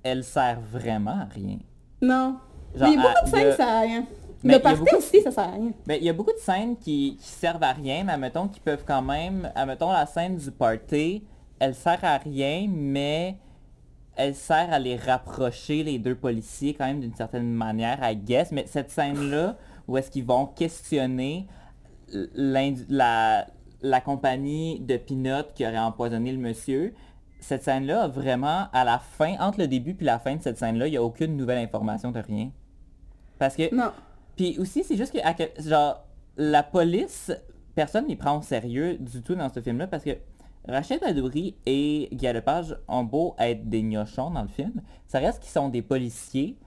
[0.03, 1.57] elle sert vraiment à rien.
[2.01, 2.37] Non.
[2.75, 4.05] Genre, Mais il y a beaucoup de scènes, ça sert à rien.
[4.43, 5.71] Mais Le party beaucoup- aussi, ça sert à rien.
[5.87, 8.59] Ben, il y a beaucoup de scènes qui, qui servent à rien, mais admettons qui
[8.59, 9.51] peuvent quand même...
[9.55, 11.23] Admettons la scène du party,
[11.57, 13.37] elle sert à rien, mais
[14.15, 18.51] elle sert à les rapprocher, les deux policiers, quand même d'une certaine manière, I guess.
[18.51, 19.57] Mais cette scène-là,
[19.87, 21.47] où est-ce qu'ils vont questionner
[22.33, 23.47] la,
[23.81, 26.93] la compagnie de Pinot qui aurait empoisonné le monsieur,
[27.39, 30.87] cette scène-là, vraiment, à la fin, entre le début puis la fin de cette scène-là,
[30.87, 32.49] il n'y a aucune nouvelle information de rien.
[33.37, 33.91] Parce que Non.
[34.35, 36.03] puis aussi, c'est juste que, à genre,
[36.37, 37.31] la police
[37.75, 40.11] personne ne les prend au sérieux du tout dans ce film-là parce que
[40.67, 45.41] Rachel Badouri et Guy Lepage ont beau être des gnochons dans le film, ça reste
[45.41, 46.57] qu'ils sont des policiers,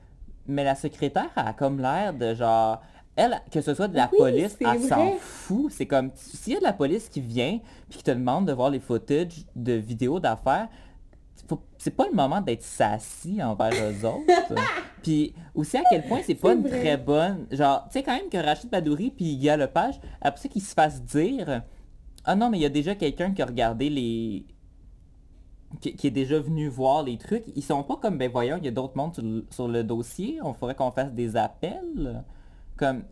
[0.47, 2.81] mais la secrétaire a comme l'air de genre...
[3.17, 5.73] Elle, que ce soit de la Oui, police, elle s'en fout.
[5.73, 8.53] C'est comme, s'il y a de la police qui vient puis qui te demande de
[8.53, 10.69] voir les footage de vidéos d'affaires,
[11.79, 14.55] c'est pas le moment d'être sassy envers eux autres.
[15.03, 16.79] puis aussi à quel point c'est pas une vrai.
[16.79, 17.47] très bonne...
[17.51, 20.75] Genre, tu sais quand même que Rachid Badouri puis Guy Lepage, après ça qu'ils se
[20.75, 21.63] fassent dire...
[22.31, 24.45] Ah non, mais il y a déjà quelqu'un qui a regardé les...
[25.81, 27.45] Qui, qui est déjà venu voir les trucs.
[27.57, 29.83] Ils sont pas comme, ben voyons, il y a d'autres mondes sur le, sur le
[29.83, 30.39] dossier.
[30.43, 32.23] On faudrait qu'on fasse des appels.
[32.77, 33.03] Comme...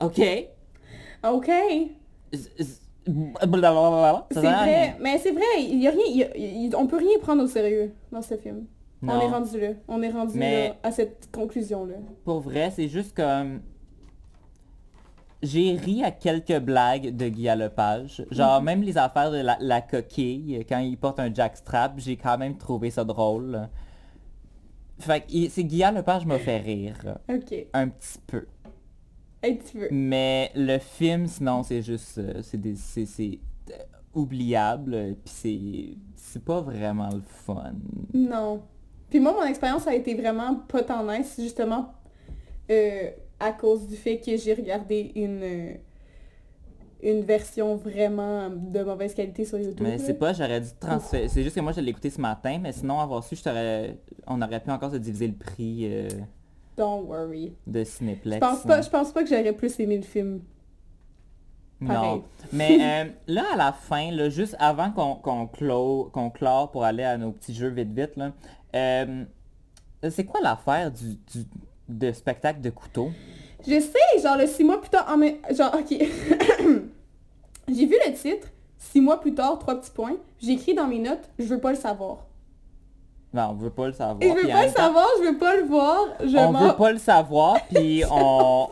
[0.00, 0.20] Ok.
[1.24, 1.50] OK.
[4.30, 4.96] C'est vrai.
[5.00, 7.42] Mais c'est vrai, il y a rien, il y a- il- on peut rien prendre
[7.42, 8.64] au sérieux dans ce film.
[9.02, 9.68] On est rendu là.
[9.88, 11.96] On est rendu Mais- là, à cette conclusion-là.
[12.24, 13.60] Pour vrai, c'est juste comme...
[15.42, 18.24] J'ai ri à quelques blagues de Guy Lepage.
[18.30, 22.36] Genre, même les affaires de la, la coquille, quand il porte un jackstrap, j'ai quand
[22.38, 23.68] même trouvé ça drôle.
[24.98, 27.18] Fait que c'est Guy Lepage m'a fait rire.
[27.28, 27.54] OK.
[27.72, 28.46] Un petit peu.
[29.44, 29.86] Un petit peu.
[29.92, 32.18] Mais le film, sinon, c'est juste...
[32.18, 33.38] euh, C'est des- c'est- c'est,
[33.70, 33.74] euh,
[34.14, 35.96] oubliable, puis c'est...
[36.16, 37.72] C'est pas vraiment le fun.
[38.12, 38.60] Non.
[39.08, 41.94] Puis moi, mon expérience a été vraiment pas tant nice, justement,
[42.70, 43.10] euh,
[43.40, 45.72] à cause du fait que j'ai regardé une, euh,
[47.02, 49.80] une version vraiment de mauvaise qualité sur YouTube.
[49.86, 51.28] Mais c'est pas, j'aurais dû transférer.
[51.28, 53.96] C'est juste que moi, je l'ai écouté ce matin, mais sinon, avoir su, je t'aurais-
[54.26, 56.08] on aurait pu encore se diviser le prix euh,
[56.76, 57.52] Don't worry.
[57.66, 58.36] de Cinéplex.
[58.44, 60.40] Je pense pas, je pense pas que j'aurais plus aimé le film.
[61.86, 62.16] pareil.
[62.18, 62.24] Non.
[62.52, 67.30] Mais euh, là, à la fin, là, juste avant qu'on clore pour aller à nos
[67.30, 68.32] petits jeux vite vite, là,
[68.74, 69.24] euh,
[70.10, 71.46] c'est quoi l'affaire du, du-
[71.88, 73.10] de spectacle de couteau?
[73.66, 75.98] Je sais, genre le six mois plus tard, en même- genre ok.
[77.68, 80.16] j'ai vu le titre, six mois plus tard, trois petits points.
[80.40, 82.24] J'ai écrit dans mes notes, je veux pas le savoir.
[83.34, 84.16] Non, on veut pas le savoir.
[84.22, 86.76] Je veux puis pas le temps, savoir, je veux pas le voir, je On veut
[86.76, 88.68] pas le savoir, puis on,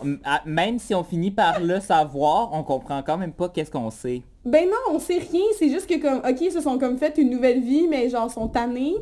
[0.46, 4.22] même si on finit par le savoir, on comprend quand même pas qu'est-ce qu'on sait.
[4.46, 7.18] Ben non, on sait rien, c'est juste que comme, ok, ils se sont comme fait
[7.18, 8.94] une nouvelle vie, mais genre sont tannés.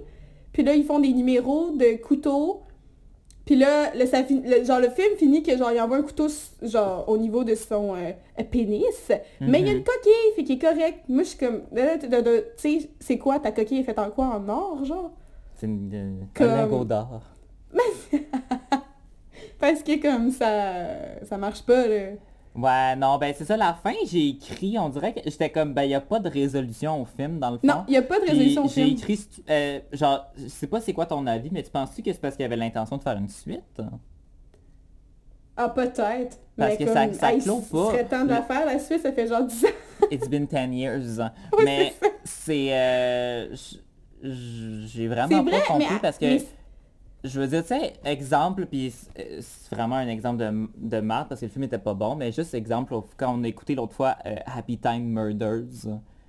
[0.52, 2.62] Puis là, ils font des numéros de couteaux.
[3.45, 6.28] Puis là, le, ça le- genre le film finit que genre il envoie un couteau
[6.62, 8.12] genre au niveau de son euh,
[8.51, 9.11] pénis.
[9.40, 9.78] Mais il y a Mhm.
[9.78, 11.01] une coquille, fait qu'il est correct.
[11.09, 14.26] Moi je suis comme, de- tu sais, c'est quoi ta coquille est faite en quoi?
[14.26, 15.11] En or, genre?
[15.57, 17.20] C'est une, euh, Comme- un lingot d'or.
[19.61, 20.84] Parce que comme ça,
[21.24, 21.97] ça marche pas là.
[22.57, 25.82] Ouais, non, ben c'est ça, la fin, j'ai écrit, on dirait que j'étais comme, ben
[25.82, 27.66] il a pas de résolution au film, dans le fond.
[27.66, 28.96] Non, il y a pas de Puis résolution au J'ai film.
[28.96, 32.20] écrit, euh, genre, je sais pas c'est quoi ton avis, mais tu penses-tu que c'est
[32.20, 33.80] parce qu'il avait l'intention de faire une suite?
[35.57, 36.38] Ah peut-être.
[36.57, 37.86] Parce mais que comme, ça- ça hey, clôt pas.
[37.90, 39.68] serait temps de la faire, la suite, ça fait genre 10 ans.
[40.12, 41.18] It's been 10 years.
[41.18, 41.94] Ouais, mais
[42.24, 43.55] c'est euh,
[44.22, 46.24] j'ai vraiment vrai, pas compris parce que...
[46.24, 46.42] mais
[47.25, 51.41] Je veux dire, tu sais, exemple, puis c'est c'est vraiment un exemple de, de parce
[51.41, 54.16] que le film était pas bon, mais juste exemple, quand on a écouté l'autre fois
[54.27, 55.87] euh, Happy Time Murders,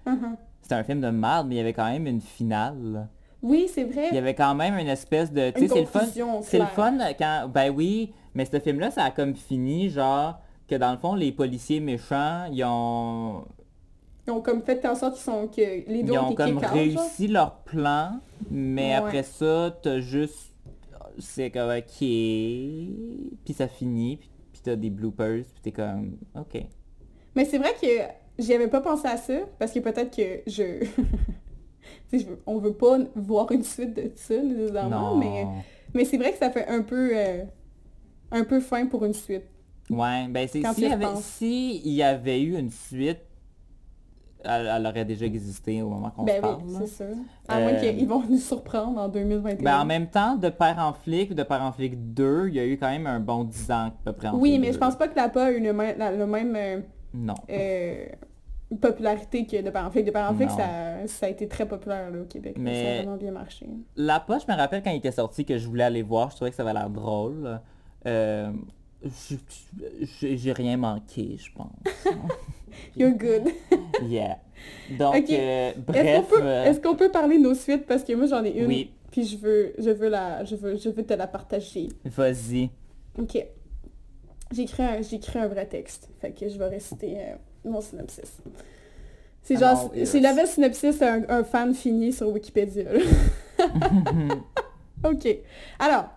[0.08, 0.36] Uh-huh.
[0.62, 3.08] c'était un film de marde, mais il y avait quand même une finale.
[3.42, 4.10] Oui, c'est vrai.
[4.12, 5.50] Il y avait quand même une espèce de...
[5.50, 6.06] Tu sais, c'est le fun.
[6.44, 7.50] C'est le fun quand...
[7.52, 11.32] Ben oui, mais ce film-là, ça a comme fini, genre, que dans le fond, les
[11.32, 13.46] policiers méchants, ils ont...
[14.28, 16.36] Ils ont comme fait en sorte qu'ils sont que les deux Ils ont ont été
[16.44, 16.72] comme genre.
[16.72, 18.20] réussi leur plan,
[18.52, 18.94] mais Ouais.
[18.96, 20.54] après ça, t'as juste...
[21.20, 26.64] C'est comme ok, puis ça finit, puis, puis t'as des bloopers, puis t'es comme ok.
[27.36, 27.88] Mais c'est vrai que
[28.40, 30.86] j'y avais pas pensé à ça, parce que peut-être que je...
[32.26, 35.18] veux- on veut pas voir une suite de ça, nécessairement, Non.
[35.20, 35.46] mais,
[35.94, 37.12] mais c'est vrai que ça fait un peu...
[37.14, 37.44] euh,
[38.32, 39.44] un peu fin pour une suite.
[39.90, 41.24] Ouais, ben c'est y avait, repenses.
[41.24, 43.20] si il y avait eu une suite,
[44.48, 46.62] elle, elle aurait déjà existé au moment qu'on Ben se parle.
[46.66, 47.16] oui, c'est sûr.
[47.48, 49.64] À moins Euh, qu'ils vont nous surprendre en 2021.
[49.64, 52.56] Ben en même temps, de Père en flic ou de Père en flic 2, il
[52.56, 54.68] y a eu quand même un bon 10 ans à peu près entre oui, mais
[54.68, 54.74] deux.
[54.74, 56.80] je pense pas que la PA a eu le même, la- le même euh,
[57.14, 57.36] Non.
[57.50, 58.06] euh,
[58.82, 60.06] popularité que de Parents Flics.
[60.06, 60.58] De Parents Flics, Non.
[60.58, 62.58] ça, ça a été très populaire là, au Québec.
[62.58, 62.64] là.
[62.66, 63.68] Ça Mais- a vraiment bien marché.
[63.96, 66.36] La poche, je me rappelle quand il était sorti que je voulais aller voir, je
[66.36, 67.60] trouvais que ça avait l'air drôle.
[70.22, 71.72] J'ai rien manqué, je pense.
[72.98, 73.54] You're good.
[74.10, 74.38] yeah.
[74.98, 77.86] Donc, euh, Est-ce qu'on bref, peut, euh, est-ce qu'on peut parler de nos suites?
[77.86, 78.68] Parce que moi j'en ai une.
[78.68, 78.92] Oui.
[79.12, 81.90] Puis je veux, je veux la, je veux, je veux te la partager.
[82.04, 82.70] vas-y.
[83.18, 83.46] Ok.
[84.52, 85.00] J'ai écrit un,
[85.42, 86.10] un vrai texte.
[86.20, 88.38] Fait que je vais réciter euh, mon synopsis.
[89.42, 92.86] C'est genre, c'est le synopsis un, un fan fini sur Wikipédia.
[95.04, 95.28] ok.
[95.80, 96.10] Alors,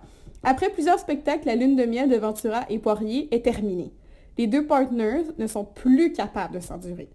[0.43, 3.93] Après plusieurs spectacles, la lune de miel de Ventura et Poirier est terminée.
[4.37, 7.09] Les deux partners ne sont plus capables de s'endurer.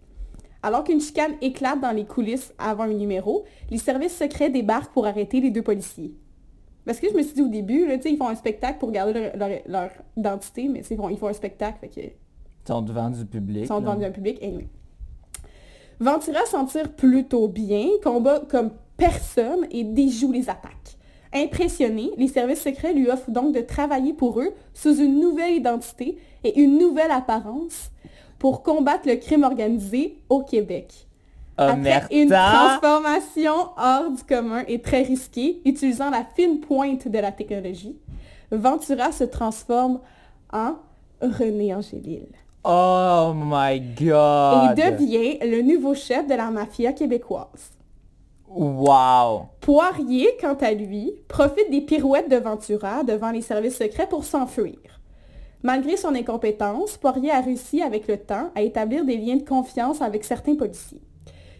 [0.61, 5.05] Alors qu'une chicane éclate dans les coulisses avant un numéro, les services secrets débarquent pour
[5.05, 6.13] arrêter les deux policiers.
[6.85, 9.13] Parce que je me suis dit au début, là, ils font un spectacle pour garder
[9.13, 12.81] leur, leur- leur identité, mais c'est bon, ils font un spectacle, fait que Ils sont
[12.81, 13.63] devant du public.
[13.63, 14.37] ils sont devant un public.
[14.43, 14.67] Anyway.
[15.99, 20.97] Ventura s'en tire plutôt bien, combat comme personne et déjoue les attaques.
[21.33, 26.17] Impressionné, les services secrets lui offrent donc de travailler pour eux sous une nouvelle identité
[26.43, 27.91] et une nouvelle apparence
[28.37, 31.07] pour combattre le crime organisé au Québec.
[31.57, 37.31] Après une transformation hors du commun et très risquée, utilisant la fine pointe de la
[37.31, 37.95] technologie,
[38.51, 39.99] Ventura se transforme
[40.51, 40.75] en
[41.21, 42.27] René Angélil
[42.63, 44.75] Oh my et god.
[44.77, 47.71] devient le nouveau chef de la mafia québécoise.
[48.55, 49.47] Wow.
[49.61, 54.77] Poirier, quant à lui, profite des pirouettes de Ventura devant les services secrets pour s'enfuir.
[55.63, 60.03] Malgré son incompétence, Poirier a réussi avec le temps à établir des liens de confiance
[60.03, 61.01] avec certains policiers.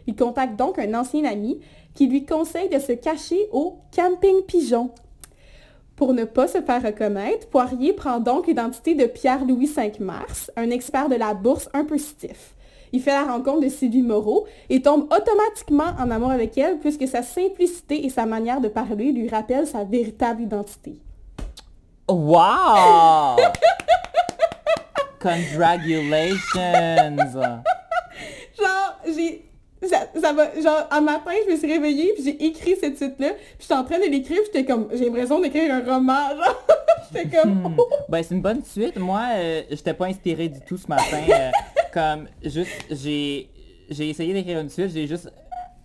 [0.06, 1.60] Il contacte donc un ancien ami
[1.96, 4.92] qui lui conseille de se cacher au camping pigeon.
[5.96, 11.10] Pour ne pas se faire reconnaître, Poirier prend donc l'identité de Pierre-Louis Cinq-Mars, un expert
[11.10, 12.54] de la bourse un peu stiff.
[12.94, 17.08] Il fait la rencontre de Sylvie Moreau et tombe automatiquement en amour avec elle puisque
[17.08, 20.94] sa simplicité et sa manière de parler lui rappellent sa véritable identité.
[22.08, 23.38] Wow.
[25.20, 27.18] Congratulations.
[28.60, 29.46] Genre, j'ai...
[29.84, 33.32] Ça, ça va, genre, un matin, je me suis réveillée, puis j'ai écrit cette suite-là,
[33.32, 36.66] puis j'étais en train de l'écrire, puis j'étais comme, j'ai l'impression d'écrire un roman, genre,
[37.14, 37.76] j'étais comme, Hmm.
[38.08, 38.98] Ben c'est une bonne suite.
[38.98, 41.18] Moi, euh, j'étais pas inspiré du tout ce matin.
[41.30, 41.52] euh,
[41.94, 43.50] comme juste, j'ai
[43.90, 45.32] j'ai essayé d'écrire une suite, j'ai juste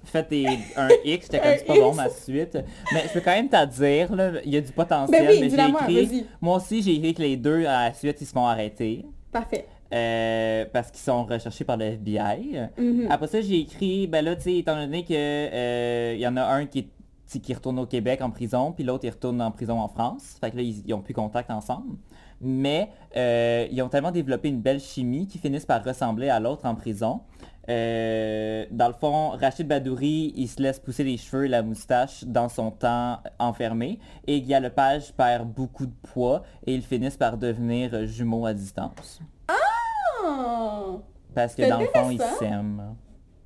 [0.04, 2.58] fait des- un X, j'étais comme c'est pas bon ma suite.
[2.92, 5.40] Mais je peux quand même te dire, là, il y a du potentiel, Ben oui,
[5.40, 6.26] mais j'ai écrit.
[6.40, 9.04] Moi aussi j'ai écrit que les deux à la suite ils se font arrêter.
[9.32, 9.66] parfait.
[9.92, 12.58] euh, parce qu'ils sont recherchés par le FBI.
[12.78, 13.06] Mhm.
[13.10, 16.44] Après ça, j'ai écrit, ben là, tu sais, étant donné que euh, y en a
[16.44, 16.88] un qui,
[17.26, 20.36] qui qui retourne au Québec en prison, puis l'autre il retourne en prison en France.
[20.40, 21.96] Fait que là, ils, ils ont plus contact ensemble.
[22.40, 26.66] Mais euh, ils ont tellement développé une belle chimie qu'ils finissent par ressembler à l'autre
[26.66, 27.20] en prison.
[27.68, 32.24] Euh, dans le fond, Rachid Badouri, il se laisse pousser les cheveux et la moustache
[32.24, 33.98] dans son temps enfermé.
[34.26, 39.20] Et Guy Lepage perd beaucoup de poids et ils finissent par devenir jumeaux à distance.
[39.50, 41.02] Oh!
[41.34, 42.96] Parce que dans le fond, ils s'aiment.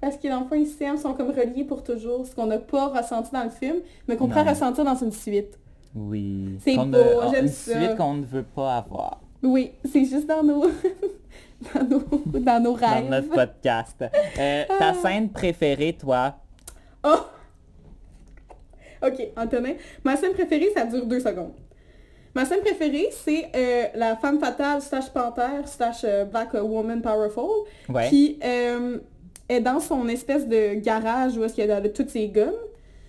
[0.00, 2.58] Parce que dans le fond, ils s'aiment, sont comme reliés pour toujours, ce qu'on n'a
[2.58, 5.58] pas ressenti dans le film, mais qu'on pourrait ressentir dans une suite.
[5.94, 6.58] Oui.
[6.64, 6.96] C'est beau,
[7.38, 10.62] une suite qu'on ne veut pas avoir Oui, c'est juste dans nos...
[11.74, 12.00] dans nos...
[12.40, 13.08] dans nos dans rêves.
[13.10, 13.96] notre podcast.
[14.38, 14.74] Euh, Ah.
[14.78, 16.34] ta scène préférée, toi?
[17.04, 17.16] Oh!
[19.04, 19.74] Ok, Antonin.
[20.04, 21.52] Ma scène préférée, ça dure deux secondes.
[22.34, 27.66] Ma scène préférée, c'est euh, la femme fatale slash panthère slash euh, black woman powerful
[27.88, 28.08] Ouais.
[28.08, 28.98] qui euh,
[29.48, 32.52] est dans son espèce de garage où est-ce qu'il y a toutes ses guns.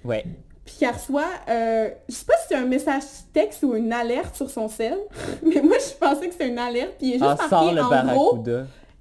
[0.03, 0.25] Ouais.
[0.65, 3.03] Puis qu'elle reçoit, euh, je sais pas si c'est un message
[3.33, 4.97] texte ou une alerte sur son sel,
[5.43, 7.89] mais moi je pensais que c'était une alerte, puis il est juste Ah, marqué en
[8.15, 8.35] gros,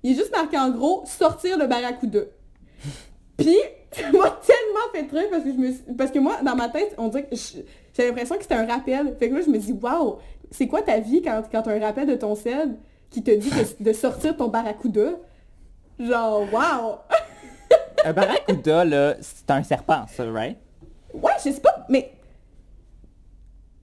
[0.03, 2.21] il est juste marqué en gros, sortir le barracuda.
[3.37, 3.57] Puis,
[3.93, 4.11] ça m'a
[4.45, 7.09] tellement fait truc parce que je me suis- parce que moi, dans ma tête, on
[7.09, 9.17] dirait que j'ai l'impression que c'était un rappel.
[9.19, 10.19] Fait que là, je me dis, waouh,
[10.51, 12.77] c'est quoi ta vie quand, quand t'as un rappel de ton sel
[13.11, 15.13] qui te dit de, de sortir ton barracuda?
[15.99, 16.97] Genre, waouh!
[18.05, 20.59] Un barracuda, là, c'est un serpent, ça, right?
[21.15, 22.13] Ouais, je sais pas, mais...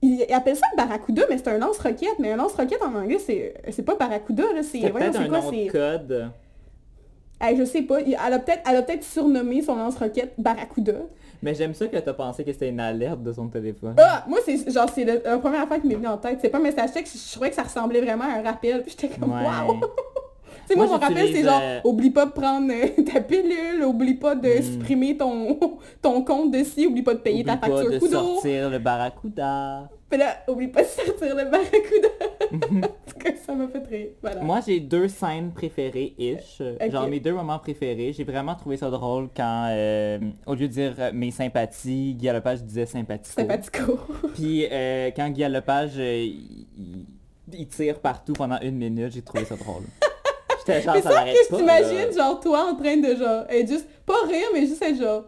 [0.02, 2.18] Ils appellent ça le barracuda, mais c'est un lance-roquette.
[2.18, 4.80] Mais un lance-roquette en anglais, c'est pas barracuda, là, c'est...
[4.90, 6.30] Peut-être un quoi, nom c'est- de code.
[7.58, 8.38] Je sais pas, il- elle a
[8.82, 10.94] peut-être surnommé son lance-roquette Barracuda.
[11.42, 13.94] Mais j'aime ça que t'as pensé que c'était une alerte de son téléphone.
[13.98, 16.38] Ah, moi c'est genre c'est la première affaire qui m'est venue en tête.
[16.42, 18.82] C'est pas un message texte, je trouvais que ça ressemblait vraiment à un rappel.
[18.82, 19.42] Puis j'étais comme Ouais.
[19.42, 19.80] waouh.
[20.70, 23.82] Sais, moi, Moi, mon rappel, c'est genre, euh, oublie pas de prendre euh, ta pilule,
[23.84, 24.62] oublie pas de Hmm.
[24.62, 25.58] supprimer ton,
[26.02, 28.10] ton compte de ci, oublie pas de payer Oublie ta pas facture de Kudo.
[28.12, 29.90] sortir le barracuda.
[30.08, 32.08] Puis là, oublie pas de sortir le barracuda.
[32.52, 32.80] En
[33.10, 34.06] tout cas, ça m'a fait rire.
[34.22, 34.42] Voilà.
[34.42, 36.60] Moi, j'ai deux scènes préférées, ish.
[36.60, 36.90] Ok.
[36.90, 38.12] Genre mes deux moments préférés.
[38.12, 42.26] J'ai vraiment trouvé ça drôle quand, euh, au lieu de dire euh, mes sympathies, Guy
[42.28, 43.40] Lepage disait sympathico.
[43.40, 43.98] Sympathico.
[44.34, 46.26] Puis euh, quand Guy Lepage, euh,
[47.52, 49.82] il tire partout pendant une minute, j'ai trouvé ça drôle.
[50.60, 53.86] J'étais genre, Mais ça que je t'imagine, genre, toi en train de genre, être juste,
[54.06, 55.24] pas rire, mais juste être genre,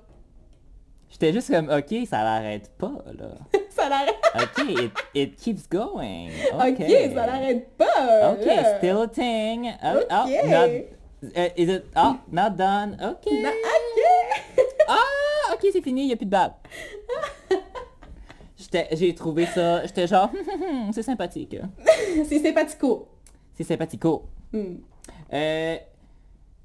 [1.12, 3.28] J'étais juste comme, ok, ça l'arrête pas, là.
[3.68, 4.16] ça l'arrête.
[4.34, 6.30] Ok, it, it keeps going.
[6.54, 8.32] Ok, ça l'arrête pas.
[8.32, 8.78] Ok, là.
[8.78, 9.70] still a thing.
[9.84, 10.68] Oh, oh, not,
[11.36, 12.96] uh, is it, oh, not done.
[13.00, 13.26] Ok.
[13.26, 14.02] Ok.
[14.88, 16.54] Ah, ok, c'est fini, il n'y a plus de balle.
[18.92, 20.30] J'ai trouvé ça, j'étais genre,
[20.92, 21.56] c'est sympathique.
[22.28, 23.08] C'est sympathico.
[23.54, 24.24] C'est sympathico.
[24.52, 24.78] Hmm.
[25.32, 25.76] Euh,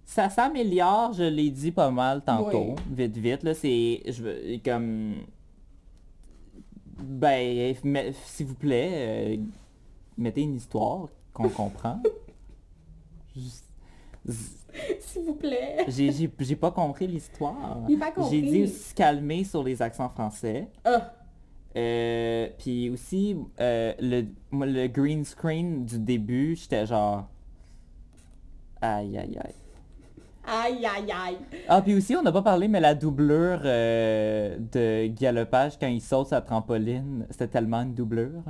[0.05, 2.83] ça s'améliore, je l'ai dit pas mal tantôt, Oui.
[2.91, 5.15] vite vite, là, c'est, je veux, comme,
[6.97, 7.75] ben,
[8.25, 9.37] s'il vous plaît, euh,
[10.17, 12.01] mettez une histoire qu'on comprend.
[14.99, 15.77] S'il vous plaît.
[15.87, 17.79] J'ai, j'ai, j'ai pas compris l'histoire.
[17.87, 18.41] J'ai pas compris.
[18.41, 20.67] J'ai dit aussi se calmer sur les accents français.
[20.83, 21.13] Ah,
[21.75, 27.27] Euh, puis aussi, euh, le, le green screen du début, j'étais genre...
[28.81, 29.55] Aïe, aïe, aïe.
[30.45, 31.37] aïe, aïe, aïe.
[31.67, 35.87] Ah, puis aussi, on n'a pas parlé, mais la doublure euh, de Guy Lepage quand
[35.87, 38.43] il saute sa trampoline, c'était tellement une doublure.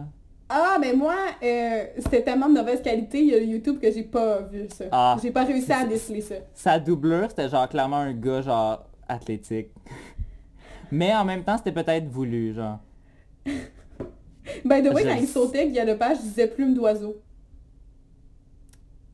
[0.49, 4.03] Ah, mais moi, euh, c'était tellement de mauvaise qualité, il y a YouTube que j'ai
[4.03, 4.85] pas vu ça.
[4.91, 5.17] Ah.
[5.21, 6.35] j'ai pas réussi à déceler ça.
[6.53, 9.67] Sa doublure, c'était genre clairement un gars genre athlétique.
[10.91, 12.79] Mais en même temps, c'était peut-être voulu, genre.
[14.63, 17.17] Ben, de way, Je quand il sautait, Guy Lepage disait plume d'oiseau.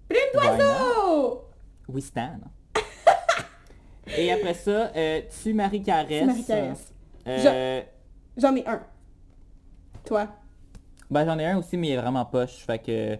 [0.07, 0.63] Plume d'oiseau!
[1.93, 2.41] We stand.
[4.17, 6.09] Et après ça, euh, tu Marie Caresse.
[6.09, 6.93] C'est Marie-Caresse.
[7.27, 7.81] Euh,
[8.35, 8.81] J'en ai un.
[10.03, 10.27] Toi?
[11.09, 13.17] Ben j'en ai un aussi, mais il est vraiment poche, fait que...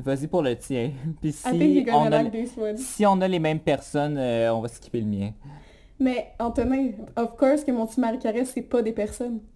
[0.00, 0.92] Vas-y pour le tien.
[1.20, 1.46] Puis si
[1.90, 5.32] on, a, si on les mêmes personnes, euh, on va skipper le mien.
[5.98, 9.40] Mais, Antonin, of course que mon petit Marie-Caresse, c'est pas des personnes.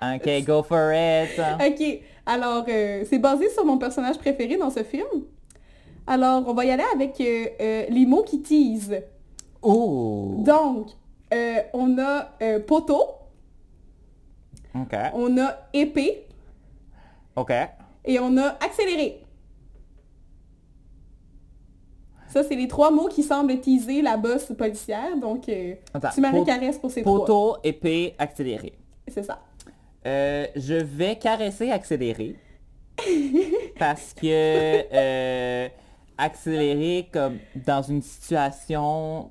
[0.00, 1.38] Ok, go for it.
[1.60, 5.06] Ok, alors, euh, c'est basé sur mon personnage préféré dans ce film.
[6.06, 9.02] Alors, on va y aller avec euh, euh, les mots qui teasent.
[9.62, 10.34] Oh!
[10.44, 10.90] Donc,
[11.72, 12.24] on a
[12.66, 13.02] poteau,
[14.74, 14.94] Ok.
[15.14, 16.26] on a épée
[17.34, 17.52] Ok.
[18.04, 19.22] et on a accéléré.
[22.28, 25.16] Ça, c'est les trois mots qui semblent teaser la bosse policière.
[25.16, 25.50] Donc,
[25.94, 27.20] Attends, tu caresse pour ces trois.
[27.20, 28.74] Poteau, épée, accéléré.
[29.08, 29.40] C'est ça.
[30.08, 32.36] Euh, je vais caresser accélérer.
[33.78, 34.26] parce que
[34.92, 35.68] euh,
[36.16, 39.30] accélérer comme dans une situation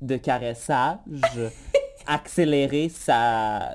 [0.00, 0.98] de caressage,
[2.06, 3.74] accélérer, ça,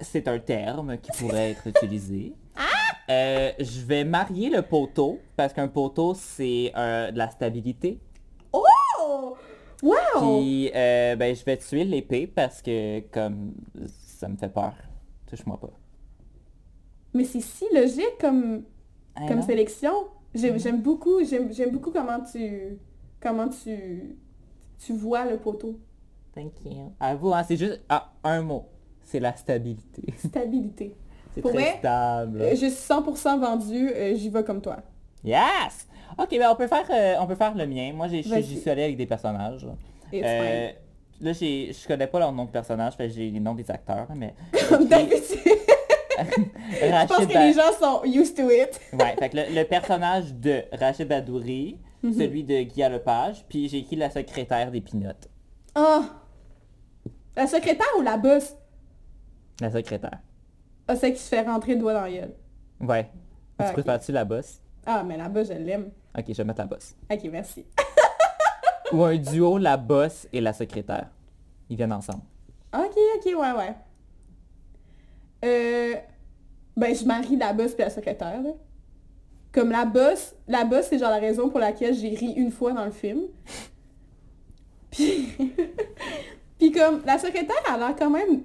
[0.00, 2.34] c'est un terme qui pourrait être utilisé.
[3.08, 8.00] Euh, je vais marier le poteau parce qu'un poteau c'est euh, de la stabilité.
[8.52, 9.36] Oh!
[9.82, 9.94] Wow!
[10.18, 13.52] Puis ben, je vais tuer l'épée parce que comme
[14.26, 14.74] ça me fait peur.
[15.28, 15.70] Touche-moi pas.
[17.14, 18.64] Mais c'est si logique comme,
[19.14, 19.46] Ah, comme non?
[19.46, 19.92] sélection.
[20.34, 22.76] J'aime j'aime beaucoup, j'aime j'aime beaucoup comment tu
[23.20, 24.16] comment tu
[24.78, 25.78] tu vois le poteau.
[26.34, 26.92] Thank you.
[26.98, 28.66] À vous, hein, c'est juste ah, un mot.
[29.02, 30.02] C'est la stabilité.
[30.18, 30.94] Stabilité.
[31.34, 32.40] C'est très vrai, stable.
[32.40, 34.78] Euh, je suis 100% vendue, euh, j'y vais comme toi.
[35.22, 35.86] Yes!
[36.18, 37.92] Ok, ben on peut faire, euh, on peut faire le mien.
[37.92, 39.66] Moi, j'y suis allé avec des personnages.
[40.10, 40.24] It's
[41.20, 44.34] là, j'ai- je connais pas leur nom de personnage, j'ai les noms des acteurs, mais...
[44.68, 45.38] Comme d'habitude.
[46.18, 48.80] Je pense que Ba- les gens sont used to it.
[48.94, 52.12] Ouais, fait que le, le personnage de Rachid Badouri, Mhm.
[52.14, 55.28] celui de Guy Lepage, puis j'ai écrit la secrétaire des Pinottes.
[55.74, 56.04] Ah!
[57.36, 58.54] La secrétaire ou la boss?
[59.60, 60.18] La secrétaire.
[60.88, 62.34] Ah, celle qui se fait rentrer le doigt dans la gueule.
[62.80, 63.10] Ouais.
[63.58, 63.72] Ah, tu ok.
[63.74, 64.60] préfères-tu la bosse?
[64.86, 65.90] Ah, mais la boss, je l'aime.
[66.16, 66.94] Ok, je vais mettre la bosse.
[67.12, 67.66] Ok, merci.
[68.92, 71.08] Ou un duo, la bosse et la secrétaire.
[71.68, 72.22] Ils viennent ensemble.
[72.74, 73.74] Ok, ok, ouais, ouais.
[75.44, 75.94] Euh,
[76.76, 78.50] ben, je marie la boss puis la secrétaire, là.
[79.52, 82.72] Comme la boss, la boss, c'est genre la raison pour laquelle j'ai ri une fois
[82.72, 83.22] dans le film.
[84.90, 85.28] Puis,
[86.58, 88.42] puis comme, la secrétaire a l'air quand même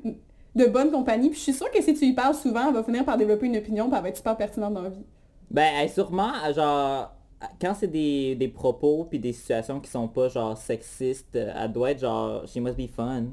[0.53, 2.83] de bonne compagnie, puis je suis sûre que si tu lui parles souvent, elle va
[2.83, 5.05] finir par développer une opinion, puis elle va être super pertinente dans la vie.
[5.49, 7.13] Ben, elle, sûrement, genre,
[7.59, 11.71] quand c'est des, des propos puis des situations qui sont pas, genre, sexistes, euh, elle
[11.71, 13.25] doit être, genre, she must be fun.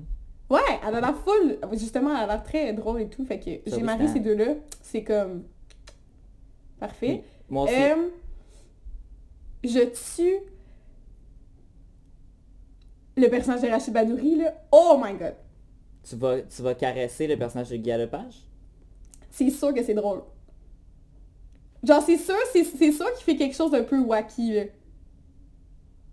[0.51, 3.51] Ouais, elle a l'air full, justement, elle a l'air très drôle et tout, fait que
[3.71, 5.45] j'ai marié ces deux-là, c'est comme...
[6.81, 7.23] Parfait.
[7.51, 7.75] Moi aussi.
[7.75, 8.09] Euh,
[9.65, 9.81] je
[10.17, 10.39] tue
[13.17, 14.55] le personnage de Rachid Badouri, là.
[14.71, 15.35] Oh my god!
[16.09, 18.47] Tu, vas, tu vas caresser le personnage de Guy Lepage?
[19.31, 20.23] C'est sûr que c'est drôle.
[21.85, 24.63] Genre, c'est sûr, c'est c'est sûr qu'il fait quelque chose d'un peu wacky, là.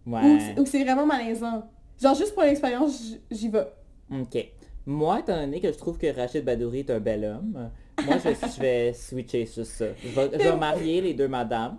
[0.06, 0.56] Ouais.
[0.60, 1.70] Ou c'est vraiment malaisant.
[2.02, 3.68] Genre, juste pour l'expérience, j'y vais.
[4.12, 4.38] Ok.
[4.86, 7.72] Moi, étant donné que je trouve que Rachid Badouri est un bel homme,
[8.06, 9.86] moi, je, je vais switcher sur ça.
[10.04, 11.78] Je vais, je vais marier les deux madames,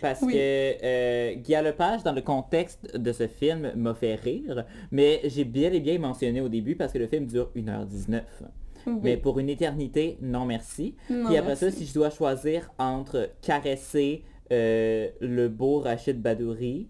[0.00, 0.34] parce Oui.
[0.34, 5.44] que euh, Guy Lepage, dans le contexte de ce film, m'a fait rire, mais j'ai
[5.44, 8.20] bien et bien mentionné au début, parce que le film dure 1h19.
[8.94, 9.00] Oui.
[9.02, 10.94] Mais pour une éternité, non merci.
[11.10, 16.88] Non, Puis après ça, si je dois choisir entre caresser euh, le beau Rachid Badouri,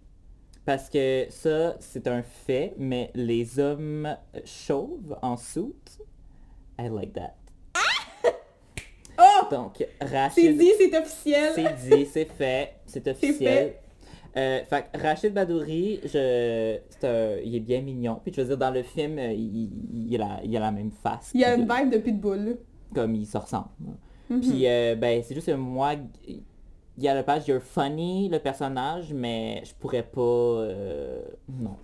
[0.65, 5.99] Parce que ça, c'est un fait, mais les hommes chauves en soute,
[6.79, 7.35] I like that.
[9.19, 9.47] Oh!
[9.51, 10.59] Donc, C'est Rachid...
[10.59, 11.53] dit, c'est officiel.
[11.55, 13.75] C'est dit, c'est fait, c'est officiel.
[14.39, 14.62] Fait.
[14.62, 18.20] Euh, fait Rachid Badouri, je, un- il est bien mignon.
[18.23, 19.70] Puis je veux dire, dans le film, euh, il,
[20.12, 21.31] il, a, la, il a la même face.
[21.35, 22.59] Il a une vibe de pitbull.
[22.94, 23.69] Comme il se ressemble.
[24.31, 24.40] Mhm.
[24.40, 25.93] Puis euh, ben, c'est juste que moi,
[26.27, 26.43] il
[27.05, 30.20] y a le page You're funny, le personnage, mais je pourrais pas...
[30.20, 31.77] euh, non.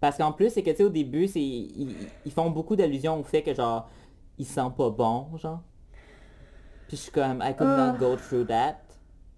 [0.00, 1.94] Parce qu'en plus, c'est que tu sais, au début, c'est ils,
[2.24, 3.88] ils font beaucoup d'allusions au fait que genre,
[4.38, 5.60] il sent pas bon, genre.
[6.86, 7.92] Puis je suis comme, I could Ah.
[7.92, 8.76] not go through that.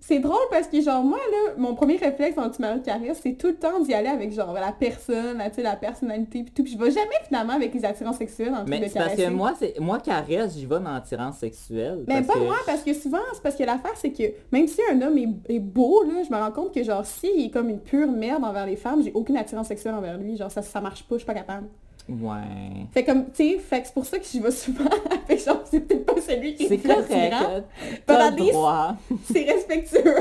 [0.01, 3.49] C'est drôle parce que genre moi là, mon premier réflexe en anti caresse, c'est tout
[3.49, 6.63] le temps d'y aller avec genre la personne, la, personnalité puis tout.
[6.63, 9.53] Puis je vais jamais finalement avec les attirances sexuelles en Mais de parce que moi,
[9.59, 12.05] c'est moi caresse, j'y vais dans l'attirance sexuelle.
[12.09, 14.67] Mais parce pas que moi, parce que souvent, c'est parce que l'affaire, c'est que même
[14.67, 17.51] si un homme est, est beau, là, je me rends compte que genre, s'il est
[17.51, 20.37] comme une pure merde envers les femmes, j'ai aucune attirance sexuelle envers lui.
[20.37, 21.67] Genre, ça, ça marche pas, je suis pas capable.
[22.09, 22.87] Ouais.
[22.93, 24.85] Fait comme, tu sais, fait c'est pour ça que j'y vais souvent
[25.29, 27.65] avec genre, c'est peut-être pas celui qui est C'est correct.
[28.07, 28.97] T'as le droit.
[29.33, 30.17] C'est respectueux.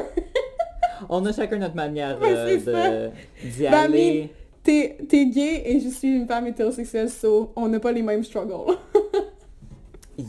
[1.09, 2.33] On a chacun notre manière Ouais,
[2.67, 3.09] euh,
[3.43, 4.29] d'y aller.
[4.61, 8.75] T'es gay et je suis une femme hétérosexuelle, so on n'a pas les mêmes struggles.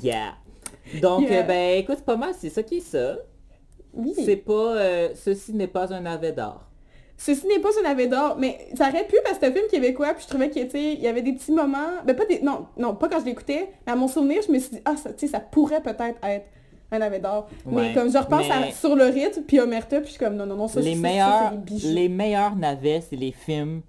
[0.03, 0.35] Yeah.
[1.03, 1.41] Donc, Yeah.
[1.41, 3.17] euh, ben, écoute, pas mal, c'est ça qui est ça.
[3.93, 4.15] Oui.
[4.25, 4.77] C'est pas...
[4.77, 6.70] euh, ceci n'est pas un navet d'or.
[7.23, 9.67] Ceci n'est pas un navet d'or, mais ça aurait pu parce que c'est un film
[9.71, 12.65] québécois, puis je trouvais qu'il il y avait des petits moments, ben pas des, non,
[12.79, 15.13] non, pas quand je l'écoutais, mais à mon souvenir, je me suis dit, ah, ça,
[15.13, 16.47] tu sais, ça pourrait peut-être être
[16.91, 17.47] un navet d'or.
[17.67, 20.19] Ouais, mais comme je repense mais- à Sur le rythme, puis Omerta, puis je suis
[20.19, 21.89] comme, non, non, non, ça, les, ça, meilleurs, ça, bijoux.
[21.93, 23.83] les meilleurs navets, c'est les films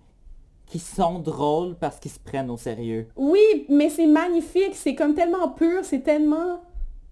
[0.65, 3.07] qui sont drôles parce qu'ils se prennent au sérieux.
[3.15, 6.59] Oui, mais c'est magnifique, c'est comme tellement pur, c'est tellement...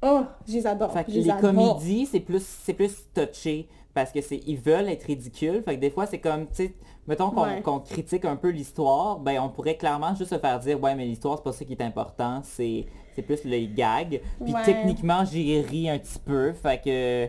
[0.02, 0.92] Oh, je les adore.
[0.92, 1.42] Fait que je les les adore.
[1.54, 5.62] comédies, c'est plus, c'est plus touché parce que c'est, ils veulent être ridicules.
[5.64, 6.74] Fait que des fois, c'est comme, tu sais,
[7.08, 7.64] mettons qu'on, Ouais.
[7.90, 11.38] critique un peu l'histoire, ben on pourrait clairement juste se faire dire, ouais, mais l'histoire,
[11.38, 12.86] c'est pas ça qui est important, c'est,
[13.16, 14.22] c'est plus les gags.
[14.44, 14.64] Puis Ouais.
[14.64, 17.28] techniquement, j'ai ri un petit peu, fait que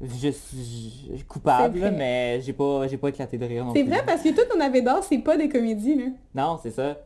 [0.00, 4.22] je suis coupable, mais j'ai pas, j'ai pas éclaté de rire non C'est vrai parce
[4.22, 6.04] que tout ton navet d'or, c'est pas des comédies, là.
[6.34, 6.98] Non, c'est ça.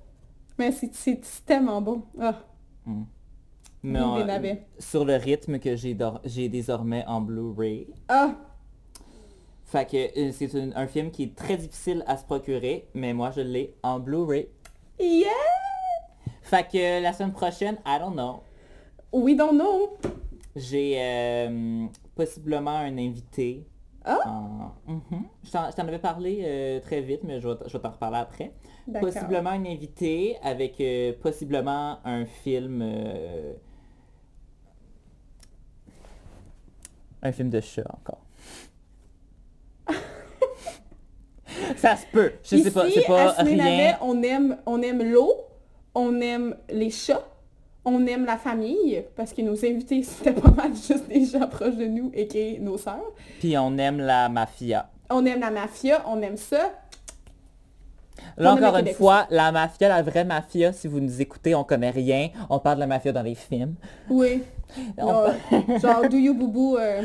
[0.58, 2.02] Mais c'est tellement bon.
[2.20, 2.34] Ah,
[3.82, 4.26] Mais on-
[4.78, 7.86] sur le rythme que j'ai désormais en Blu-ray.
[8.08, 8.34] ah,
[9.70, 13.30] Fait que euh, c'est un film qui est très difficile à se procurer, mais moi
[13.30, 14.48] je l'ai en Blu-ray.
[14.98, 15.28] yeah!
[16.42, 18.42] Fait que euh, la semaine prochaine, I don't know,
[19.12, 19.96] We don't know.
[20.56, 21.86] j'ai euh,
[22.16, 23.64] possiblement un invité.
[24.04, 24.18] Ah!
[24.26, 25.24] en- Mhm.
[25.44, 28.18] Je t'en je t'en avais parlé euh, très vite, mais je vais, vais t'en reparler
[28.18, 28.52] après.
[28.88, 29.08] D'accord.
[29.12, 30.82] Possiblement un invité avec
[31.20, 32.82] possiblement un film...
[37.22, 38.18] Un film de chat encore.
[41.76, 42.32] Ça se peut.
[42.42, 43.56] Je sais pas, Ici, c'est pas à rien.
[43.56, 45.32] Navet, on aime, on aime l'eau,
[45.94, 47.24] on aime les chats,
[47.84, 51.76] on aime la famille, parce que nos invités, c'était pas mal juste des gens proches
[51.76, 53.12] de nous et qui nos sœurs.
[53.40, 54.90] Puis on aime la mafia.
[55.10, 56.72] On aime la mafia, on aime ça.
[58.36, 61.90] Là encore une fois, la mafia, la vraie mafia, si vous nous écoutez, on connaît
[61.90, 62.28] rien.
[62.48, 63.74] On parle de la mafia dans les films.
[64.08, 64.42] Oui.
[64.98, 65.26] On
[65.80, 66.76] Genre, Do You Boubou.
[66.78, 67.02] euh,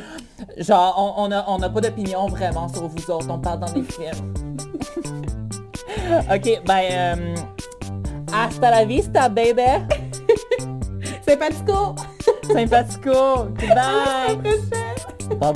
[0.58, 3.74] Genre, on on a, on a pas d'opinion vraiment sur vous autres, on parle dans
[3.74, 4.34] les films.
[6.32, 7.36] ok, ben, euh,
[8.32, 9.62] hasta la vista, baby!
[11.28, 11.96] Sympathico!
[12.54, 13.46] Sympathico!
[13.74, 14.40] Bye!
[15.42, 15.52] À